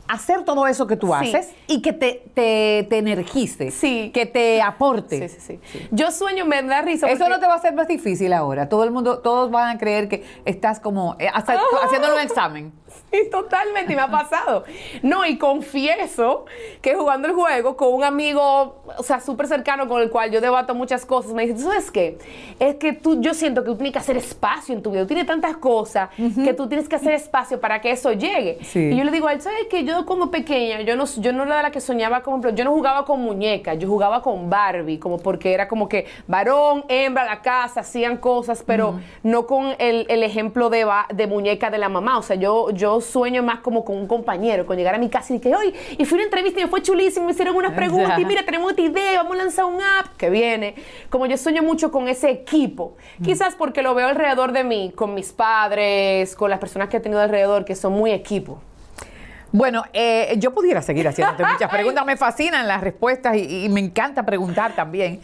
hacer 0.08 0.44
todo 0.44 0.66
eso 0.68 0.86
que 0.88 0.98
tú 0.98 1.08
Sí. 1.20 1.30
haces 1.30 1.54
y 1.68 1.82
que 1.82 1.94
te, 1.94 2.24
te, 2.34 2.86
te 2.90 2.98
energice, 2.98 3.70
Sí. 3.72 4.12
que 4.14 4.26
te 4.26 4.62
aporte. 4.62 5.30
Sí, 5.30 5.40
sí, 5.40 5.60
sí. 5.64 5.88
Yo 5.92 6.12
sueño, 6.12 6.44
me 6.46 6.62
da 6.64 6.82
risa. 6.82 7.08
Eso 7.10 7.30
no 7.30 7.40
te 7.40 7.46
va 7.48 7.54
a 7.54 7.60
ser 7.60 7.74
más 7.74 7.88
difícil 7.88 8.34
ahora. 8.34 8.68
Todo 8.68 8.84
el 8.84 8.92
mundo, 8.92 9.20
todos 9.20 9.50
van 9.52 9.76
a 9.76 9.80
creer 9.80 10.10
que 10.10 10.26
estás 10.44 10.80
como 10.80 11.16
eh, 11.20 11.30
hasta- 11.34 11.58
haciéndolo 11.86 12.16
un 12.16 12.22
examen. 12.22 12.74
Totalmente, 13.32 13.94
y 13.94 13.96
me 13.96 14.02
ha 14.02 14.10
pasado. 14.10 14.64
No, 15.02 15.26
y 15.26 15.38
confieso 15.38 16.46
que 16.82 16.96
jugando 16.96 17.28
el 17.28 17.34
juego 17.34 17.76
con 17.76 17.94
un 17.94 18.04
amigo, 18.04 18.82
o 18.98 19.04
sea, 19.04 19.20
súper 19.20 19.48
cercano 19.48 19.88
con 19.88 20.02
el 20.02 20.10
cual 20.10 20.32
yo 20.32 20.42
debato 20.42 20.74
muchas 20.76 21.06
cosas, 21.06 21.34
me 21.34 21.46
dice, 21.46 21.56
¿tú 21.56 21.70
sabes 21.70 21.92
qué? 21.92 22.18
Es 22.60 22.76
que 22.76 22.94
tú, 22.94 23.22
yo 23.22 23.34
siento 23.34 23.64
que 23.64 23.68
tú 23.68 23.76
tienes 23.76 23.94
que 23.94 24.00
hacer 24.00 24.18
espacio 24.18 24.76
en 24.76 24.82
tu 24.82 24.92
vida. 24.92 25.02
Tú 25.02 25.08
tienes 25.08 25.28
tantas 25.28 25.58
cosas 25.58 26.10
que 26.16 26.54
tú 26.54 26.68
tienes 26.68 26.90
que 26.90 26.96
hacer 26.96 27.14
espacio 27.14 27.60
para 27.60 27.82
que 27.82 27.92
eso 27.92 28.12
llegue. 28.14 28.60
Sí. 28.64 28.80
Y 28.80 28.98
yo 28.98 29.04
le 29.04 29.12
digo 29.12 29.28
a 29.28 29.34
él, 29.34 29.42
¿sabes 29.42 29.68
qué? 29.70 29.84
Yo 29.84 30.06
como 30.06 30.32
pequeña, 30.32 30.82
yo 30.82 30.96
no, 30.96 31.06
yo 31.06 31.34
no 31.34 31.44
era 31.44 31.62
la 31.62 31.72
que 31.72 31.82
soñaba 31.82 32.22
como, 32.22 32.50
yo 32.50 32.64
no 32.64 32.72
jugaba 32.72 33.06
con 33.06 33.22
muñecas, 33.22 33.78
yo 33.78 33.88
jugaba 33.88 34.22
con 34.22 34.50
Barbie, 34.50 34.98
como 34.98 35.18
porque 35.20 35.54
era 35.54 35.68
como 35.68 35.88
que 35.88 36.06
varón, 36.28 36.86
hembra, 36.88 37.26
la 37.26 37.42
casa, 37.42 37.82
hacían 37.82 38.18
cosas, 38.18 38.64
pero 38.66 39.00
no 39.24 39.46
con 39.46 39.76
el, 39.80 40.06
el 40.10 40.24
ejemplo 40.24 40.70
de, 40.70 40.88
de 41.14 41.28
muñeca 41.28 41.70
de 41.70 41.78
la 41.78 41.90
mamá. 41.90 42.18
O 42.18 42.22
sea, 42.22 42.36
yo, 42.36 42.72
yo 42.72 43.03
sueño 43.04 43.44
más 43.44 43.60
como 43.60 43.86
con 43.86 43.96
un 43.96 44.08
compañero, 44.08 44.66
con 44.66 44.78
llegar 44.78 44.96
a 44.96 44.98
mi 44.98 45.10
casa 45.10 45.34
y 45.34 45.40
que 45.40 45.56
hoy, 45.56 45.74
y 45.98 46.06
fui 46.06 46.16
a 46.16 46.22
una 46.22 46.24
entrevista 46.24 46.60
y 46.60 46.64
me 46.64 46.70
fue 46.70 46.82
chulísimo, 46.82 47.26
me 47.26 47.34
hicieron 47.34 47.56
unas 47.56 47.74
preguntas, 47.76 48.18
y 48.20 48.26
mira, 48.26 48.44
tenemos 48.44 48.72
esta 48.72 48.82
idea, 48.82 49.22
vamos 49.22 49.36
a 49.36 49.44
lanzar 49.44 49.66
un 49.66 49.82
app 49.82 50.18
que 50.18 50.30
viene. 50.30 50.76
Como 51.10 51.26
yo 51.26 51.38
sueño 51.38 51.62
mucho 51.62 51.92
con 51.92 52.08
ese 52.08 52.30
equipo, 52.32 52.98
quizás 53.24 53.56
porque 53.56 53.82
lo 53.84 53.94
veo 53.94 54.08
alrededor 54.08 54.52
de 54.52 54.64
mí, 54.64 54.92
con 54.96 55.14
mis 55.14 55.32
padres, 55.32 56.36
con 56.36 56.50
las 56.50 56.60
personas 56.60 56.90
que 56.90 56.98
he 56.98 57.00
tenido 57.00 57.22
alrededor, 57.22 57.66
que 57.66 57.76
son 57.76 57.94
muy 57.94 58.12
equipo. 58.12 58.60
Bueno, 59.52 59.84
eh, 59.94 60.34
yo 60.40 60.52
pudiera 60.52 60.82
seguir 60.82 61.08
haciéndote 61.08 61.46
muchas 61.54 61.70
preguntas. 61.70 62.04
Me 62.06 62.18
fascinan 62.18 62.68
las 62.68 62.82
respuestas 62.82 63.38
y, 63.38 63.66
y 63.66 63.70
me 63.70 63.80
encanta 63.82 64.26
preguntar 64.26 64.74
también. 64.76 65.22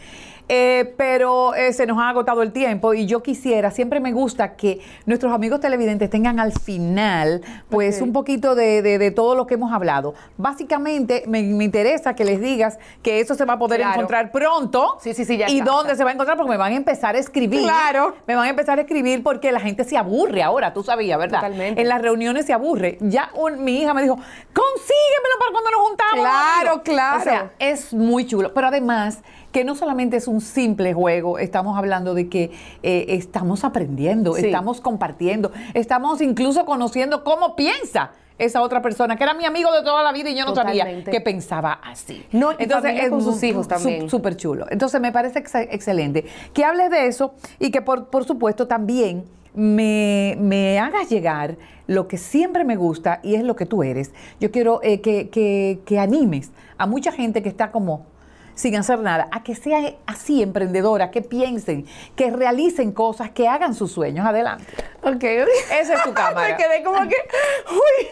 Eh, 0.52 0.94
pero 0.96 1.54
eh, 1.54 1.72
se 1.72 1.86
nos 1.86 1.96
ha 1.98 2.08
agotado 2.08 2.42
el 2.42 2.50
tiempo 2.50 2.92
y 2.92 3.06
yo 3.06 3.22
quisiera, 3.22 3.70
siempre 3.70 4.00
me 4.00 4.10
gusta 4.10 4.56
que 4.56 4.80
nuestros 5.06 5.32
amigos 5.32 5.60
televidentes 5.60 6.10
tengan 6.10 6.40
al 6.40 6.50
final, 6.52 7.40
pues, 7.68 8.00
un 8.02 8.12
poquito 8.12 8.56
de, 8.56 8.82
de- 8.82 8.98
de 8.98 9.10
todo 9.12 9.36
lo 9.36 9.46
que 9.46 9.54
hemos 9.54 9.72
hablado. 9.72 10.14
Básicamente, 10.38 11.22
me, 11.28 11.40
me 11.44 11.62
interesa 11.62 12.14
que 12.16 12.24
les 12.24 12.40
digas 12.40 12.80
que 13.00 13.20
eso 13.20 13.36
se 13.36 13.44
va 13.44 13.52
a 13.52 13.58
poder 13.60 13.78
Claro. 13.78 13.94
encontrar 13.94 14.32
pronto. 14.32 14.98
Sí, 15.00 15.14
sí, 15.14 15.24
sí, 15.24 15.36
ya 15.36 15.48
¿Y 15.48 15.60
está. 15.60 15.70
dónde 15.70 15.94
se 15.94 16.02
va 16.02 16.10
a 16.10 16.14
encontrar? 16.14 16.36
Porque 16.36 16.50
me 16.50 16.56
van 16.56 16.72
a 16.72 16.76
empezar 16.76 17.14
a 17.14 17.18
escribir. 17.20 17.62
Claro. 17.62 18.16
Me 18.26 18.34
van 18.34 18.46
a 18.46 18.50
empezar 18.50 18.76
a 18.78 18.82
escribir 18.82 19.22
porque 19.22 19.52
la 19.52 19.60
gente 19.60 19.84
se 19.84 19.96
aburre 19.96 20.42
ahora, 20.42 20.72
tú 20.72 20.82
sabías, 20.82 21.16
¿verdad? 21.16 21.38
Totalmente. 21.42 21.80
En 21.80 21.88
las 21.88 22.02
reuniones 22.02 22.46
se 22.46 22.52
aburre. 22.52 22.98
Ya 23.00 23.30
un- 23.34 23.62
mi 23.62 23.80
hija 23.82 23.94
me 23.94 24.02
dijo, 24.02 24.16
consíguemelo 24.52 25.34
para 25.38 25.52
cuando 25.52 25.70
nos 25.70 25.80
juntamos. 25.88 26.20
Claro, 26.20 26.70
amigo". 26.70 26.82
claro. 26.82 27.20
O 27.20 27.22
sea, 27.22 27.50
es 27.60 27.92
muy 27.94 28.26
chulo. 28.26 28.52
Pero 28.52 28.66
además, 28.66 29.18
que 29.52 29.64
no 29.64 29.74
solamente 29.74 30.16
es 30.16 30.28
un 30.28 30.40
simple 30.40 30.92
juego, 30.94 31.38
estamos 31.38 31.76
hablando 31.76 32.14
de 32.14 32.28
que 32.28 32.50
eh, 32.82 33.06
estamos 33.08 33.64
aprendiendo, 33.64 34.34
Sí. 34.34 34.46
estamos 34.46 34.80
compartiendo, 34.80 35.50
estamos 35.74 36.20
incluso 36.20 36.64
conociendo 36.64 37.24
cómo 37.24 37.56
piensa 37.56 38.12
esa 38.38 38.62
otra 38.62 38.80
persona, 38.80 39.16
que 39.16 39.24
era 39.24 39.34
mi 39.34 39.44
amigo 39.44 39.70
de 39.72 39.82
toda 39.82 40.02
la 40.02 40.12
vida 40.12 40.30
y 40.30 40.34
yo 40.34 40.46
no 40.46 40.54
sabía 40.54 41.04
que 41.04 41.20
pensaba 41.20 41.72
así. 41.84 42.24
No, 42.32 42.52
y 42.52 42.64
familia 42.66 43.10
con 43.10 43.22
sus 43.22 43.42
hijos 43.42 43.68
también. 43.68 44.08
Súper 44.08 44.34
chulo. 44.36 44.64
Entonces 44.70 44.98
me 45.00 45.12
parece 45.12 45.40
ex- 45.40 45.54
excelente 45.54 46.24
que 46.54 46.64
hables 46.64 46.90
de 46.90 47.06
eso 47.06 47.34
y 47.58 47.70
que 47.70 47.82
por, 47.82 48.06
por 48.06 48.24
supuesto 48.24 48.66
también 48.66 49.24
me, 49.52 50.36
me 50.40 50.78
hagas 50.78 51.10
llegar 51.10 51.56
lo 51.86 52.06
que 52.08 52.16
siempre 52.16 52.64
me 52.64 52.76
gusta 52.76 53.20
y 53.22 53.34
es 53.34 53.42
lo 53.42 53.56
que 53.56 53.66
tú 53.66 53.82
eres. 53.82 54.12
Yo 54.40 54.50
quiero 54.50 54.80
eh, 54.82 55.00
que, 55.02 55.28
que- 55.28 55.80
que 55.84 55.98
animes 55.98 56.50
a 56.78 56.86
mucha 56.86 57.12
gente 57.12 57.42
que 57.42 57.48
está 57.50 57.70
como 57.70 58.06
sin 58.60 58.76
hacer 58.76 58.98
nada, 58.98 59.28
a 59.32 59.42
que 59.42 59.54
sea 59.54 59.94
así 60.06 60.42
emprendedora, 60.42 61.10
que 61.10 61.22
piensen, 61.22 61.86
que 62.14 62.30
realicen 62.30 62.92
cosas, 62.92 63.30
que 63.30 63.48
hagan 63.48 63.74
sus 63.74 63.90
sueños. 63.90 64.26
Adelante. 64.26 64.66
Ok. 65.02 65.24
Esa 65.24 65.94
es 65.94 66.02
tu 66.04 66.12
cámara. 66.14 66.48
Me 66.50 66.56
quedé 66.56 66.82
como 66.82 67.00
que. 67.08 67.16
Uy, 67.70 68.06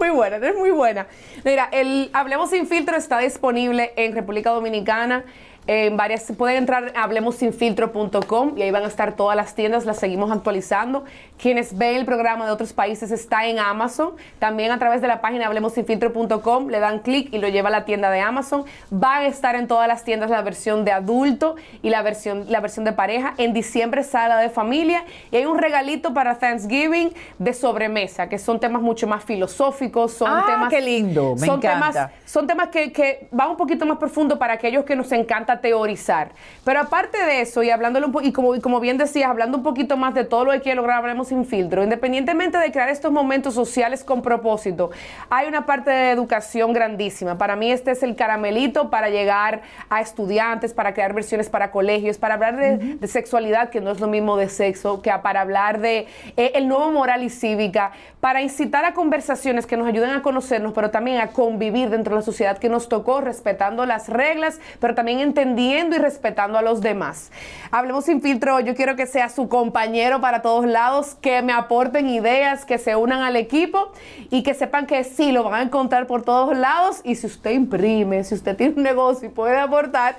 muy 0.00 0.10
buena, 0.10 0.36
es 0.44 0.56
muy 0.56 0.70
buena. 0.72 1.06
Mira, 1.44 1.68
el 1.70 2.10
Hablemos 2.12 2.50
Sin 2.50 2.66
Filtro 2.66 2.96
está 2.96 3.18
disponible 3.18 3.92
en 3.96 4.12
República 4.12 4.50
Dominicana. 4.50 5.24
En 5.68 5.96
varias, 5.96 6.30
pueden 6.38 6.58
entrar 6.58 6.92
a 6.94 7.02
hablemosinfiltro.com 7.02 8.56
y 8.56 8.62
ahí 8.62 8.70
van 8.70 8.84
a 8.84 8.86
estar 8.86 9.16
todas 9.16 9.36
las 9.36 9.56
tiendas, 9.56 9.84
las 9.84 9.98
seguimos 9.98 10.30
actualizando. 10.30 11.04
Quienes 11.40 11.76
ven 11.76 11.96
el 11.96 12.04
programa 12.06 12.46
de 12.46 12.50
otros 12.52 12.72
países 12.72 13.10
está 13.10 13.46
en 13.46 13.58
Amazon. 13.58 14.12
También 14.38 14.72
a 14.72 14.78
través 14.78 15.02
de 15.02 15.08
la 15.08 15.20
página 15.20 15.46
hablemosinfiltro.com 15.46 16.68
le 16.68 16.80
dan 16.80 17.00
clic 17.00 17.28
y 17.32 17.38
lo 17.38 17.48
lleva 17.48 17.68
a 17.68 17.72
la 17.72 17.84
tienda 17.84 18.10
de 18.10 18.20
Amazon. 18.20 18.64
Va 18.92 19.16
a 19.18 19.26
estar 19.26 19.54
en 19.54 19.66
todas 19.68 19.86
las 19.88 20.02
tiendas 20.04 20.30
la 20.30 20.42
versión 20.42 20.84
de 20.84 20.92
adulto 20.92 21.56
y 21.82 21.90
la 21.90 22.02
versión, 22.02 22.46
la 22.48 22.60
versión 22.60 22.84
de 22.84 22.92
pareja. 22.92 23.34
En 23.38 23.52
diciembre 23.52 24.02
sale 24.02 24.28
la 24.30 24.38
de 24.38 24.48
familia 24.50 25.04
y 25.30 25.36
hay 25.36 25.44
un 25.46 25.58
regalito 25.58 26.14
para 26.14 26.38
Thanksgiving 26.38 27.12
de 27.38 27.52
sobremesa, 27.52 28.28
que 28.28 28.38
son 28.38 28.58
temas 28.58 28.80
mucho 28.82 29.06
más 29.06 29.24
filosóficos, 29.24 30.12
son 30.12 30.28
Ah, 30.30 30.44
temas... 30.46 30.70
qué 30.70 30.80
lindo, 30.80 31.34
me 31.38 31.46
son 31.46 31.58
encanta. 31.58 31.90
Temas, 31.92 32.10
son 32.24 32.46
temas 32.46 32.68
que, 32.68 32.92
que 32.92 33.28
van 33.30 33.50
un 33.50 33.56
poquito 33.56 33.84
más 33.86 33.98
profundo 33.98 34.38
para 34.38 34.54
aquellos 34.54 34.84
que 34.84 34.96
nos 34.96 35.12
encanta 35.12 35.60
teorizar. 35.60 36.30
Pero 36.64 36.80
aparte 36.80 37.18
de 37.24 37.42
eso, 37.42 37.62
y 37.62 37.70
hablándolo 37.70 38.06
un 38.06 38.12
po- 38.12 38.20
y 38.22 38.32
como, 38.32 38.54
y 38.54 38.60
como 38.60 38.80
bien 38.80 38.96
decías, 38.98 39.28
hablando 39.28 39.58
un 39.58 39.62
poquito 39.62 39.96
más 39.96 40.14
de 40.14 40.24
todo 40.24 40.44
lo 40.46 40.52
que 40.52 40.60
quiere 40.60 40.76
lograr 40.76 40.96
Hablemos 40.96 41.25
sin 41.26 41.44
filtro, 41.44 41.82
independientemente 41.82 42.58
de 42.58 42.72
crear 42.72 42.88
estos 42.88 43.12
momentos 43.12 43.54
sociales 43.54 44.04
con 44.04 44.22
propósito, 44.22 44.90
hay 45.28 45.46
una 45.48 45.66
parte 45.66 45.90
de 45.90 46.10
educación 46.10 46.72
grandísima. 46.72 47.36
Para 47.36 47.56
mí 47.56 47.70
este 47.70 47.90
es 47.90 48.02
el 48.02 48.16
caramelito 48.16 48.90
para 48.90 49.08
llegar 49.08 49.62
a 49.90 50.00
estudiantes, 50.00 50.72
para 50.72 50.94
crear 50.94 51.12
versiones 51.12 51.48
para 51.48 51.70
colegios, 51.70 52.18
para 52.18 52.34
hablar 52.34 52.56
de, 52.56 52.76
de 52.96 53.06
sexualidad, 53.08 53.70
que 53.70 53.80
no 53.80 53.90
es 53.90 54.00
lo 54.00 54.06
mismo 54.06 54.36
de 54.36 54.48
sexo, 54.48 55.02
que 55.02 55.10
para 55.22 55.40
hablar 55.40 55.80
de 55.80 56.06
eh, 56.36 56.52
el 56.54 56.68
nuevo 56.68 56.90
moral 56.92 57.22
y 57.22 57.30
cívica, 57.30 57.92
para 58.20 58.42
incitar 58.42 58.84
a 58.84 58.94
conversaciones 58.94 59.66
que 59.66 59.76
nos 59.76 59.86
ayuden 59.86 60.10
a 60.10 60.22
conocernos, 60.22 60.72
pero 60.72 60.90
también 60.90 61.20
a 61.20 61.28
convivir 61.28 61.90
dentro 61.90 62.14
de 62.14 62.20
la 62.20 62.24
sociedad 62.24 62.58
que 62.58 62.68
nos 62.68 62.88
tocó, 62.88 63.20
respetando 63.20 63.86
las 63.86 64.08
reglas, 64.08 64.60
pero 64.80 64.94
también 64.94 65.20
entendiendo 65.20 65.96
y 65.96 65.98
respetando 65.98 66.58
a 66.58 66.62
los 66.62 66.80
demás. 66.80 67.30
Hablemos 67.70 68.04
sin 68.04 68.20
filtro, 68.20 68.60
yo 68.60 68.74
quiero 68.74 68.96
que 68.96 69.06
sea 69.06 69.28
su 69.28 69.48
compañero 69.48 70.20
para 70.20 70.42
todos 70.42 70.66
lados, 70.66 71.15
que 71.20 71.42
me 71.42 71.52
aporten 71.52 72.08
ideas, 72.08 72.64
que 72.64 72.78
se 72.78 72.96
unan 72.96 73.22
al 73.22 73.36
equipo 73.36 73.92
y 74.30 74.42
que 74.42 74.54
sepan 74.54 74.86
que 74.86 75.04
sí, 75.04 75.32
lo 75.32 75.44
van 75.44 75.54
a 75.54 75.62
encontrar 75.62 76.06
por 76.06 76.22
todos 76.22 76.56
lados. 76.56 77.00
Y 77.04 77.16
si 77.16 77.26
usted 77.26 77.52
imprime, 77.52 78.24
si 78.24 78.34
usted 78.34 78.56
tiene 78.56 78.74
un 78.76 78.82
negocio 78.82 79.28
y 79.28 79.30
puede 79.30 79.58
aportar, 79.58 80.16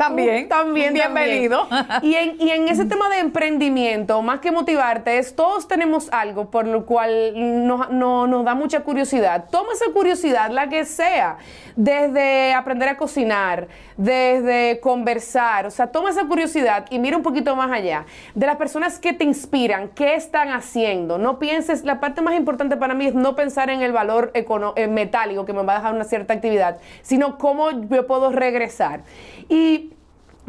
También. 0.00 0.46
Uh, 0.46 0.48
también, 0.48 0.94
Bienvenido. 0.94 1.66
también. 1.68 2.00
Y 2.02 2.14
en, 2.14 2.36
y 2.40 2.50
en 2.50 2.68
ese 2.68 2.86
tema 2.86 3.08
de 3.10 3.18
emprendimiento, 3.18 4.22
más 4.22 4.40
que 4.40 4.50
motivarte, 4.50 5.18
es 5.18 5.36
todos 5.36 5.68
tenemos 5.68 6.08
algo 6.12 6.50
por 6.50 6.66
lo 6.66 6.86
cual 6.86 7.66
nos, 7.66 7.90
no- 7.90 8.26
nos 8.26 8.44
da 8.44 8.54
mucha 8.54 8.80
curiosidad. 8.80 9.44
Toma 9.50 9.72
esa 9.74 9.92
curiosidad, 9.92 10.50
la 10.50 10.68
que 10.68 10.84
sea, 10.86 11.36
desde 11.76 12.54
aprender 12.54 12.88
a 12.88 12.96
cocinar, 12.96 13.68
desde 13.96 14.80
conversar, 14.80 15.66
o 15.66 15.70
sea, 15.70 15.88
toma 15.88 16.10
esa 16.10 16.24
curiosidad 16.26 16.86
y 16.90 16.98
mira 16.98 17.16
un 17.16 17.22
poquito 17.22 17.54
más 17.54 17.70
allá. 17.70 18.06
De 18.34 18.46
las 18.46 18.56
personas 18.56 18.98
que 18.98 19.12
te 19.12 19.24
inspiran, 19.24 19.88
¿qué 19.94 20.14
están 20.14 20.48
haciendo? 20.50 21.18
No 21.18 21.38
pienses, 21.38 21.84
la 21.84 22.00
parte 22.00 22.22
más 22.22 22.34
importante 22.34 22.76
para 22.76 22.94
mí 22.94 23.06
es 23.06 23.14
no 23.14 23.34
pensar 23.36 23.68
en 23.70 23.82
el 23.82 23.92
valor 23.92 24.30
econo- 24.34 24.72
eh, 24.76 24.86
metálico 24.88 25.44
que 25.44 25.52
me 25.52 25.62
va 25.62 25.74
a 25.74 25.76
dejar 25.76 25.94
una 25.94 26.04
cierta 26.04 26.32
actividad, 26.34 26.78
sino 27.02 27.36
cómo 27.38 27.70
yo 27.70 28.06
puedo 28.06 28.30
regresar. 28.32 29.02
Y 29.48 29.89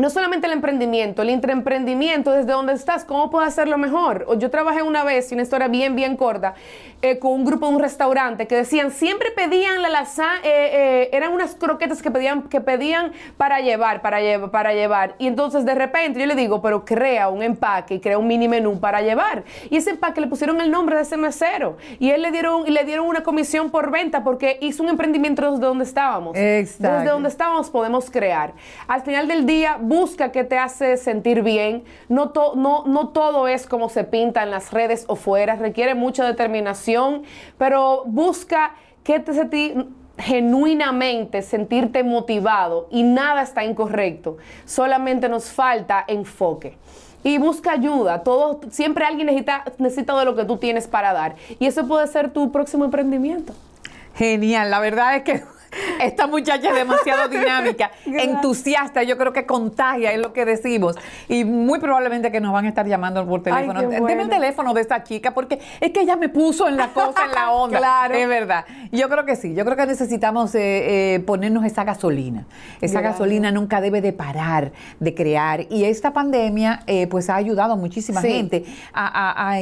no 0.02 0.10
solamente 0.10 0.48
el 0.48 0.54
emprendimiento, 0.54 1.22
el 1.22 1.30
intraemprendimiento, 1.30 2.32
desde 2.32 2.52
donde 2.52 2.74
estás, 2.74 3.06
cómo 3.06 3.30
puedo 3.30 3.46
hacerlo 3.46 3.78
mejor. 3.78 4.26
Yo 4.40 4.50
trabajé 4.50 4.82
una 4.82 5.04
vez, 5.04 5.32
una 5.32 5.44
historia 5.44 5.68
bien, 5.68 5.96
bien 5.96 6.18
corta, 6.18 6.56
eh, 7.04 7.20
con 7.20 7.34
un 7.34 7.46
grupo 7.46 7.68
de 7.68 7.76
un 7.76 7.82
restaurante 7.82 8.48
que 8.48 8.56
decían, 8.56 8.92
siempre 8.92 9.30
pedían 9.32 9.82
la 9.82 9.90
lasaña, 9.90 10.40
eh, 10.44 10.70
eh, 10.74 11.10
eran 11.14 11.34
unas 11.34 11.56
croquetas 11.56 12.02
que 12.02 12.10
pedían, 12.10 12.44
que 12.44 12.62
pedían 12.62 13.12
para 13.38 13.60
llevar, 13.60 14.02
para, 14.02 14.22
llevar, 14.22 14.50
para 14.50 14.74
llevar. 14.74 15.16
Y 15.20 15.28
entonces 15.28 15.66
de 15.66 15.76
repente 15.76 16.20
yo 16.20 16.26
le 16.26 16.36
digo, 16.36 16.62
pero 16.62 16.84
crea 16.84 17.30
un 17.30 17.44
empaque 17.44 17.96
y 17.96 18.00
crea 18.00 18.18
un 18.18 18.28
mini 18.28 18.48
menú 18.48 18.80
para 18.80 19.02
llevar. 19.02 19.44
Y 19.70 19.78
ese 19.78 19.92
empaque 19.92 20.20
le 20.20 20.28
pusieron 20.28 20.60
el 20.62 20.72
nombre 20.72 20.96
de 20.96 21.04
ese 21.04 21.18
mesero. 21.18 21.78
Y 22.00 22.10
él 22.10 22.24
le 22.24 22.32
dieron, 22.32 22.66
le 22.66 22.84
dieron 22.86 23.08
una 23.08 23.22
comisión 23.22 23.70
por 23.70 23.92
venta 23.92 24.24
porque 24.24 24.58
hizo 24.62 24.82
un 24.82 24.90
emprendimiento 24.90 25.44
desde 25.44 25.66
donde 25.66 25.84
estábamos. 25.84 26.36
Exacto. 26.36 26.98
Desde 26.98 27.10
donde 27.12 27.30
estábamos 27.30 27.70
podemos 27.70 28.10
crear. 28.10 28.54
Al 28.88 29.02
final 29.02 29.28
del 29.28 29.46
día, 29.46 29.78
busca 29.92 30.32
qué 30.32 30.46
te 30.46 30.58
hace 30.58 30.96
sentir 30.96 31.44
bien. 31.44 31.84
No, 32.08 32.32
no, 32.56 32.86
no 32.86 33.10
todo 33.10 33.50
es 33.50 33.68
como 33.68 33.90
se 33.90 34.06
pinta 34.06 34.42
en 34.42 34.50
las 34.50 34.72
redes 34.72 35.04
o 35.08 35.18
fuera, 35.18 35.58
requiere 35.58 35.96
mucha 35.96 36.26
determinación, 36.26 37.24
pero 37.58 38.04
busca 38.06 38.76
qué 39.04 39.20
te 39.20 39.32
hace 39.32 39.86
genuinamente 40.18 41.42
sentirte 41.42 42.04
motivado 42.04 42.88
y 42.90 43.04
nada 43.04 43.42
está 43.42 43.66
incorrecto. 43.66 44.38
Solamente 44.66 45.28
nos 45.28 45.50
falta 45.50 46.06
enfoque. 46.08 46.78
Y 47.24 47.38
busca 47.38 47.74
ayuda. 47.74 48.24
Todo, 48.24 48.62
siempre 48.72 49.04
alguien 49.04 49.28
necesita, 49.28 49.66
necesita 49.78 50.18
de 50.18 50.26
lo 50.26 50.36
que 50.36 50.46
tú 50.46 50.58
tienes 50.58 50.88
para 50.88 51.12
dar. 51.12 51.36
Y 51.60 51.66
eso 51.66 51.86
puede 51.86 52.08
ser 52.08 52.32
tu 52.32 52.52
próximo 52.52 52.86
emprendimiento. 52.86 53.54
Genial. 54.16 54.72
La 54.72 54.80
verdad 54.80 55.18
es 55.18 55.24
que 55.24 55.44
esta 56.02 56.28
muchacha 56.28 56.70
es 56.70 56.76
demasiado 56.76 57.28
dinámica, 57.30 57.92
entusiasta, 58.06 59.04
yo 59.04 59.18
creo 59.18 59.34
que 59.34 59.46
contagia, 59.46 60.12
es 60.12 60.20
lo 60.20 60.34
que 60.34 60.46
decimos. 60.46 60.96
Y 61.28 61.46
muy 61.46 61.80
probablemente 61.80 62.32
que 62.32 62.40
nos 62.40 62.54
van 62.54 62.66
a 62.66 62.70
estar 62.70 62.88
llamando 62.88 63.26
por 63.26 63.44
teléfono. 63.44 63.82
Deme 63.82 64.24
el 64.24 64.30
teléfono 64.30 64.74
de 64.74 64.82
esta 64.82 65.04
chica, 65.04 65.34
porque 65.34 65.60
es 65.80 65.92
que 65.92 66.02
ella 66.02 66.16
me 66.16 66.30
puso 66.30 66.68
en 66.68 66.78
la 66.78 66.90
cosa, 66.90 67.26
en 67.26 67.32
la 67.32 67.52
onda. 67.52 67.78
claro. 67.78 68.16
Es 68.16 68.28
verdad. 68.28 68.66
Yo 68.92 69.10
creo 69.10 69.26
que 69.26 69.36
sí, 69.36 69.54
yo 69.54 69.64
creo 69.64 69.78
que 69.78 69.86
necesitamos 69.86 70.54
eh, 70.56 71.16
eh, 71.16 71.20
ponernos 71.22 71.66
esa 71.66 71.84
gasolina. 71.84 72.46
Esa 72.82 73.02
gasolina 73.02 73.52
nunca 73.52 73.82
debe 73.82 74.02
de 74.02 74.14
parar 74.14 74.72
de 75.00 75.16
crear. 75.16 75.66
Y 75.70 75.86
esta 75.86 76.14
pandemia, 76.14 76.82
eh, 76.88 77.08
pues 77.08 77.30
ha 77.30 77.36
ayudado 77.36 77.74
a 77.74 77.76
muchísima 77.76 78.22
gente 78.22 78.66
a, 78.94 79.60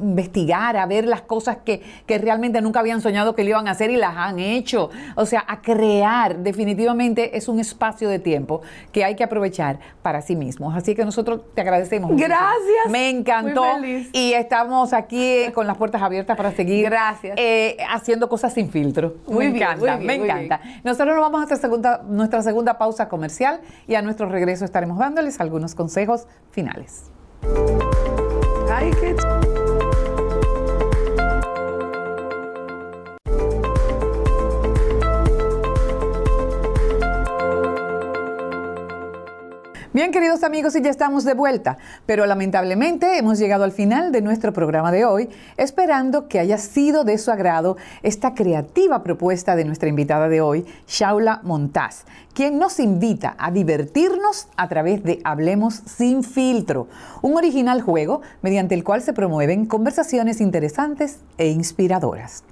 investigar, 0.00 0.76
a 0.76 0.86
ver 0.86 1.06
las 1.06 1.22
cosas 1.22 1.58
que, 1.64 1.82
que 2.06 2.18
realmente 2.18 2.60
nunca 2.60 2.80
habían 2.80 3.00
soñado 3.00 3.34
que 3.34 3.44
le 3.44 3.50
iban 3.50 3.68
a 3.68 3.72
hacer 3.72 3.90
y 3.90 3.96
las 3.96 4.16
han 4.16 4.38
hecho 4.38 4.90
o 5.14 5.26
sea, 5.26 5.44
a 5.46 5.60
crear. 5.60 6.38
Definitivamente 6.38 7.36
es 7.36 7.48
un 7.48 7.60
espacio 7.60 8.08
de 8.08 8.18
tiempo 8.18 8.62
que 8.92 9.04
hay 9.04 9.16
que 9.16 9.24
aprovechar 9.24 9.78
para 10.02 10.22
sí 10.22 10.36
mismos. 10.36 10.76
Así 10.76 10.94
que 10.94 11.04
nosotros 11.04 11.42
te 11.54 11.60
agradecemos. 11.60 12.12
Gracias. 12.16 12.90
Me 12.90 13.10
encantó. 13.10 13.64
Y 14.12 14.32
estamos 14.32 14.92
aquí 14.92 15.46
con 15.54 15.66
las 15.66 15.76
puertas 15.76 16.02
abiertas 16.02 16.36
para 16.36 16.52
seguir 16.52 16.84
Gracias. 16.84 17.34
Eh, 17.38 17.76
haciendo 17.90 18.28
cosas 18.28 18.54
sin 18.54 18.70
filtro. 18.70 19.16
Muy 19.26 19.48
me 19.48 19.56
encanta, 19.56 19.96
me 19.98 20.14
encanta. 20.14 20.60
Nosotros 20.84 21.14
nos 21.14 21.22
vamos 21.22 21.36
a 21.36 21.46
nuestra 21.46 21.56
segunda, 21.56 22.02
nuestra 22.08 22.42
segunda 22.42 22.78
pausa 22.78 23.08
comercial 23.08 23.60
y 23.86 23.94
a 23.94 24.02
nuestro 24.02 24.28
regreso 24.28 24.64
estaremos 24.64 24.98
dándoles 24.98 25.40
algunos 25.40 25.74
consejos 25.74 26.26
finales. 26.50 27.10
Ay, 28.70 28.90
qué 29.00 29.14
Bien, 39.94 40.10
queridos 40.10 40.42
amigos, 40.42 40.74
y 40.74 40.80
ya 40.80 40.88
estamos 40.88 41.22
de 41.22 41.34
vuelta, 41.34 41.76
pero 42.06 42.24
lamentablemente 42.24 43.18
hemos 43.18 43.38
llegado 43.38 43.64
al 43.64 43.72
final 43.72 44.10
de 44.10 44.22
nuestro 44.22 44.54
programa 44.54 44.90
de 44.90 45.04
hoy, 45.04 45.28
esperando 45.58 46.28
que 46.28 46.38
haya 46.38 46.56
sido 46.56 47.04
de 47.04 47.18
su 47.18 47.30
agrado 47.30 47.76
esta 48.02 48.32
creativa 48.32 49.02
propuesta 49.02 49.54
de 49.54 49.66
nuestra 49.66 49.90
invitada 49.90 50.30
de 50.30 50.40
hoy, 50.40 50.64
Shaula 50.88 51.40
Montaz, 51.42 52.06
quien 52.32 52.58
nos 52.58 52.80
invita 52.80 53.34
a 53.36 53.50
divertirnos 53.50 54.48
a 54.56 54.66
través 54.66 55.02
de 55.02 55.20
Hablemos 55.24 55.82
sin 55.84 56.24
filtro, 56.24 56.88
un 57.20 57.36
original 57.36 57.82
juego 57.82 58.22
mediante 58.40 58.74
el 58.74 58.84
cual 58.84 59.02
se 59.02 59.12
promueven 59.12 59.66
conversaciones 59.66 60.40
interesantes 60.40 61.18
e 61.36 61.48
inspiradoras. 61.48 62.44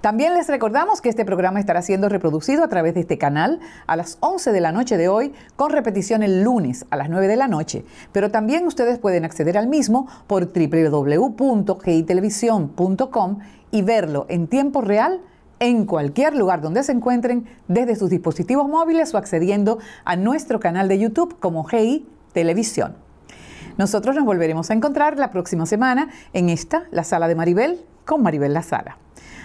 También 0.00 0.34
les 0.34 0.48
recordamos 0.48 1.00
que 1.00 1.08
este 1.08 1.24
programa 1.24 1.58
estará 1.58 1.82
siendo 1.82 2.08
reproducido 2.08 2.62
a 2.62 2.68
través 2.68 2.94
de 2.94 3.00
este 3.00 3.18
canal 3.18 3.58
a 3.86 3.96
las 3.96 4.18
11 4.20 4.52
de 4.52 4.60
la 4.60 4.70
noche 4.72 4.96
de 4.96 5.08
hoy, 5.08 5.32
con 5.56 5.70
repetición 5.70 6.22
el 6.22 6.42
lunes 6.42 6.86
a 6.90 6.96
las 6.96 7.08
9 7.08 7.26
de 7.28 7.36
la 7.36 7.48
noche. 7.48 7.84
Pero 8.12 8.30
también 8.30 8.66
ustedes 8.66 8.98
pueden 8.98 9.24
acceder 9.24 9.58
al 9.58 9.68
mismo 9.68 10.06
por 10.26 10.52
www.gitelevisión.com 10.52 13.38
y 13.70 13.82
verlo 13.82 14.26
en 14.28 14.46
tiempo 14.46 14.80
real 14.80 15.20
en 15.58 15.86
cualquier 15.86 16.36
lugar 16.36 16.60
donde 16.60 16.82
se 16.82 16.92
encuentren 16.92 17.46
desde 17.66 17.96
sus 17.96 18.10
dispositivos 18.10 18.68
móviles 18.68 19.14
o 19.14 19.18
accediendo 19.18 19.78
a 20.04 20.16
nuestro 20.16 20.60
canal 20.60 20.88
de 20.88 20.98
YouTube 20.98 21.38
como 21.40 21.64
GI 21.64 22.06
Televisión. 22.32 22.96
Nosotros 23.78 24.14
nos 24.14 24.24
volveremos 24.24 24.70
a 24.70 24.74
encontrar 24.74 25.18
la 25.18 25.30
próxima 25.30 25.66
semana 25.66 26.08
en 26.32 26.48
esta, 26.48 26.84
la 26.90 27.04
sala 27.04 27.28
de 27.28 27.34
Maribel, 27.34 27.80
con 28.04 28.22
Maribel 28.22 28.54
La 28.54 28.62
Sala. 28.62 28.98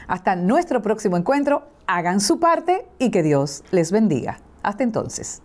Hasta 0.07 0.35
nuestro 0.35 0.81
próximo 0.81 1.17
encuentro, 1.17 1.67
hagan 1.87 2.19
su 2.19 2.39
parte 2.39 2.87
y 2.99 3.11
que 3.11 3.23
Dios 3.23 3.63
les 3.71 3.91
bendiga. 3.91 4.39
Hasta 4.63 4.83
entonces. 4.83 5.41